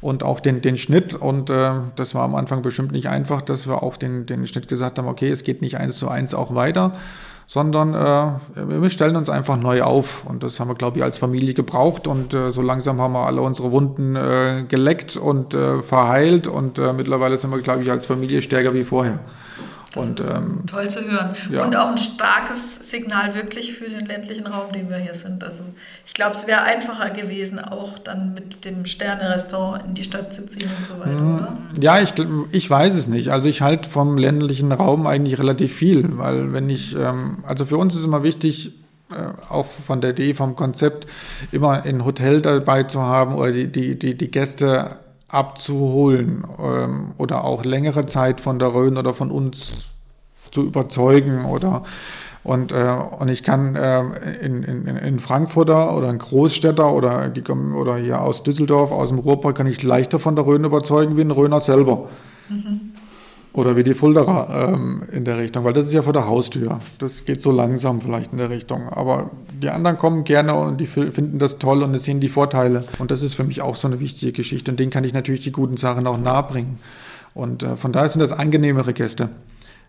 und 0.00 0.22
auch 0.22 0.40
den, 0.40 0.62
den 0.62 0.78
Schnitt. 0.78 1.12
Und 1.12 1.50
äh, 1.50 1.72
das 1.96 2.14
war 2.14 2.22
am 2.22 2.34
Anfang 2.34 2.62
bestimmt 2.62 2.92
nicht 2.92 3.10
einfach, 3.10 3.42
dass 3.42 3.68
wir 3.68 3.82
auch 3.82 3.98
den, 3.98 4.24
den 4.24 4.46
Schnitt 4.46 4.68
gesagt 4.68 4.98
haben, 4.98 5.06
okay, 5.06 5.28
es 5.28 5.44
geht 5.44 5.60
nicht 5.60 5.76
eins 5.76 5.98
zu 5.98 6.08
eins 6.08 6.32
auch 6.32 6.54
weiter, 6.54 6.92
sondern 7.46 7.94
äh, 7.94 8.80
wir 8.80 8.90
stellen 8.90 9.16
uns 9.16 9.28
einfach 9.28 9.56
neu 9.56 9.82
auf. 9.82 10.24
Und 10.24 10.42
das 10.42 10.60
haben 10.60 10.68
wir, 10.68 10.74
glaube 10.74 10.98
ich, 10.98 11.04
als 11.04 11.18
Familie 11.18 11.54
gebraucht. 11.54 12.06
Und 12.06 12.34
äh, 12.34 12.50
so 12.50 12.62
langsam 12.62 13.00
haben 13.00 13.12
wir 13.12 13.26
alle 13.26 13.42
unsere 13.42 13.70
Wunden 13.72 14.16
äh, 14.16 14.64
geleckt 14.68 15.16
und 15.16 15.54
äh, 15.54 15.82
verheilt. 15.82 16.46
Und 16.46 16.78
äh, 16.78 16.92
mittlerweile 16.92 17.36
sind 17.36 17.50
wir, 17.50 17.60
glaube 17.60 17.82
ich, 17.82 17.90
als 17.90 18.06
Familie 18.06 18.42
stärker 18.42 18.74
wie 18.74 18.84
vorher. 18.84 19.18
Das 19.94 20.08
und, 20.08 20.20
ist 20.20 20.30
ähm, 20.30 20.62
toll 20.66 20.88
zu 20.88 21.08
hören. 21.08 21.36
Ja. 21.50 21.64
Und 21.64 21.76
auch 21.76 21.88
ein 21.88 21.98
starkes 21.98 22.90
Signal 22.90 23.34
wirklich 23.34 23.72
für 23.72 23.88
den 23.88 24.06
ländlichen 24.06 24.46
Raum, 24.46 24.72
den 24.72 24.90
wir 24.90 24.96
hier 24.96 25.14
sind. 25.14 25.44
Also 25.44 25.62
ich 26.04 26.14
glaube, 26.14 26.34
es 26.36 26.46
wäre 26.46 26.62
einfacher 26.62 27.10
gewesen, 27.10 27.58
auch 27.58 27.98
dann 27.98 28.34
mit 28.34 28.64
dem 28.64 28.86
Sterne-Restaurant 28.86 29.84
in 29.86 29.94
die 29.94 30.04
Stadt 30.04 30.32
zu 30.32 30.46
ziehen 30.46 30.68
und 30.78 30.86
so 30.86 30.98
weiter, 30.98 31.20
mhm. 31.20 31.34
oder? 31.36 31.58
Ja, 31.80 32.00
ich, 32.00 32.12
ich 32.50 32.68
weiß 32.68 32.94
es 32.96 33.06
nicht. 33.06 33.30
Also 33.30 33.48
ich 33.48 33.62
halte 33.62 33.88
vom 33.88 34.18
ländlichen 34.18 34.72
Raum 34.72 35.06
eigentlich 35.06 35.38
relativ 35.38 35.74
viel, 35.74 36.18
weil 36.18 36.52
wenn 36.52 36.68
ich, 36.68 36.96
ähm, 36.96 37.44
also 37.46 37.64
für 37.64 37.76
uns 37.76 37.94
ist 37.94 38.04
immer 38.04 38.22
wichtig, 38.22 38.72
äh, 39.10 39.52
auch 39.52 39.66
von 39.66 40.00
der 40.00 40.10
Idee, 40.10 40.34
vom 40.34 40.56
Konzept, 40.56 41.06
immer 41.52 41.84
ein 41.84 42.04
Hotel 42.04 42.40
dabei 42.40 42.84
zu 42.84 43.02
haben 43.02 43.34
oder 43.34 43.52
die, 43.52 43.70
die, 43.70 43.98
die, 43.98 44.16
die 44.16 44.30
Gäste 44.30 44.96
abzuholen 45.34 46.44
ähm, 46.58 47.12
oder 47.18 47.44
auch 47.44 47.64
längere 47.64 48.06
Zeit 48.06 48.40
von 48.40 48.58
der 48.58 48.74
Rhön 48.74 48.96
oder 48.96 49.14
von 49.14 49.30
uns 49.30 49.86
zu 50.50 50.62
überzeugen 50.62 51.44
oder 51.44 51.82
Und, 52.44 52.72
äh, 52.72 52.94
und 53.18 53.28
ich 53.30 53.42
kann 53.42 53.74
äh, 53.74 54.02
in, 54.42 54.62
in, 54.62 54.86
in 54.86 55.18
Frankfurter 55.18 55.96
oder 55.96 56.10
in 56.10 56.18
Großstädter 56.18 56.92
oder, 56.92 57.28
die, 57.28 57.42
oder 57.42 57.96
hier 57.96 58.20
aus 58.20 58.42
Düsseldorf, 58.42 58.92
aus 58.92 59.08
dem 59.08 59.18
Ruhrpott, 59.18 59.54
kann 59.54 59.66
ich 59.66 59.82
leichter 59.82 60.18
von 60.18 60.36
der 60.36 60.46
Rhön 60.46 60.62
überzeugen 60.62 61.16
wie 61.16 61.22
ein 61.22 61.30
Rhöner 61.30 61.60
selber. 61.60 62.10
Mhm. 62.50 62.92
Oder 63.54 63.76
wie 63.76 63.84
die 63.84 63.94
Fulderer 63.94 64.72
ähm, 64.74 65.04
in 65.12 65.24
der 65.24 65.38
Richtung, 65.38 65.62
weil 65.62 65.72
das 65.72 65.86
ist 65.86 65.92
ja 65.92 66.02
vor 66.02 66.12
der 66.12 66.26
Haustür. 66.26 66.80
Das 66.98 67.24
geht 67.24 67.40
so 67.40 67.52
langsam 67.52 68.00
vielleicht 68.00 68.32
in 68.32 68.38
der 68.38 68.50
Richtung. 68.50 68.88
Aber 68.88 69.30
die 69.62 69.70
anderen 69.70 69.96
kommen 69.96 70.24
gerne 70.24 70.54
und 70.54 70.80
die 70.80 70.86
finden 70.86 71.38
das 71.38 71.58
toll 71.58 71.84
und 71.84 71.96
sehen 71.96 72.18
die 72.18 72.28
Vorteile. 72.28 72.84
Und 72.98 73.12
das 73.12 73.22
ist 73.22 73.34
für 73.34 73.44
mich 73.44 73.62
auch 73.62 73.76
so 73.76 73.86
eine 73.86 74.00
wichtige 74.00 74.32
Geschichte. 74.32 74.72
Und 74.72 74.80
denen 74.80 74.90
kann 74.90 75.04
ich 75.04 75.12
natürlich 75.12 75.42
die 75.42 75.52
guten 75.52 75.76
Sachen 75.76 76.04
auch 76.08 76.18
nahebringen. 76.18 76.80
Und 77.32 77.62
äh, 77.62 77.76
von 77.76 77.92
daher 77.92 78.08
sind 78.08 78.20
das 78.20 78.32
angenehmere 78.32 78.92
Gäste. 78.92 79.28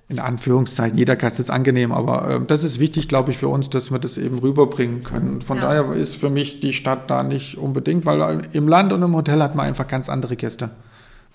In 0.09 0.19
Anführungszeichen, 0.19 0.95
jeder 0.95 1.15
Gast 1.15 1.39
ist 1.39 1.49
angenehm, 1.49 1.91
aber 1.91 2.35
äh, 2.35 2.39
das 2.45 2.63
ist 2.63 2.79
wichtig, 2.79 3.07
glaube 3.07 3.31
ich, 3.31 3.39
für 3.39 3.47
uns, 3.47 3.71
dass 3.71 3.89
wir 3.89 3.97
das 3.97 4.19
eben 4.19 4.37
rüberbringen 4.37 5.03
können. 5.03 5.41
Von 5.41 5.57
ja. 5.57 5.63
daher 5.63 5.91
ist 5.93 6.17
für 6.17 6.29
mich 6.29 6.59
die 6.59 6.73
Stadt 6.73 7.09
da 7.09 7.23
nicht 7.23 7.57
unbedingt, 7.57 8.05
weil 8.05 8.47
im 8.53 8.67
Land 8.67 8.93
und 8.93 9.01
im 9.01 9.15
Hotel 9.15 9.41
hat 9.41 9.55
man 9.55 9.65
einfach 9.65 9.87
ganz 9.87 10.07
andere 10.07 10.35
Gäste 10.35 10.69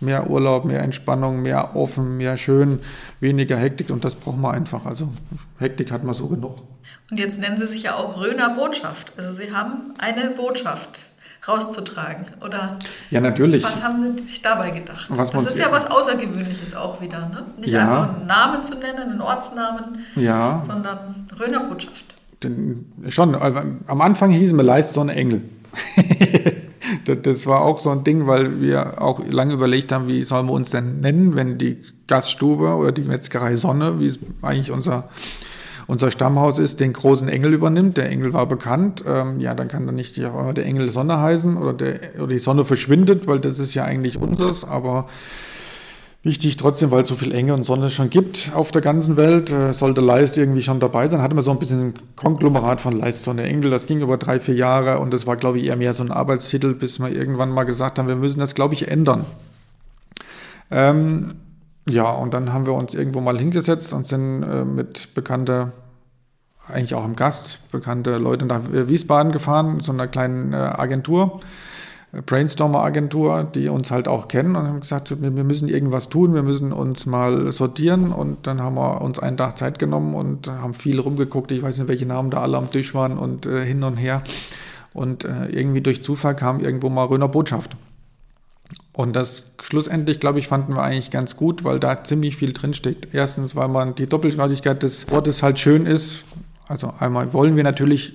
mehr 0.01 0.29
Urlaub, 0.29 0.65
mehr 0.65 0.83
Entspannung, 0.83 1.43
mehr 1.43 1.77
offen, 1.77 2.17
mehr 2.17 2.37
schön, 2.37 2.81
weniger 3.21 3.57
Hektik 3.57 3.91
und 3.91 4.05
das 4.05 4.15
brauchen 4.15 4.41
wir 4.41 4.51
einfach. 4.51 4.87
Also 4.87 5.09
Hektik 5.59 5.93
hat 5.93 6.05
man 6.05 6.15
so 6.15 6.27
genug. 6.27 6.63
Und 7.11 7.19
jetzt 7.19 7.39
nennen 7.39 7.59
Sie 7.59 7.67
sich 7.67 7.85
ja 7.85 7.97
auch 7.97 8.21
Röner 8.21 8.55
Botschaft. 8.55 9.13
Also 9.17 9.31
Sie 9.31 9.53
haben 9.53 9.95
eine 9.99 10.31
Botschaft 10.31 11.07
rauszutragen, 11.47 12.27
oder? 12.45 12.79
Ja, 13.11 13.21
natürlich. 13.21 13.65
Was 13.65 13.83
haben 13.83 14.17
Sie 14.17 14.23
sich 14.23 14.43
dabei 14.43 14.71
gedacht? 14.71 15.07
Was 15.09 15.31
das 15.31 15.45
ist 15.47 15.59
ja 15.59 15.73
was 15.73 15.91
Außergewöhnliches 15.91 16.77
auch 16.77 17.01
wieder, 17.01 17.29
ne? 17.29 17.45
Nicht 17.59 17.71
ja. 17.71 17.83
einfach 17.83 18.17
einen 18.17 18.27
Namen 18.27 18.63
zu 18.63 18.77
nennen, 18.77 19.11
einen 19.11 19.21
Ortsnamen, 19.21 20.05
ja. 20.17 20.63
sondern 20.63 21.29
Röner 21.39 21.61
Botschaft. 21.65 22.05
Den, 22.43 22.93
schon, 23.09 23.35
am 23.35 24.01
Anfang 24.01 24.31
hießen 24.31 24.57
wir 24.57 24.65
Leist 24.65 24.95
Sonne 24.95 25.15
Engel. 25.15 25.43
das 27.05 27.47
war 27.47 27.63
auch 27.63 27.79
so 27.79 27.91
ein 27.91 28.05
Ding, 28.05 28.27
weil 28.27 28.61
wir 28.61 29.01
auch 29.01 29.21
lange 29.29 29.55
überlegt 29.55 29.93
haben, 29.93 30.07
wie 30.09 30.23
sollen 30.23 30.47
wir 30.47 30.53
uns 30.53 30.71
denn 30.71 31.01
nennen, 31.01 31.37
wenn 31.37 31.59
die 31.59 31.79
Gaststube 32.07 32.75
oder 32.75 32.93
die 32.93 33.03
Metzgerei 33.03 33.57
Sonne, 33.57 34.01
wie 34.01 34.07
es 34.07 34.19
eigentlich 34.43 34.71
unser, 34.71 35.09
unser 35.87 36.11
Stammhaus 36.11 36.59
ist, 36.59 36.81
den 36.81 36.93
großen 36.93 37.29
Engel 37.29 37.55
übernimmt. 37.55 37.97
Der 37.97 38.09
Engel 38.09 38.33
war 38.33 38.47
bekannt. 38.47 39.05
Ähm, 39.07 39.41
ja, 39.41 39.55
dann 39.55 39.69
kann 39.69 39.87
dann 39.87 39.95
nicht 39.95 40.19
auf 40.25 40.37
einmal 40.37 40.55
der 40.55 40.67
Engel 40.67 40.91
Sonne 40.91 41.21
heißen 41.21 41.57
oder, 41.57 41.73
der, 41.73 42.01
oder 42.19 42.29
die 42.29 42.39
Sonne 42.39 42.65
verschwindet, 42.65 43.27
weil 43.27 43.41
das 43.41 43.59
ist 43.59 43.75
ja 43.75 43.85
eigentlich 43.85 44.19
unseres, 44.19 44.65
aber 44.65 45.07
Wichtig 46.23 46.59
trotzdem, 46.59 46.91
weil 46.91 47.03
es 47.03 47.09
so 47.09 47.15
viel 47.15 47.33
Enge 47.33 47.55
und 47.55 47.65
Sonne 47.65 47.89
schon 47.89 48.11
gibt 48.11 48.53
auf 48.55 48.71
der 48.73 48.83
ganzen 48.83 49.17
Welt, 49.17 49.51
äh, 49.51 49.73
sollte 49.73 50.03
Leist 50.03 50.37
irgendwie 50.37 50.61
schon 50.61 50.79
dabei 50.79 51.09
sein. 51.09 51.23
Hatte 51.23 51.35
man 51.35 51.43
so 51.43 51.51
ein 51.51 51.59
bisschen 51.59 51.81
ein 51.81 51.95
Konglomerat 52.15 52.83
von 52.83 52.99
Leist, 52.99 53.25
Sonne, 53.25 53.45
Engel. 53.45 53.71
Das 53.71 53.87
ging 53.87 54.03
über 54.03 54.19
drei, 54.19 54.39
vier 54.39 54.55
Jahre 54.55 54.99
und 54.99 55.15
das 55.15 55.27
war, 55.27 55.37
glaube 55.37 55.59
ich, 55.59 55.65
eher 55.65 55.77
mehr 55.77 55.95
so 55.95 56.05
ein 56.05 56.11
Arbeitstitel, 56.11 56.75
bis 56.75 57.01
wir 57.01 57.11
irgendwann 57.11 57.49
mal 57.49 57.65
gesagt 57.65 57.99
haben, 57.99 58.07
wir 58.07 58.17
müssen 58.17 58.39
das, 58.39 58.55
glaube 58.55 58.75
ich, 58.75 58.89
ändern. 58.89 59.25
Ähm, 60.71 61.37
ja, 61.89 62.11
und 62.11 62.35
dann 62.35 62.53
haben 62.53 62.67
wir 62.67 62.75
uns 62.75 62.93
irgendwo 62.93 63.23
mal 63.23 63.39
hingesetzt 63.39 63.95
und 63.95 64.07
sind 64.07 64.43
äh, 64.43 64.67
mit 64.67 65.15
bekannter, 65.15 65.73
eigentlich 66.69 66.95
auch 66.95 67.05
im 67.07 67.17
Gast, 67.17 67.61
bekannte 67.73 68.19
Leute 68.19 68.45
nach 68.45 68.61
Wiesbaden 68.71 69.33
gefahren, 69.33 69.81
so 69.81 69.91
einer 69.91 70.07
kleinen 70.07 70.53
äh, 70.53 70.57
Agentur 70.57 71.41
Brainstormer-Agentur, 72.13 73.45
die 73.55 73.69
uns 73.69 73.93
halt 73.93 74.09
auch 74.09 74.27
kennen 74.27 74.57
und 74.57 74.67
haben 74.67 74.81
gesagt, 74.81 75.15
wir, 75.23 75.31
müssen 75.31 75.69
irgendwas 75.69 76.09
tun, 76.09 76.35
wir 76.35 76.43
müssen 76.43 76.73
uns 76.73 77.07
mal 77.07 77.53
sortieren 77.53 78.11
und 78.11 78.49
dann 78.49 78.61
haben 78.61 78.75
wir 78.75 79.01
uns 79.01 79.21
einen 79.21 79.37
Tag 79.37 79.57
Zeit 79.59 79.79
genommen 79.79 80.15
und 80.15 80.49
haben 80.49 80.75
viel 80.75 80.99
rumgeguckt. 80.99 81.53
Ich 81.53 81.63
weiß 81.63 81.79
nicht, 81.79 81.89
welche 81.89 82.07
Namen 82.07 82.31
da 82.31 82.43
alle 82.43 82.57
am 82.57 82.71
Tisch 82.71 82.95
waren 82.95 83.17
und 83.17 83.47
äh, 83.47 83.65
hin 83.65 83.85
und 83.85 83.97
her. 83.97 84.23
Und 84.93 85.25
äh, 85.25 85.47
irgendwie 85.51 85.83
durch 85.83 86.03
Zufall 86.03 86.35
kam 86.35 86.59
irgendwo 86.59 86.89
mal 86.89 87.05
Röner 87.05 87.29
Botschaft. 87.29 87.77
Und 88.93 89.15
das 89.15 89.45
schlussendlich, 89.63 90.19
glaube 90.19 90.41
ich, 90.41 90.49
fanden 90.49 90.75
wir 90.75 90.83
eigentlich 90.83 91.13
ganz 91.13 91.37
gut, 91.37 91.63
weil 91.63 91.79
da 91.79 92.03
ziemlich 92.03 92.37
viel 92.37 92.53
drinsteckt. 92.53 93.15
Erstens, 93.15 93.55
weil 93.55 93.69
man 93.69 93.95
die 93.95 94.07
Doppelgleitigkeit 94.07 94.83
des 94.83 95.11
Wortes 95.13 95.45
halt 95.45 95.61
schön 95.61 95.87
ist. 95.87 96.25
Also 96.67 96.93
einmal 96.99 97.33
wollen 97.33 97.55
wir 97.55 97.63
natürlich 97.63 98.15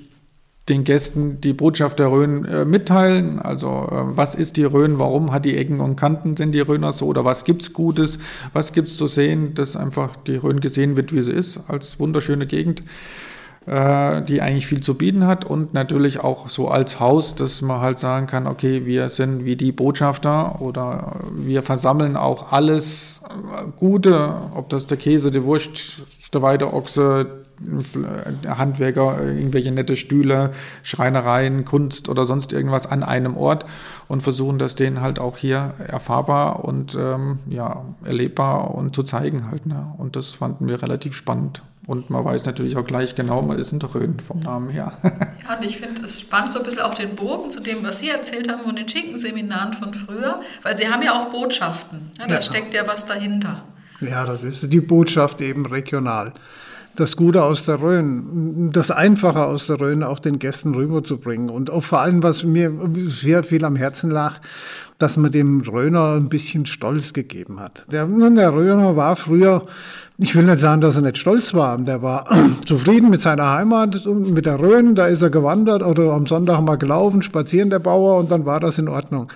den 0.70 0.84
Gästen 0.84 1.42
die 1.42 1.54
Botschaft 1.54 2.00
der 2.00 2.12
Rhön 2.12 2.44
äh, 2.46 2.66
mitteilen. 2.66 3.40
Also 3.40 3.68
äh, 3.68 4.18
was 4.18 4.34
ist 4.34 4.58
die 4.58 4.64
Rhön, 4.64 4.98
warum 4.98 5.32
hat 5.32 5.46
die 5.46 5.58
Ecken 5.58 5.80
und 5.80 5.96
Kanten, 5.96 6.36
sind 6.36 6.54
die 6.54 6.60
Rhöner 6.60 6.92
so? 6.92 7.06
Oder 7.06 7.24
was 7.24 7.44
gibt's 7.44 7.74
Gutes, 7.74 8.18
was 8.54 8.74
gibt's 8.74 8.98
zu 8.98 9.06
sehen, 9.06 9.54
dass 9.54 9.76
einfach 9.76 10.16
die 10.16 10.38
Rhön 10.38 10.60
gesehen 10.60 10.98
wird, 10.98 11.14
wie 11.14 11.22
sie 11.22 11.34
ist, 11.34 11.60
als 11.68 12.00
wunderschöne 12.00 12.48
Gegend, 12.48 12.82
äh, 13.68 14.24
die 14.24 14.42
eigentlich 14.42 14.66
viel 14.66 14.82
zu 14.82 14.96
bieten 14.96 15.28
hat? 15.28 15.46
Und 15.46 15.76
natürlich 15.76 16.22
auch 16.22 16.50
so 16.50 16.68
als 16.68 17.00
Haus, 17.00 17.36
dass 17.36 17.62
man 17.62 17.82
halt 17.82 18.00
sagen 18.00 18.26
kann, 18.26 18.48
okay, 18.48 18.88
wir 18.88 19.10
sind 19.10 19.46
wie 19.46 19.56
die 19.56 19.72
Botschafter 19.72 20.62
oder 20.62 21.18
wir 21.32 21.62
versammeln 21.62 22.18
auch 22.18 22.52
alles 22.52 23.22
Gute, 23.76 24.34
ob 24.56 24.70
das 24.70 24.88
der 24.88 24.98
Käse, 24.98 25.30
die 25.30 25.44
Wurst, 25.44 26.02
der 26.34 26.42
Weideochse, 26.42 27.45
Handwerker, 28.48 29.18
irgendwelche 29.26 29.72
nette 29.72 29.96
Stühle, 29.96 30.52
Schreinereien, 30.84 31.66
Kunst 31.66 32.10
oder 32.10 32.26
sonst 32.26 32.54
irgendwas 32.54 32.88
an 32.88 33.04
einem 33.04 33.38
Ort 33.38 33.66
und 34.08 34.22
versuchen 34.22 34.60
das 34.60 34.76
denen 34.76 35.02
halt 35.02 35.20
auch 35.20 35.38
hier 35.38 35.74
erfahrbar 35.88 36.66
und 36.66 36.96
ähm, 36.96 37.40
ja, 37.50 37.84
erlebbar 38.04 38.74
und 38.76 38.96
zu 38.96 39.04
zeigen 39.04 39.50
halt. 39.50 39.66
Ne? 39.66 39.94
Und 39.98 40.16
das 40.16 40.32
fanden 40.32 40.68
wir 40.68 40.82
relativ 40.82 41.16
spannend. 41.16 41.62
Und 41.88 42.10
man 42.10 42.26
weiß 42.26 42.46
natürlich 42.46 42.78
auch 42.78 42.86
gleich 42.86 43.14
genau, 43.14 43.44
man 43.44 43.60
ist 43.60 43.72
in 43.72 43.80
der 43.80 43.94
Rhön 43.94 44.20
vom 44.20 44.40
Namen 44.40 44.70
her. 44.70 44.94
ja, 45.04 45.58
und 45.58 45.64
ich 45.64 45.78
finde 45.78 46.02
es 46.02 46.20
spannend, 46.20 46.52
so 46.52 46.60
ein 46.60 46.66
bisschen 46.66 46.82
auch 46.82 46.96
den 46.96 47.16
Bogen 47.16 47.52
zu 47.52 47.60
dem, 47.60 47.84
was 47.84 48.00
Sie 48.00 48.10
erzählt 48.10 48.52
haben 48.52 48.64
von 48.64 48.76
den 48.76 48.90
Schinkenseminaren 48.90 49.74
von 49.74 49.94
früher, 49.94 50.42
weil 50.64 50.76
Sie 50.76 50.88
haben 50.90 51.04
ja 51.04 51.14
auch 51.14 51.30
Botschaften. 51.30 52.10
Ja, 52.18 52.26
da 52.28 52.36
ja. 52.36 52.42
steckt 52.42 52.74
ja 52.74 52.88
was 52.88 53.06
dahinter. 53.06 53.64
Ja, 54.02 54.26
das 54.26 54.44
ist 54.44 54.74
die 54.74 54.82
Botschaft 54.82 55.42
eben 55.42 55.66
regional 55.66 56.34
das 56.96 57.18
Gute 57.18 57.44
aus 57.44 57.66
der 57.66 57.82
Rhön, 57.82 58.72
das 58.72 58.92
Einfache 58.92 59.44
aus 59.44 59.68
der 59.68 59.80
Rhön 59.80 60.04
auch 60.04 60.20
den 60.20 60.40
Gästen 60.40 60.74
rüberzubringen. 60.74 61.50
Und 61.50 61.70
auch 61.70 61.84
vor 61.84 62.02
allem, 62.02 62.24
was 62.24 62.44
mir 62.44 62.72
sehr 63.08 63.44
viel 63.44 63.66
am 63.66 63.76
Herzen 63.76 64.10
lag, 64.10 64.40
dass 64.98 65.18
man 65.18 65.32
dem 65.32 65.62
Rhöner 65.62 66.14
ein 66.14 66.30
bisschen 66.30 66.66
Stolz 66.66 67.14
gegeben 67.14 67.60
hat. 67.60 67.86
Der, 67.92 68.06
der 68.06 68.54
Rhöner 68.54 68.96
war 68.96 69.16
früher, 69.16 69.66
ich 70.18 70.36
will 70.36 70.46
nicht 70.46 70.60
sagen, 70.60 70.82
dass 70.82 70.96
er 70.96 71.02
nicht 71.02 71.18
stolz 71.18 71.54
war, 71.54 71.78
der 71.78 72.02
war 72.02 72.30
zufrieden 72.66 73.10
mit 73.10 73.22
seiner 73.22 73.52
Heimat, 73.52 74.06
mit 74.06 74.46
der 74.46 74.60
Rhön, 74.60 74.96
da 74.96 75.08
ist 75.08 75.22
er 75.22 75.30
gewandert 75.30 75.84
oder 75.84 76.14
am 76.14 76.26
Sonntag 76.26 76.62
mal 76.62 76.78
gelaufen, 76.78 77.22
spazieren 77.22 77.70
der 77.70 77.80
Bauer 77.80 78.20
und 78.20 78.32
dann 78.32 78.46
war 78.46 78.60
das 78.60 78.78
in 78.78 78.88
Ordnung. 78.88 79.32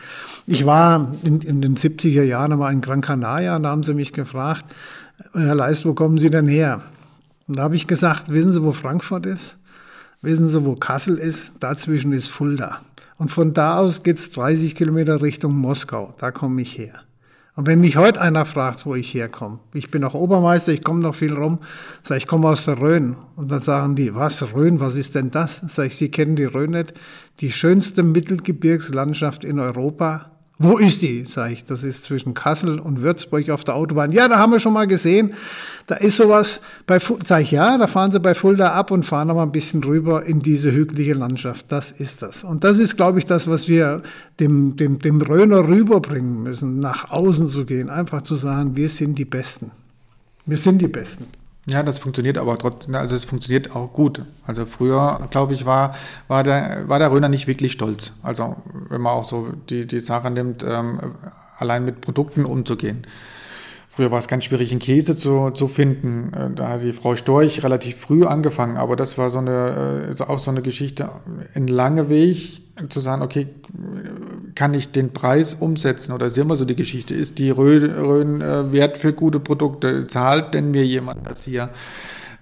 Ich 0.48 0.66
war 0.66 1.12
in, 1.26 1.42
in 1.42 1.62
den 1.62 1.76
70er 1.76 2.24
Jahren 2.24 2.58
mal 2.58 2.72
in 2.72 2.82
Gran 2.82 3.02
Canaria 3.02 3.56
und 3.56 3.64
da 3.64 3.70
haben 3.70 3.84
sie 3.84 3.94
mich 3.94 4.14
gefragt, 4.14 4.66
Herr 5.34 5.56
Leist, 5.56 5.86
wo 5.86 5.94
kommen 5.94 6.18
Sie 6.18 6.30
denn 6.30 6.48
her? 6.48 6.82
Und 7.50 7.58
da 7.58 7.64
habe 7.64 7.76
ich 7.76 7.88
gesagt, 7.88 8.32
wissen 8.32 8.54
Sie, 8.54 8.62
wo 8.62 8.72
Frankfurt 8.72 9.26
ist? 9.26 9.58
Wissen 10.22 10.48
Sie, 10.48 10.64
wo 10.64 10.76
Kassel 10.76 11.18
ist? 11.18 11.54
Dazwischen 11.60 12.14
ist 12.14 12.28
Fulda. 12.28 12.82
Und 13.18 13.32
von 13.32 13.56
da 13.56 13.80
aus 13.80 14.04
geht's 14.04 14.30
30 14.30 14.76
Kilometer 14.76 15.24
Richtung 15.24 15.56
Moskau. 15.56 16.14
Da 16.20 16.30
komme 16.30 16.62
ich 16.62 16.78
her. 16.78 17.02
Und 17.56 17.66
wenn 17.66 17.82
mich 17.82 17.98
heute 17.98 18.22
einer 18.22 18.46
fragt, 18.46 18.86
wo 18.86 18.94
ich 18.94 19.16
herkomme, 19.16 19.60
ich 19.74 19.90
bin 19.90 20.04
auch 20.04 20.14
Obermeister, 20.14 20.72
ich 20.72 20.84
komme 20.84 21.00
noch 21.00 21.16
viel 21.16 21.34
rum, 21.34 21.58
sage 22.04 22.20
ich, 22.20 22.28
komme 22.28 22.48
aus 22.48 22.66
der 22.66 22.80
Rhön. 22.80 23.16
Und 23.36 23.50
dann 23.50 23.62
sagen 23.62 23.96
die, 23.96 24.14
was, 24.14 24.54
Rhön, 24.54 24.80
was 24.80 24.94
ist 24.94 25.16
denn 25.16 25.32
das? 25.32 25.64
Sag 25.70 25.88
ich, 25.88 25.98
Sie 25.98 26.12
kennen 26.12 26.36
die 26.36 26.46
Rhön 26.46 26.70
nicht. 26.70 26.94
Die 27.40 27.52
schönste 27.52 28.04
Mittelgebirgslandschaft 28.04 29.44
in 29.44 29.60
Europa 29.60 30.29
wo 30.62 30.78
ist 30.78 31.02
die? 31.02 31.24
Sag 31.26 31.54
ich, 31.54 31.64
das 31.64 31.86
ist 31.86 32.04
zwischen 32.04 32.34
Kassel 32.34 32.80
und 32.80 33.02
Würzburg 33.02 33.50
auf 33.50 33.64
der 33.64 33.76
Autobahn. 33.76 34.12
Ja, 34.12 34.28
da 34.28 34.40
haben 34.40 34.52
wir 34.52 34.60
schon 34.60 34.74
mal 34.74 34.88
gesehen. 34.88 35.34
Da 35.88 35.96
ist 35.96 36.18
sowas 36.18 36.60
bei, 36.86 37.00
sag 37.24 37.44
ich, 37.44 37.52
ja, 37.52 37.78
da 37.78 37.88
fahren 37.88 38.12
sie 38.12 38.20
bei 38.20 38.36
Fulda 38.36 38.74
ab 38.74 38.92
und 38.92 39.06
fahren 39.06 39.30
noch 39.30 39.36
mal 39.36 39.44
ein 39.44 39.54
bisschen 39.54 39.82
rüber 39.82 40.26
in 40.26 40.40
diese 40.40 40.74
hügelige 40.74 41.14
Landschaft. 41.14 41.72
Das 41.72 41.92
ist 41.92 42.22
das. 42.22 42.44
Und 42.44 42.66
das 42.66 42.78
ist, 42.78 42.98
glaube 42.98 43.20
ich, 43.20 43.26
das, 43.26 43.48
was 43.48 43.70
wir 43.70 44.04
dem, 44.42 44.76
dem, 44.76 45.00
dem 45.00 45.22
Röner 45.22 45.66
rüberbringen 45.66 46.44
müssen, 46.44 46.80
nach 46.80 47.10
außen 47.10 47.48
zu 47.48 47.64
gehen. 47.64 47.90
Einfach 47.90 48.24
zu 48.24 48.36
sagen, 48.36 48.76
wir 48.76 48.90
sind 48.90 49.18
die 49.18 49.26
Besten. 49.26 49.72
Wir 50.46 50.58
sind 50.58 50.82
die 50.82 50.90
Besten. 50.90 51.39
Ja, 51.70 51.84
das 51.84 52.00
funktioniert 52.00 52.38
aber 52.38 52.58
trotzdem, 52.58 52.96
also 52.96 53.16
es 53.16 53.26
funktioniert 53.26 53.76
auch 53.76 53.94
gut. 53.94 54.24
Also 54.48 54.66
früher, 54.66 55.28
glaube 55.30 55.54
ich, 55.54 55.66
war, 55.66 55.96
war, 56.28 56.44
der, 56.44 56.88
war 56.88 56.98
der 56.98 57.12
Röner 57.12 57.30
nicht 57.30 57.46
wirklich 57.46 57.74
stolz. 57.74 58.14
Also 58.24 58.56
wenn 58.90 59.02
man 59.02 59.14
auch 59.14 59.24
so 59.24 59.50
die, 59.70 59.86
die 59.86 60.00
Sache 60.00 60.32
nimmt, 60.32 60.64
ähm, 60.64 61.00
allein 61.58 61.86
mit 61.86 62.02
Produkten 62.02 62.46
umzugehen. 62.46 63.06
Früher 63.90 64.12
war 64.12 64.20
es 64.20 64.28
ganz 64.28 64.46
schwierig, 64.46 64.72
einen 64.72 64.80
Käse 64.80 65.16
zu, 65.16 65.52
zu 65.52 65.68
finden. 65.68 66.34
Äh, 66.34 66.52
da 66.56 66.70
hat 66.70 66.84
die 66.84 66.94
Frau 66.94 67.16
Storch 67.16 67.64
relativ 67.64 67.98
früh 67.98 68.26
angefangen, 68.26 68.78
aber 68.78 68.96
das 68.96 69.18
war 69.18 69.30
so 69.30 69.40
eine, 69.40 70.06
also 70.08 70.26
auch 70.26 70.40
so 70.40 70.50
eine 70.52 70.62
Geschichte, 70.62 71.10
ein 71.54 71.68
langer 71.68 72.10
Weg 72.10 72.62
zu 72.88 73.00
sagen, 73.00 73.22
okay, 73.22 73.48
kann 74.60 74.74
ich 74.74 74.92
den 74.92 75.14
Preis 75.14 75.54
umsetzen? 75.54 76.12
Oder 76.12 76.26
ist 76.26 76.38
immer 76.38 76.58
so 76.58 76.66
die 76.66 76.76
Geschichte, 76.76 77.14
ist 77.16 77.38
die 77.38 77.50
Rhön, 77.50 77.90
Rhön 77.90 78.42
äh, 78.42 78.74
wert 78.74 78.98
für 78.98 79.14
gute 79.14 79.40
Produkte? 79.40 80.06
Zahlt 80.08 80.54
denn 80.54 80.72
mir 80.72 80.86
jemand 80.86 81.26
das 81.26 81.46
hier? 81.46 81.70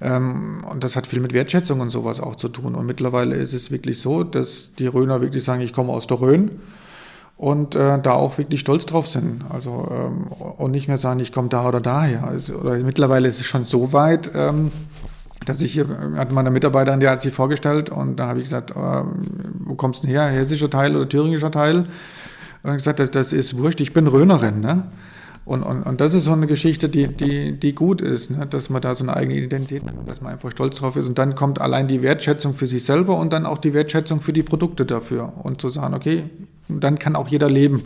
Ähm, 0.01 0.65
und 0.67 0.83
das 0.83 0.95
hat 0.95 1.05
viel 1.05 1.19
mit 1.19 1.31
Wertschätzung 1.31 1.79
und 1.79 1.91
sowas 1.91 2.19
auch 2.19 2.35
zu 2.35 2.49
tun. 2.49 2.73
Und 2.73 2.87
mittlerweile 2.87 3.35
ist 3.35 3.53
es 3.53 3.69
wirklich 3.69 3.99
so, 3.99 4.23
dass 4.23 4.73
die 4.73 4.87
Röner 4.87 5.21
wirklich 5.21 5.43
sagen, 5.43 5.61
ich 5.61 5.73
komme 5.73 5.93
aus 5.93 6.07
der 6.07 6.19
Rhön 6.19 6.59
und 7.37 7.75
äh, 7.75 8.01
da 8.01 8.13
auch 8.13 8.39
wirklich 8.39 8.61
stolz 8.61 8.87
drauf 8.87 9.07
sind. 9.07 9.43
Also 9.49 9.87
ähm, 9.91 10.23
und 10.57 10.71
nicht 10.71 10.87
mehr 10.87 10.97
sagen, 10.97 11.19
ich 11.19 11.31
komme 11.31 11.49
da 11.49 11.67
oder 11.67 11.81
daher. 11.81 12.23
Also, 12.23 12.55
oder 12.55 12.79
mittlerweile 12.79 13.27
ist 13.27 13.39
es 13.39 13.45
schon 13.45 13.65
so 13.65 13.93
weit, 13.93 14.31
ähm, 14.33 14.71
dass 15.47 15.61
ich 15.61 15.73
hier, 15.73 15.87
hat 16.17 16.31
meine 16.33 16.51
Mitarbeiterin, 16.51 16.99
die 16.99 17.07
hat 17.07 17.21
sich 17.21 17.33
vorgestellt 17.33 17.89
und 17.89 18.17
da 18.17 18.27
habe 18.27 18.39
ich 18.39 18.45
gesagt, 18.45 18.71
äh, 18.71 18.75
wo 18.75 19.75
kommst 19.75 20.03
du 20.03 20.07
denn 20.07 20.15
her? 20.15 20.25
Hessischer 20.27 20.69
Teil 20.69 20.95
oder 20.95 21.07
thüringischer 21.07 21.51
Teil? 21.51 21.85
Und 22.63 22.73
gesagt, 22.73 22.99
das, 22.99 23.11
das 23.11 23.31
ist 23.31 23.57
wurscht, 23.57 23.79
ich 23.79 23.93
bin 23.93 24.07
Rönerin. 24.07 24.59
Ne? 24.59 24.83
Und, 25.45 25.63
und, 25.63 25.83
und 25.83 26.01
das 26.01 26.13
ist 26.13 26.25
so 26.25 26.33
eine 26.33 26.47
Geschichte, 26.47 26.89
die, 26.89 27.07
die, 27.07 27.53
die 27.53 27.73
gut 27.73 28.01
ist, 28.01 28.31
ne? 28.31 28.45
dass 28.45 28.69
man 28.69 28.81
da 28.81 28.93
so 28.93 29.05
eine 29.05 29.15
eigene 29.15 29.39
Identität 29.39 29.83
hat, 29.85 29.93
dass 30.05 30.19
man 30.19 30.33
einfach 30.33 30.51
stolz 30.51 30.75
drauf 30.75 30.97
ist. 30.97 31.07
Und 31.07 31.17
dann 31.17 31.35
kommt 31.35 31.61
allein 31.61 31.87
die 31.87 32.01
Wertschätzung 32.01 32.53
für 32.53 32.67
sich 32.67 32.83
selber 32.83 33.17
und 33.17 33.31
dann 33.31 33.45
auch 33.45 33.57
die 33.57 33.73
Wertschätzung 33.73 34.19
für 34.19 34.33
die 34.33 34.43
Produkte 34.43 34.85
dafür. 34.85 35.31
Und 35.43 35.61
zu 35.61 35.69
sagen, 35.69 35.93
okay, 35.93 36.25
dann 36.67 36.99
kann 36.99 37.15
auch 37.15 37.29
jeder 37.29 37.49
leben 37.49 37.83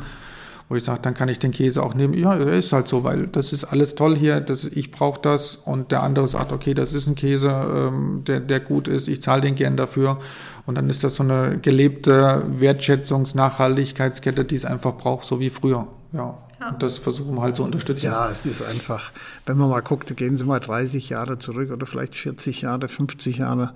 wo 0.71 0.75
ich 0.77 0.85
sage, 0.85 1.01
dann 1.01 1.13
kann 1.13 1.27
ich 1.27 1.37
den 1.37 1.51
Käse 1.51 1.83
auch 1.83 1.95
nehmen. 1.95 2.13
Ja, 2.13 2.33
der 2.37 2.53
ist 2.53 2.71
halt 2.71 2.87
so, 2.87 3.03
weil 3.03 3.27
das 3.27 3.51
ist 3.51 3.65
alles 3.65 3.93
toll 3.93 4.15
hier, 4.15 4.39
das, 4.39 4.63
ich 4.63 4.89
brauche 4.89 5.21
das 5.21 5.57
und 5.57 5.91
der 5.91 6.01
andere 6.01 6.29
sagt, 6.29 6.53
okay, 6.53 6.73
das 6.73 6.93
ist 6.93 7.07
ein 7.07 7.15
Käse, 7.15 7.49
ähm, 7.49 8.23
der, 8.25 8.39
der 8.39 8.61
gut 8.61 8.87
ist, 8.87 9.09
ich 9.09 9.21
zahle 9.21 9.41
den 9.41 9.55
gern 9.55 9.75
dafür. 9.75 10.17
Und 10.65 10.75
dann 10.75 10.89
ist 10.89 11.03
das 11.03 11.15
so 11.15 11.23
eine 11.23 11.59
gelebte 11.61 12.43
Wertschätzungs-, 12.57 13.35
Nachhaltigkeitskette, 13.35 14.45
die 14.45 14.55
es 14.55 14.63
einfach 14.63 14.95
braucht, 14.95 15.27
so 15.27 15.41
wie 15.41 15.49
früher. 15.49 15.87
Ja. 16.13 16.37
ja. 16.61 16.69
Und 16.69 16.81
das 16.81 16.97
versuchen 16.97 17.35
wir 17.35 17.41
halt 17.41 17.57
zu 17.57 17.65
unterstützen. 17.65 18.05
Ja, 18.05 18.29
es 18.29 18.45
ist 18.45 18.61
einfach, 18.61 19.11
wenn 19.45 19.57
man 19.57 19.69
mal 19.69 19.81
guckt, 19.81 20.15
gehen 20.15 20.37
Sie 20.37 20.45
mal 20.45 20.61
30 20.61 21.09
Jahre 21.09 21.37
zurück 21.37 21.69
oder 21.71 21.85
vielleicht 21.85 22.15
40 22.15 22.61
Jahre, 22.61 22.87
50 22.87 23.39
Jahre. 23.39 23.73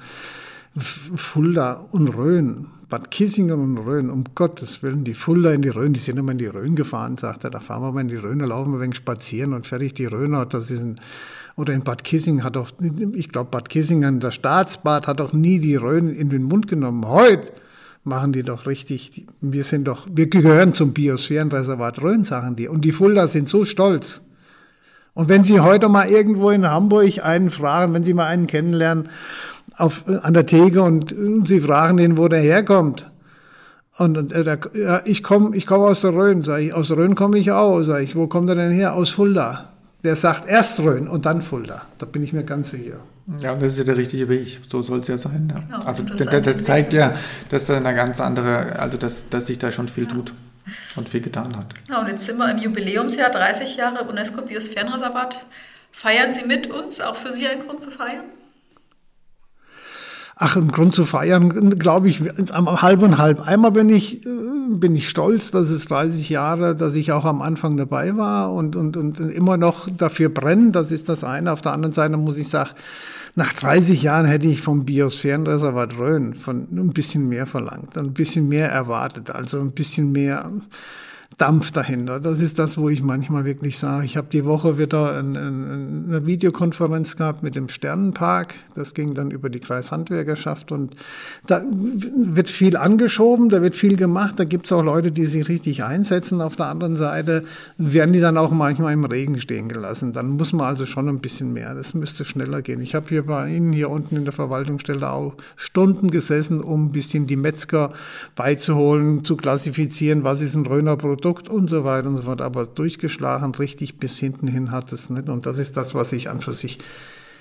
Fulda 0.77 1.85
und 1.91 2.09
Rhön, 2.09 2.67
Bad 2.89 3.09
Kissingen 3.09 3.59
und 3.59 3.77
Rhön, 3.77 4.09
um 4.09 4.25
Gottes 4.35 4.83
Willen, 4.83 5.05
die 5.05 5.13
Fulda 5.13 5.51
in 5.51 5.61
die 5.61 5.69
Rhön, 5.69 5.93
die 5.93 5.99
sind 5.99 6.17
immer 6.17 6.33
in 6.33 6.37
die 6.37 6.47
Rhön 6.47 6.75
gefahren, 6.75 7.17
sagt 7.17 7.45
er, 7.45 7.49
da 7.49 7.61
fahren 7.61 7.81
wir 7.81 7.91
mal 7.93 8.01
in 8.01 8.09
die 8.09 8.15
Rhön, 8.15 8.39
da 8.39 8.45
laufen 8.45 8.71
wir 8.71 8.77
ein 8.77 8.81
wenig 8.81 8.97
spazieren 8.97 9.53
und 9.53 9.65
fertig 9.65 9.93
die 9.93 10.05
Rhöner, 10.05 10.45
das 10.45 10.69
ist 10.69 10.81
ein, 10.81 10.99
oder 11.55 11.73
in 11.73 11.83
Bad 11.83 12.03
Kissingen 12.03 12.43
hat 12.43 12.57
auch, 12.57 12.71
ich 13.13 13.29
glaube 13.29 13.51
Bad 13.51 13.69
Kissingen, 13.69 14.19
das 14.19 14.35
Staatsbad 14.35 15.07
hat 15.07 15.21
auch 15.21 15.31
nie 15.31 15.59
die 15.59 15.75
Rhön 15.75 16.09
in 16.09 16.29
den 16.29 16.43
Mund 16.43 16.67
genommen. 16.67 17.07
Heute 17.07 17.53
machen 18.03 18.33
die 18.33 18.43
doch 18.43 18.67
richtig, 18.67 19.25
wir 19.39 19.63
sind 19.63 19.87
doch, 19.87 20.07
wir 20.11 20.27
gehören 20.27 20.73
zum 20.73 20.93
Biosphärenreservat 20.93 22.01
Rhön, 22.01 22.23
sagen 22.23 22.57
die, 22.57 22.67
und 22.67 22.83
die 22.83 22.91
Fulda 22.91 23.27
sind 23.27 23.47
so 23.47 23.63
stolz. 23.63 24.21
Und 25.13 25.29
wenn 25.29 25.45
Sie 25.45 25.61
heute 25.61 25.87
mal 25.87 26.09
irgendwo 26.09 26.49
in 26.49 26.67
Hamburg 26.67 27.23
einen 27.23 27.49
fragen, 27.49 27.93
wenn 27.93 28.03
Sie 28.03 28.13
mal 28.13 28.25
einen 28.25 28.47
kennenlernen, 28.47 29.07
auf, 29.77 30.05
an 30.07 30.33
der 30.33 30.45
Theke 30.45 30.81
und, 30.81 31.11
und 31.11 31.47
sie 31.47 31.59
fragen 31.59 31.97
ihn, 31.97 32.17
wo 32.17 32.27
der 32.27 32.39
herkommt. 32.39 33.11
Und, 33.97 34.17
und 34.17 34.31
äh, 34.33 34.57
ja, 34.73 35.01
ich 35.05 35.23
komme 35.23 35.55
ich 35.55 35.65
komm 35.65 35.81
aus 35.81 36.01
der 36.01 36.13
Rhön, 36.13 36.43
sag 36.43 36.59
ich, 36.59 36.73
aus 36.73 36.89
der 36.89 36.97
Rhön 36.97 37.15
komme 37.15 37.37
ich 37.37 37.51
auch, 37.51 37.81
sag 37.83 38.01
ich, 38.01 38.15
wo 38.15 38.27
kommt 38.27 38.49
er 38.49 38.55
denn 38.55 38.71
her? 38.71 38.93
Aus 38.93 39.09
Fulda. 39.09 39.69
Der 40.03 40.15
sagt 40.15 40.47
erst 40.47 40.79
Rhön 40.79 41.07
und 41.07 41.25
dann 41.25 41.41
Fulda. 41.41 41.83
Da 41.97 42.05
bin 42.05 42.23
ich 42.23 42.33
mir 42.33 42.43
ganz 42.43 42.71
sicher. 42.71 42.97
Ja, 43.39 43.53
und 43.53 43.61
das 43.61 43.71
ist 43.71 43.79
ja 43.79 43.83
der 43.85 43.97
richtige 43.97 44.29
Weg. 44.29 44.59
So 44.67 44.81
soll 44.83 44.99
es 44.99 45.07
ja 45.07 45.17
sein. 45.17 45.51
Ja. 45.51 45.59
Genau, 45.59 45.85
also 45.85 46.03
das, 46.03 46.27
das 46.43 46.63
zeigt 46.63 46.93
ja, 46.93 47.15
dass 47.49 47.65
da 47.65 47.77
eine 47.77 47.95
ganz 47.95 48.19
andere, 48.21 48.77
also 48.77 48.97
dass, 48.97 49.29
dass 49.29 49.47
sich 49.47 49.57
da 49.57 49.71
schon 49.71 49.87
viel 49.87 50.03
ja. 50.03 50.09
tut 50.09 50.33
und 50.95 51.09
viel 51.09 51.21
getan 51.21 51.55
hat. 51.55 51.67
Ja, 51.89 52.01
und 52.01 52.07
jetzt 52.07 52.25
sind 52.25 52.37
wir 52.37 52.51
im 52.51 52.59
Jubiläumsjahr, 52.59 53.31
30 53.31 53.77
Jahre 53.77 54.03
UNESCO 54.03 54.41
Biosphärenreservat. 54.43 55.45
Feiern 55.91 56.33
Sie 56.33 56.45
mit 56.45 56.67
uns? 56.67 57.01
Auch 57.01 57.15
für 57.15 57.31
Sie 57.31 57.47
ein 57.47 57.61
Grund 57.61 57.81
zu 57.81 57.89
feiern? 57.89 58.25
Ach, 60.37 60.57
im 60.57 60.69
Grund 60.69 60.93
zu 60.93 61.05
feiern, 61.05 61.79
glaube 61.79 62.09
ich, 62.09 62.21
halb 62.21 63.01
und 63.01 63.17
halb. 63.17 63.47
Einmal 63.47 63.71
bin 63.71 63.87
ich, 63.87 64.25
äh, 64.25 64.29
bin 64.69 64.93
ich 64.93 65.07
stolz, 65.07 65.51
dass 65.51 65.69
es 65.69 65.85
30 65.85 66.27
Jahre, 66.29 66.75
dass 66.75 66.93
ich 66.95 67.13
auch 67.13 67.23
am 67.23 67.41
Anfang 67.41 67.77
dabei 67.77 68.17
war 68.17 68.51
und, 68.51 68.75
und, 68.75 68.97
und 68.97 69.19
immer 69.19 69.55
noch 69.55 69.87
dafür 69.89 70.27
brennen. 70.27 70.73
Das 70.73 70.91
ist 70.91 71.07
das 71.07 71.23
eine. 71.23 71.53
Auf 71.53 71.61
der 71.61 71.71
anderen 71.71 71.93
Seite 71.93 72.17
muss 72.17 72.37
ich 72.37 72.49
sagen, 72.49 72.71
nach 73.35 73.53
30 73.53 74.01
Jahren 74.01 74.25
hätte 74.25 74.47
ich 74.47 74.61
vom 74.61 74.83
Biosphärenreservat 74.83 75.97
Rhön 75.97 76.33
von 76.33 76.67
ein 76.71 76.91
bisschen 76.91 77.29
mehr 77.29 77.45
verlangt, 77.45 77.97
ein 77.97 78.13
bisschen 78.13 78.49
mehr 78.49 78.69
erwartet, 78.69 79.29
also 79.29 79.61
ein 79.61 79.71
bisschen 79.71 80.11
mehr 80.11 80.51
Dampf 81.37 81.71
dahinter. 81.71 82.19
Das 82.19 82.39
ist 82.39 82.59
das, 82.59 82.77
wo 82.77 82.89
ich 82.89 83.03
manchmal 83.03 83.43
wirklich 83.43 83.77
sage, 83.77 84.05
ich 84.05 84.15
habe 84.15 84.27
die 84.31 84.45
Woche 84.45 84.77
wieder 84.77 85.17
eine 85.17 86.25
Videokonferenz 86.25 87.17
gehabt 87.17 87.43
mit 87.43 87.55
dem 87.55 87.67
Sternenpark. 87.67 88.53
Das 88.75 88.93
ging 88.93 89.13
dann 89.13 89.31
über 89.31 89.49
die 89.49 89.59
Kreishandwerkerschaft 89.59 90.71
und 90.71 90.95
da 91.47 91.61
wird 91.69 92.49
viel 92.49 92.77
angeschoben, 92.77 93.49
da 93.49 93.61
wird 93.61 93.75
viel 93.75 93.97
gemacht. 93.97 94.39
Da 94.39 94.45
gibt 94.45 94.65
es 94.65 94.71
auch 94.71 94.83
Leute, 94.83 95.11
die 95.11 95.25
sich 95.25 95.49
richtig 95.49 95.83
einsetzen. 95.83 96.41
Auf 96.41 96.55
der 96.55 96.67
anderen 96.67 96.95
Seite 96.95 97.43
werden 97.77 98.13
die 98.13 98.21
dann 98.21 98.37
auch 98.37 98.51
manchmal 98.51 98.93
im 98.93 99.03
Regen 99.03 99.39
stehen 99.39 99.67
gelassen. 99.67 100.13
Dann 100.13 100.29
muss 100.29 100.53
man 100.53 100.67
also 100.67 100.85
schon 100.85 101.09
ein 101.09 101.19
bisschen 101.19 101.51
mehr. 101.51 101.75
Das 101.75 101.93
müsste 101.93 102.23
schneller 102.23 102.61
gehen. 102.61 102.81
Ich 102.81 102.95
habe 102.95 103.07
hier 103.09 103.23
bei 103.23 103.49
Ihnen 103.53 103.73
hier 103.73 103.89
unten 103.89 104.15
in 104.15 104.23
der 104.23 104.33
Verwaltungsstelle 104.33 105.09
auch 105.09 105.35
Stunden 105.57 106.11
gesessen, 106.11 106.61
um 106.61 106.85
ein 106.85 106.91
bisschen 106.91 107.27
die 107.27 107.35
Metzger 107.35 107.91
beizuholen, 108.35 109.25
zu 109.25 109.35
klassifizieren, 109.35 110.23
was 110.23 110.41
ist 110.41 110.55
ein 110.55 110.65
Röner 110.65 110.95
Produkt 111.25 111.49
und 111.49 111.71
so 111.71 111.83
weiter 111.83 112.07
und 112.07 112.17
so 112.17 112.21
fort. 112.21 112.39
Aber 112.39 112.67
durchgeschlagen, 112.67 113.55
richtig 113.55 113.97
bis 113.97 114.19
hinten 114.19 114.47
hin 114.47 114.69
hat 114.69 114.93
es 114.93 115.09
nicht. 115.09 115.27
Und 115.27 115.47
das 115.47 115.57
ist 115.57 115.75
das, 115.75 115.95
was 115.95 116.13
ich 116.13 116.29
an 116.29 116.39
für 116.39 116.53
sich 116.53 116.77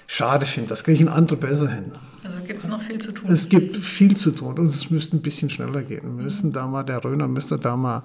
schade 0.06 0.46
finde. 0.46 0.70
Das 0.70 0.84
kriegen 0.84 1.08
andere 1.08 1.36
besser 1.36 1.68
hin. 1.68 1.92
Also 2.22 2.38
gibt 2.40 2.62
es 2.62 2.68
noch 2.68 2.80
viel 2.80 2.98
zu 2.98 3.12
tun? 3.12 3.30
Es 3.30 3.50
gibt 3.50 3.76
viel 3.76 4.16
zu 4.16 4.30
tun 4.30 4.58
und 4.58 4.68
es 4.68 4.88
müsste 4.88 5.18
ein 5.18 5.20
bisschen 5.20 5.50
schneller 5.50 5.82
gehen. 5.82 6.16
Wir 6.16 6.24
müssen 6.24 6.50
da 6.50 6.66
mal, 6.66 6.82
der 6.82 7.04
Röner 7.04 7.28
müsste 7.28 7.58
da 7.58 7.76
mal 7.76 8.04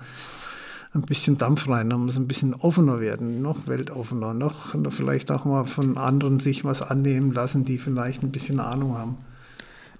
ein 0.93 1.03
bisschen 1.03 1.37
Dampf 1.37 1.69
rein, 1.69 1.89
da 1.89 1.97
muss 1.97 2.17
ein 2.17 2.27
bisschen 2.27 2.55
offener 2.55 2.99
werden, 2.99 3.41
noch 3.41 3.67
weltoffener, 3.67 4.33
noch 4.33 4.75
vielleicht 4.91 5.31
auch 5.31 5.45
mal 5.45 5.65
von 5.65 5.97
anderen 5.97 6.41
sich 6.41 6.65
was 6.65 6.81
annehmen 6.81 7.31
lassen, 7.31 7.63
die 7.63 7.77
vielleicht 7.77 8.21
ein 8.21 8.31
bisschen 8.31 8.59
Ahnung 8.59 8.97
haben. 8.97 9.17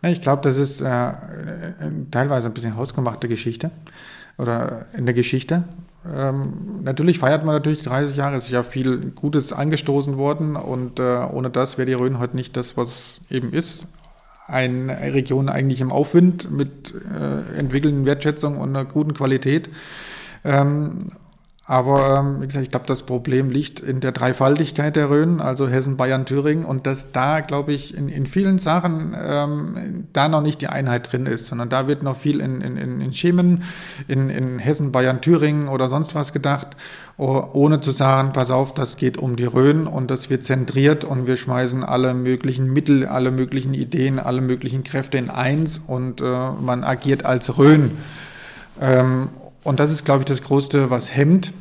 Ich 0.02 0.22
glaube, 0.22 0.42
das 0.42 0.58
ist 0.58 0.82
äh, 0.82 1.12
teilweise 2.12 2.48
ein 2.48 2.54
bisschen 2.54 2.76
hausgemachte 2.76 3.30
Geschichte 3.30 3.72
oder 4.40 4.86
in 4.98 5.06
der 5.06 5.14
Geschichte. 5.14 5.64
Ähm, 6.12 6.82
natürlich 6.84 7.20
feiert 7.20 7.46
man 7.46 7.54
natürlich 7.54 7.84
30 7.84 8.16
Jahre, 8.16 8.38
es 8.38 8.46
ist 8.46 8.52
ja 8.52 8.64
viel 8.64 9.12
Gutes 9.12 9.52
angestoßen 9.52 10.18
worden 10.18 10.56
und 10.56 11.00
äh, 11.00 11.04
ohne 11.32 11.50
das 11.50 11.78
wäre 11.78 11.86
die 11.86 11.94
Rhön 11.94 12.20
heute 12.20 12.38
nicht 12.38 12.56
das, 12.56 12.78
was 12.78 13.22
eben 13.30 13.52
ist. 13.52 13.86
Eine 14.48 14.98
Region 15.14 15.50
eigentlich 15.50 15.82
im 15.82 15.92
Aufwind 15.92 16.50
mit 16.50 16.94
äh, 16.96 17.60
entwickelnden 17.60 18.06
Wertschätzung 18.06 18.58
und 18.58 18.70
einer 18.70 18.86
guten 18.86 19.14
Qualität. 19.14 19.70
Ähm, 20.44 21.12
aber 21.70 22.18
ähm, 22.18 22.42
wie 22.42 22.48
gesagt, 22.48 22.64
ich 22.64 22.72
glaube, 22.72 22.88
das 22.88 23.04
Problem 23.04 23.52
liegt 23.52 23.80
in 23.80 24.00
der 24.00 24.12
Dreifaltigkeit 24.12 24.96
der 24.96 25.12
Rhön, 25.12 25.40
also 25.40 25.68
Hessen, 25.68 25.98
Bayern, 25.98 26.26
Thüringen, 26.26 26.66
und 26.66 26.88
dass 26.88 27.12
da, 27.12 27.42
glaube 27.42 27.74
ich, 27.74 27.96
in, 27.96 28.10
in 28.10 28.26
vielen 28.26 28.58
Sachen 28.58 29.16
ähm, 29.16 30.08
da 30.12 30.30
noch 30.30 30.42
nicht 30.42 30.62
die 30.62 30.68
Einheit 30.68 31.12
drin 31.12 31.28
ist, 31.28 31.46
sondern 31.46 31.70
da 31.70 31.88
wird 31.88 32.02
noch 32.02 32.18
viel 32.18 32.40
in, 32.40 32.62
in, 32.62 33.02
in 33.02 33.14
Schemen, 33.14 33.62
in, 34.08 34.32
in 34.32 34.58
Hessen, 34.58 34.92
Bayern, 34.92 35.22
Thüringen 35.22 35.68
oder 35.68 35.90
sonst 35.90 36.16
was 36.16 36.34
gedacht, 36.34 36.70
ohne 37.18 37.82
zu 37.82 37.92
sagen, 37.92 38.32
pass 38.34 38.50
auf, 38.50 38.74
das 38.74 38.98
geht 38.98 39.20
um 39.20 39.36
die 39.36 39.46
Rhön 39.46 39.86
und 39.86 40.10
das 40.10 40.32
wird 40.32 40.44
zentriert 40.44 41.04
und 41.04 41.28
wir 41.28 41.38
schmeißen 41.38 41.84
alle 41.84 42.16
möglichen 42.16 42.74
Mittel, 42.74 43.06
alle 43.06 43.30
möglichen 43.30 43.76
Ideen, 43.76 44.18
alle 44.18 44.42
möglichen 44.42 44.84
Kräfte 44.84 45.20
in 45.20 45.30
eins 45.30 45.80
und 45.86 46.20
äh, 46.20 46.26
man 46.26 46.84
agiert 46.84 47.26
als 47.26 47.60
Rhön. 47.60 47.92
Ähm, 48.82 49.30
und 49.64 49.80
das 49.80 49.92
ist, 49.92 50.06
glaube 50.06 50.22
ich, 50.22 50.26
das 50.26 50.42
Größte, 50.42 50.90
was 50.90 51.16
hemmt 51.16 51.52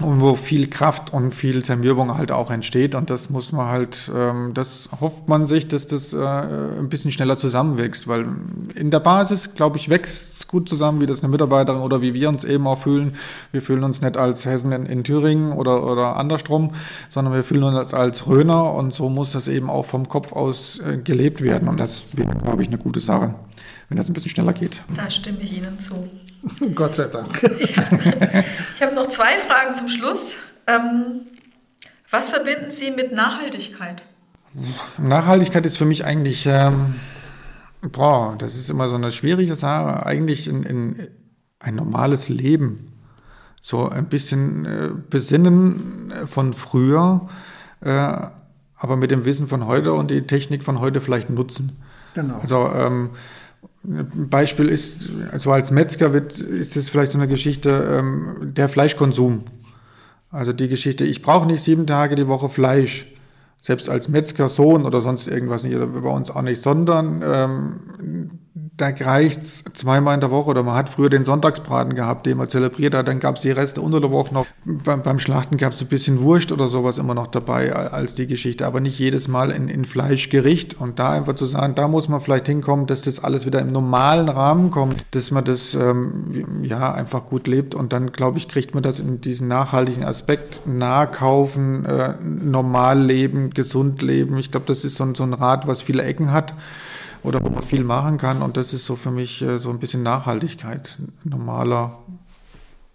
und 0.00 0.20
wo 0.20 0.34
viel 0.34 0.68
Kraft 0.68 1.12
und 1.12 1.32
viel 1.34 1.62
Zermürbung 1.62 2.16
halt 2.16 2.32
auch 2.32 2.50
entsteht. 2.50 2.94
Und 2.94 3.10
das 3.10 3.30
muss 3.30 3.52
man 3.52 3.66
halt, 3.66 4.10
ähm, 4.14 4.52
das 4.54 4.88
hofft 5.00 5.28
man 5.28 5.46
sich, 5.46 5.68
dass 5.68 5.86
das 5.86 6.12
äh, 6.12 6.18
ein 6.18 6.88
bisschen 6.88 7.12
schneller 7.12 7.36
zusammenwächst, 7.36 8.08
weil 8.08 8.26
in 8.74 8.90
der 8.90 9.00
Basis, 9.00 9.54
glaube 9.54 9.76
ich, 9.76 9.88
wächst 9.88 10.34
es 10.34 10.48
gut 10.48 10.68
zusammen, 10.68 11.00
wie 11.00 11.06
das 11.06 11.22
eine 11.22 11.30
Mitarbeiterin 11.30 11.82
oder 11.82 12.00
wie 12.00 12.14
wir 12.14 12.28
uns 12.28 12.44
eben 12.44 12.66
auch 12.66 12.78
fühlen. 12.78 13.14
Wir 13.52 13.62
fühlen 13.62 13.84
uns 13.84 14.00
nicht 14.00 14.16
als 14.16 14.46
Hessen 14.46 14.72
in, 14.72 14.86
in 14.86 15.04
Thüringen 15.04 15.52
oder, 15.52 15.86
oder 15.86 16.16
andersrum, 16.16 16.72
sondern 17.08 17.34
wir 17.34 17.44
fühlen 17.44 17.64
uns 17.64 17.76
als, 17.76 17.94
als 17.94 18.26
Röner 18.26 18.72
und 18.72 18.94
so 18.94 19.08
muss 19.08 19.32
das 19.32 19.48
eben 19.48 19.68
auch 19.68 19.84
vom 19.84 20.08
Kopf 20.08 20.32
aus 20.32 20.78
äh, 20.80 20.96
gelebt 20.96 21.42
werden. 21.42 21.68
Und 21.68 21.78
das 21.78 22.06
wäre, 22.14 22.34
glaube 22.36 22.62
ich, 22.62 22.68
eine 22.68 22.78
gute 22.78 23.00
Sache, 23.00 23.34
wenn 23.88 23.96
das 23.96 24.08
ein 24.08 24.14
bisschen 24.14 24.30
schneller 24.30 24.54
geht. 24.54 24.82
Da 24.96 25.10
stimme 25.10 25.40
ich 25.42 25.58
Ihnen 25.58 25.78
zu. 25.78 26.08
Gott 26.74 26.94
sei 26.94 27.06
Dank. 27.06 27.42
ich 27.60 28.82
habe 28.82 28.94
noch 28.94 29.08
zwei 29.08 29.38
Fragen 29.38 29.74
zum 29.74 29.88
Schluss. 29.88 30.36
Ähm, 30.66 31.22
was 32.10 32.30
verbinden 32.30 32.70
Sie 32.70 32.90
mit 32.90 33.12
Nachhaltigkeit? 33.12 34.02
Nachhaltigkeit 34.98 35.64
ist 35.66 35.78
für 35.78 35.84
mich 35.84 36.04
eigentlich, 36.04 36.46
ähm, 36.46 36.94
boah, 37.82 38.36
das 38.38 38.56
ist 38.56 38.68
immer 38.68 38.88
so 38.88 38.96
eine 38.96 39.12
schwierige 39.12 39.54
Sache, 39.54 40.04
eigentlich 40.06 40.48
in, 40.48 40.64
in 40.64 41.08
ein 41.60 41.76
normales 41.76 42.28
Leben. 42.28 42.92
So 43.60 43.88
ein 43.88 44.08
bisschen 44.08 44.64
äh, 44.64 44.90
besinnen 45.10 46.12
von 46.24 46.52
früher, 46.52 47.28
äh, 47.82 47.90
aber 48.76 48.96
mit 48.96 49.10
dem 49.10 49.26
Wissen 49.26 49.46
von 49.46 49.66
heute 49.66 49.92
und 49.92 50.10
die 50.10 50.22
Technik 50.22 50.64
von 50.64 50.80
heute 50.80 51.00
vielleicht 51.00 51.28
nutzen. 51.28 51.78
Genau. 52.14 52.38
Also 52.38 52.70
ähm, 52.74 53.10
Beispiel 53.82 54.68
ist, 54.68 55.10
also 55.30 55.52
als 55.52 55.70
Metzger 55.70 56.12
wird, 56.12 56.38
ist 56.38 56.76
das 56.76 56.90
vielleicht 56.90 57.12
so 57.12 57.18
eine 57.18 57.28
Geschichte, 57.28 57.98
ähm, 57.98 58.52
der 58.54 58.68
Fleischkonsum. 58.68 59.44
Also 60.30 60.52
die 60.52 60.68
Geschichte, 60.68 61.04
ich 61.04 61.22
brauche 61.22 61.46
nicht 61.46 61.62
sieben 61.62 61.86
Tage 61.86 62.14
die 62.14 62.28
Woche 62.28 62.48
Fleisch 62.48 63.06
selbst 63.60 63.88
als 63.90 64.08
Metzgersohn 64.08 64.84
oder 64.84 65.00
sonst 65.00 65.28
irgendwas 65.28 65.64
nicht, 65.64 65.76
oder 65.76 65.86
bei 65.86 66.08
uns 66.08 66.30
auch 66.30 66.42
nicht, 66.42 66.62
sondern 66.62 67.22
ähm, 67.24 68.30
da 68.80 68.88
reicht's 68.88 69.64
zweimal 69.74 70.14
in 70.14 70.20
der 70.20 70.30
Woche. 70.30 70.50
Oder 70.50 70.62
man 70.62 70.74
hat 70.74 70.88
früher 70.88 71.10
den 71.10 71.24
Sonntagsbraten 71.24 71.94
gehabt, 71.94 72.26
den 72.26 72.38
man 72.38 72.48
zelebriert 72.48 72.94
hat, 72.94 73.08
dann 73.08 73.20
gab's 73.20 73.42
die 73.42 73.50
Reste 73.50 73.80
unter 73.80 74.00
der 74.00 74.10
Woche 74.10 74.32
noch. 74.32 74.46
Beim, 74.64 75.02
beim 75.02 75.18
Schlachten 75.18 75.56
gab's 75.56 75.80
ein 75.80 75.88
bisschen 75.88 76.20
Wurst 76.20 76.52
oder 76.52 76.68
sowas 76.68 76.98
immer 76.98 77.14
noch 77.14 77.26
dabei 77.26 77.74
als 77.74 78.14
die 78.14 78.26
Geschichte, 78.26 78.66
aber 78.66 78.80
nicht 78.80 78.98
jedes 78.98 79.28
Mal 79.28 79.50
in, 79.50 79.68
in 79.68 79.84
Fleischgericht. 79.84 80.80
Und 80.80 80.98
da 80.98 81.12
einfach 81.12 81.34
zu 81.34 81.46
sagen, 81.46 81.74
da 81.74 81.88
muss 81.88 82.08
man 82.08 82.20
vielleicht 82.20 82.46
hinkommen, 82.46 82.86
dass 82.86 83.02
das 83.02 83.22
alles 83.22 83.46
wieder 83.46 83.60
im 83.60 83.72
normalen 83.72 84.28
Rahmen 84.28 84.70
kommt, 84.70 85.04
dass 85.10 85.30
man 85.30 85.44
das 85.44 85.74
ähm, 85.74 86.62
ja 86.62 86.92
einfach 86.92 87.26
gut 87.26 87.46
lebt. 87.46 87.74
Und 87.74 87.92
dann 87.92 88.12
glaube 88.12 88.38
ich 88.38 88.48
kriegt 88.48 88.74
man 88.74 88.82
das 88.82 89.00
in 89.00 89.20
diesen 89.20 89.48
nachhaltigen 89.48 90.04
Aspekt, 90.04 90.66
Nahkaufen, 90.66 91.84
äh, 91.84 92.14
normal 92.22 93.00
leben, 93.00 93.50
gesund 93.50 94.02
leben. 94.02 94.38
Ich 94.38 94.50
glaube, 94.50 94.66
das 94.66 94.84
ist 94.84 94.96
so 94.96 95.10
so 95.14 95.24
ein 95.24 95.32
Rad, 95.32 95.66
was 95.66 95.82
viele 95.82 96.02
Ecken 96.02 96.32
hat 96.32 96.54
oder 97.22 97.42
wo 97.42 97.50
man 97.50 97.62
viel 97.62 97.84
machen 97.84 98.18
kann. 98.18 98.42
Und 98.42 98.56
das 98.56 98.72
ist 98.72 98.86
so 98.86 98.96
für 98.96 99.10
mich 99.10 99.42
äh, 99.42 99.58
so 99.58 99.70
ein 99.70 99.78
bisschen 99.78 100.02
Nachhaltigkeit. 100.02 100.98
Normaler, 101.24 101.98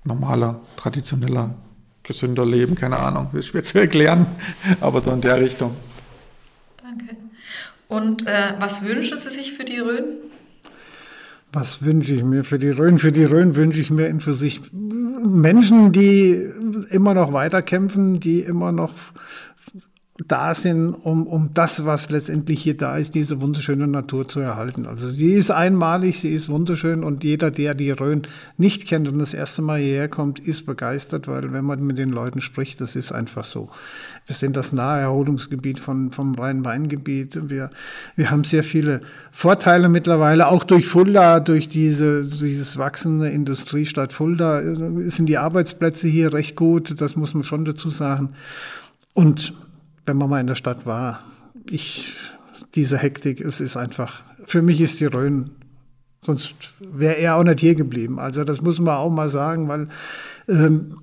normaler, 0.03 0.61
traditioneller, 0.77 1.55
gesünder 2.03 2.45
Leben, 2.45 2.75
keine 2.75 2.97
Ahnung, 2.97 3.29
ist 3.33 3.47
schwer 3.47 3.63
zu 3.63 3.79
erklären, 3.79 4.25
aber 4.81 5.01
so 5.01 5.11
in 5.11 5.21
der 5.21 5.39
Richtung. 5.39 5.75
Danke. 6.81 7.17
Und 7.87 8.27
äh, 8.27 8.53
was 8.59 8.83
wünschen 8.83 9.19
Sie 9.19 9.29
sich 9.29 9.53
für 9.53 9.63
die 9.63 9.79
Rhön? 9.79 10.05
Was 11.51 11.85
wünsche 11.85 12.13
ich 12.13 12.23
mir 12.23 12.43
für 12.43 12.59
die 12.59 12.69
Rhön? 12.69 12.99
Für 12.99 13.13
die 13.13 13.23
Rhön 13.23 13.55
wünsche 13.55 13.79
ich 13.79 13.89
mir 13.89 14.07
in 14.07 14.19
für 14.19 14.33
sich 14.33 14.61
Menschen, 14.73 15.93
die 15.93 16.33
immer 16.89 17.13
noch 17.13 17.31
weiterkämpfen, 17.31 18.19
die 18.19 18.41
immer 18.41 18.73
noch 18.73 18.91
da 20.27 20.55
sind, 20.55 20.93
um, 20.93 21.27
um 21.27 21.49
das, 21.53 21.83
was 21.83 22.09
letztendlich 22.09 22.61
hier 22.61 22.77
da 22.77 22.95
ist, 22.95 23.15
diese 23.15 23.41
wunderschöne 23.41 23.85
Natur 23.85 24.25
zu 24.25 24.39
erhalten. 24.39 24.85
Also 24.85 25.09
sie 25.09 25.33
ist 25.33 25.51
einmalig, 25.51 26.21
sie 26.21 26.29
ist 26.29 26.47
wunderschön 26.47 27.03
und 27.03 27.25
jeder, 27.25 27.51
der 27.51 27.75
die 27.75 27.91
Rhön 27.91 28.21
nicht 28.55 28.87
kennt 28.87 29.09
und 29.09 29.19
das 29.19 29.33
erste 29.33 29.61
Mal 29.61 29.81
hierher 29.81 30.07
kommt, 30.07 30.39
ist 30.39 30.65
begeistert, 30.65 31.27
weil 31.27 31.51
wenn 31.51 31.65
man 31.65 31.85
mit 31.85 31.97
den 31.97 32.11
Leuten 32.11 32.39
spricht, 32.39 32.79
das 32.79 32.95
ist 32.95 33.11
einfach 33.11 33.43
so. 33.43 33.69
Wir 34.25 34.37
sind 34.37 34.55
das 34.55 34.71
Naherholungsgebiet 34.71 35.81
von, 35.81 36.13
vom 36.13 36.33
Rhein-Main-Gebiet. 36.35 37.49
Wir, 37.49 37.69
wir 38.15 38.31
haben 38.31 38.45
sehr 38.45 38.63
viele 38.63 39.01
Vorteile 39.33 39.89
mittlerweile, 39.89 40.47
auch 40.47 40.63
durch 40.63 40.87
Fulda, 40.87 41.41
durch 41.41 41.67
diese, 41.67 42.23
dieses 42.23 42.77
wachsende 42.77 43.27
Industriestadt 43.27 44.13
Fulda 44.13 44.61
äh, 44.61 45.09
sind 45.09 45.25
die 45.25 45.37
Arbeitsplätze 45.37 46.07
hier 46.07 46.31
recht 46.31 46.55
gut, 46.55 47.01
das 47.01 47.17
muss 47.17 47.33
man 47.33 47.43
schon 47.43 47.65
dazu 47.65 47.89
sagen. 47.89 48.29
Und 49.13 49.53
wenn 50.05 50.17
man 50.17 50.29
mal 50.29 50.41
in 50.41 50.47
der 50.47 50.55
Stadt 50.55 50.85
war, 50.85 51.21
ich, 51.69 52.13
diese 52.75 52.97
Hektik, 52.97 53.41
es 53.41 53.59
ist 53.59 53.77
einfach, 53.77 54.23
für 54.45 54.61
mich 54.61 54.81
ist 54.81 54.99
die 54.99 55.05
Rhön, 55.05 55.51
sonst 56.21 56.55
wäre 56.79 57.17
er 57.17 57.35
auch 57.35 57.43
nicht 57.43 57.59
hier 57.59 57.75
geblieben. 57.75 58.19
Also 58.19 58.43
das 58.43 58.61
muss 58.61 58.79
man 58.79 58.95
auch 58.95 59.09
mal 59.09 59.29
sagen, 59.29 59.67
weil 59.67 59.87
ähm, 60.47 60.97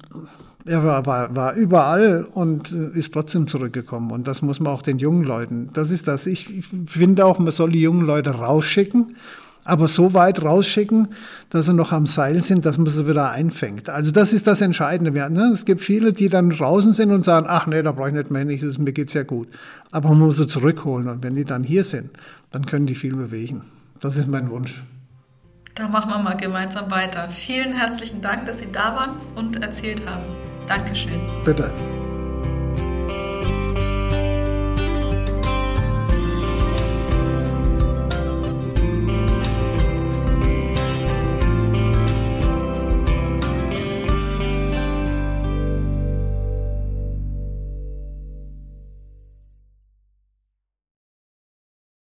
er 0.65 0.85
war, 0.85 1.07
war, 1.07 1.35
war 1.35 1.55
überall 1.55 2.25
und 2.25 2.73
äh, 2.73 2.99
ist 2.99 3.13
trotzdem 3.13 3.49
zurückgekommen. 3.49 4.11
Und 4.11 4.29
das 4.29 4.43
muss 4.43 4.61
man 4.61 4.73
auch 4.73 4.83
den 4.83 4.99
jungen 4.99 5.25
Leuten, 5.25 5.71
das 5.73 5.91
ist 5.91 6.09
das. 6.09 6.27
Ich, 6.27 6.57
ich 6.57 6.67
finde 6.87 7.27
auch, 7.27 7.39
man 7.39 7.53
soll 7.53 7.73
die 7.73 7.81
jungen 7.81 8.07
Leute 8.07 8.31
rausschicken 8.31 9.17
aber 9.65 9.89
so 9.89 10.15
weit 10.15 10.43
rausschicken, 10.43 11.09
dass 11.51 11.67
sie 11.67 11.75
noch 11.75 11.93
am 11.93 12.07
Seil 12.07 12.43
sind, 12.43 12.67
dass 12.67 12.79
man 12.79 12.87
sie 12.87 13.07
wieder 13.07 13.31
einfängt. 13.31 13.89
Also 13.89 14.11
das 14.11 14.33
ist 14.33 14.47
das 14.47 14.61
Entscheidende. 14.61 15.13
Ne? 15.31 15.51
Es 15.55 15.65
gibt 15.65 15.81
viele, 15.81 16.13
die 16.13 16.29
dann 16.29 16.51
draußen 16.51 16.93
sind 16.93 17.11
und 17.11 17.25
sagen, 17.25 17.47
ach 17.49 17.67
nee, 17.67 17.83
da 17.83 17.93
brauche 17.93 18.09
ich 18.09 18.15
nicht 18.15 18.31
mehr, 18.31 18.45
nicht, 18.45 18.79
mir 18.79 18.93
geht's 18.93 19.13
ja 19.13 19.23
gut. 19.23 19.49
Aber 19.93 20.09
man 20.11 20.19
muss 20.19 20.37
sie 20.37 20.47
zurückholen 20.47 21.09
und 21.09 21.23
wenn 21.23 21.37
die 21.37 21.45
dann 21.45 21.63
hier 21.63 21.85
sind, 21.85 22.11
dann 22.51 22.67
können 22.67 22.87
die 22.87 22.95
viel 22.95 23.15
bewegen. 23.15 23.63
Das 24.01 24.17
ist 24.17 24.27
mein 24.29 24.51
Wunsch. 24.51 24.83
Da 25.75 25.89
machen 25.89 26.11
wir 26.11 26.19
mal 26.19 26.37
gemeinsam 26.37 26.91
weiter. 26.91 27.31
Vielen 27.31 27.73
herzlichen 27.73 28.21
Dank, 28.21 28.45
dass 28.45 28.59
Sie 28.59 28.71
da 28.71 28.95
waren 28.95 29.17
und 29.37 29.63
erzählt 29.63 30.03
haben. 30.07 30.25
Dankeschön. 30.67 31.21
Bitte. 31.45 31.73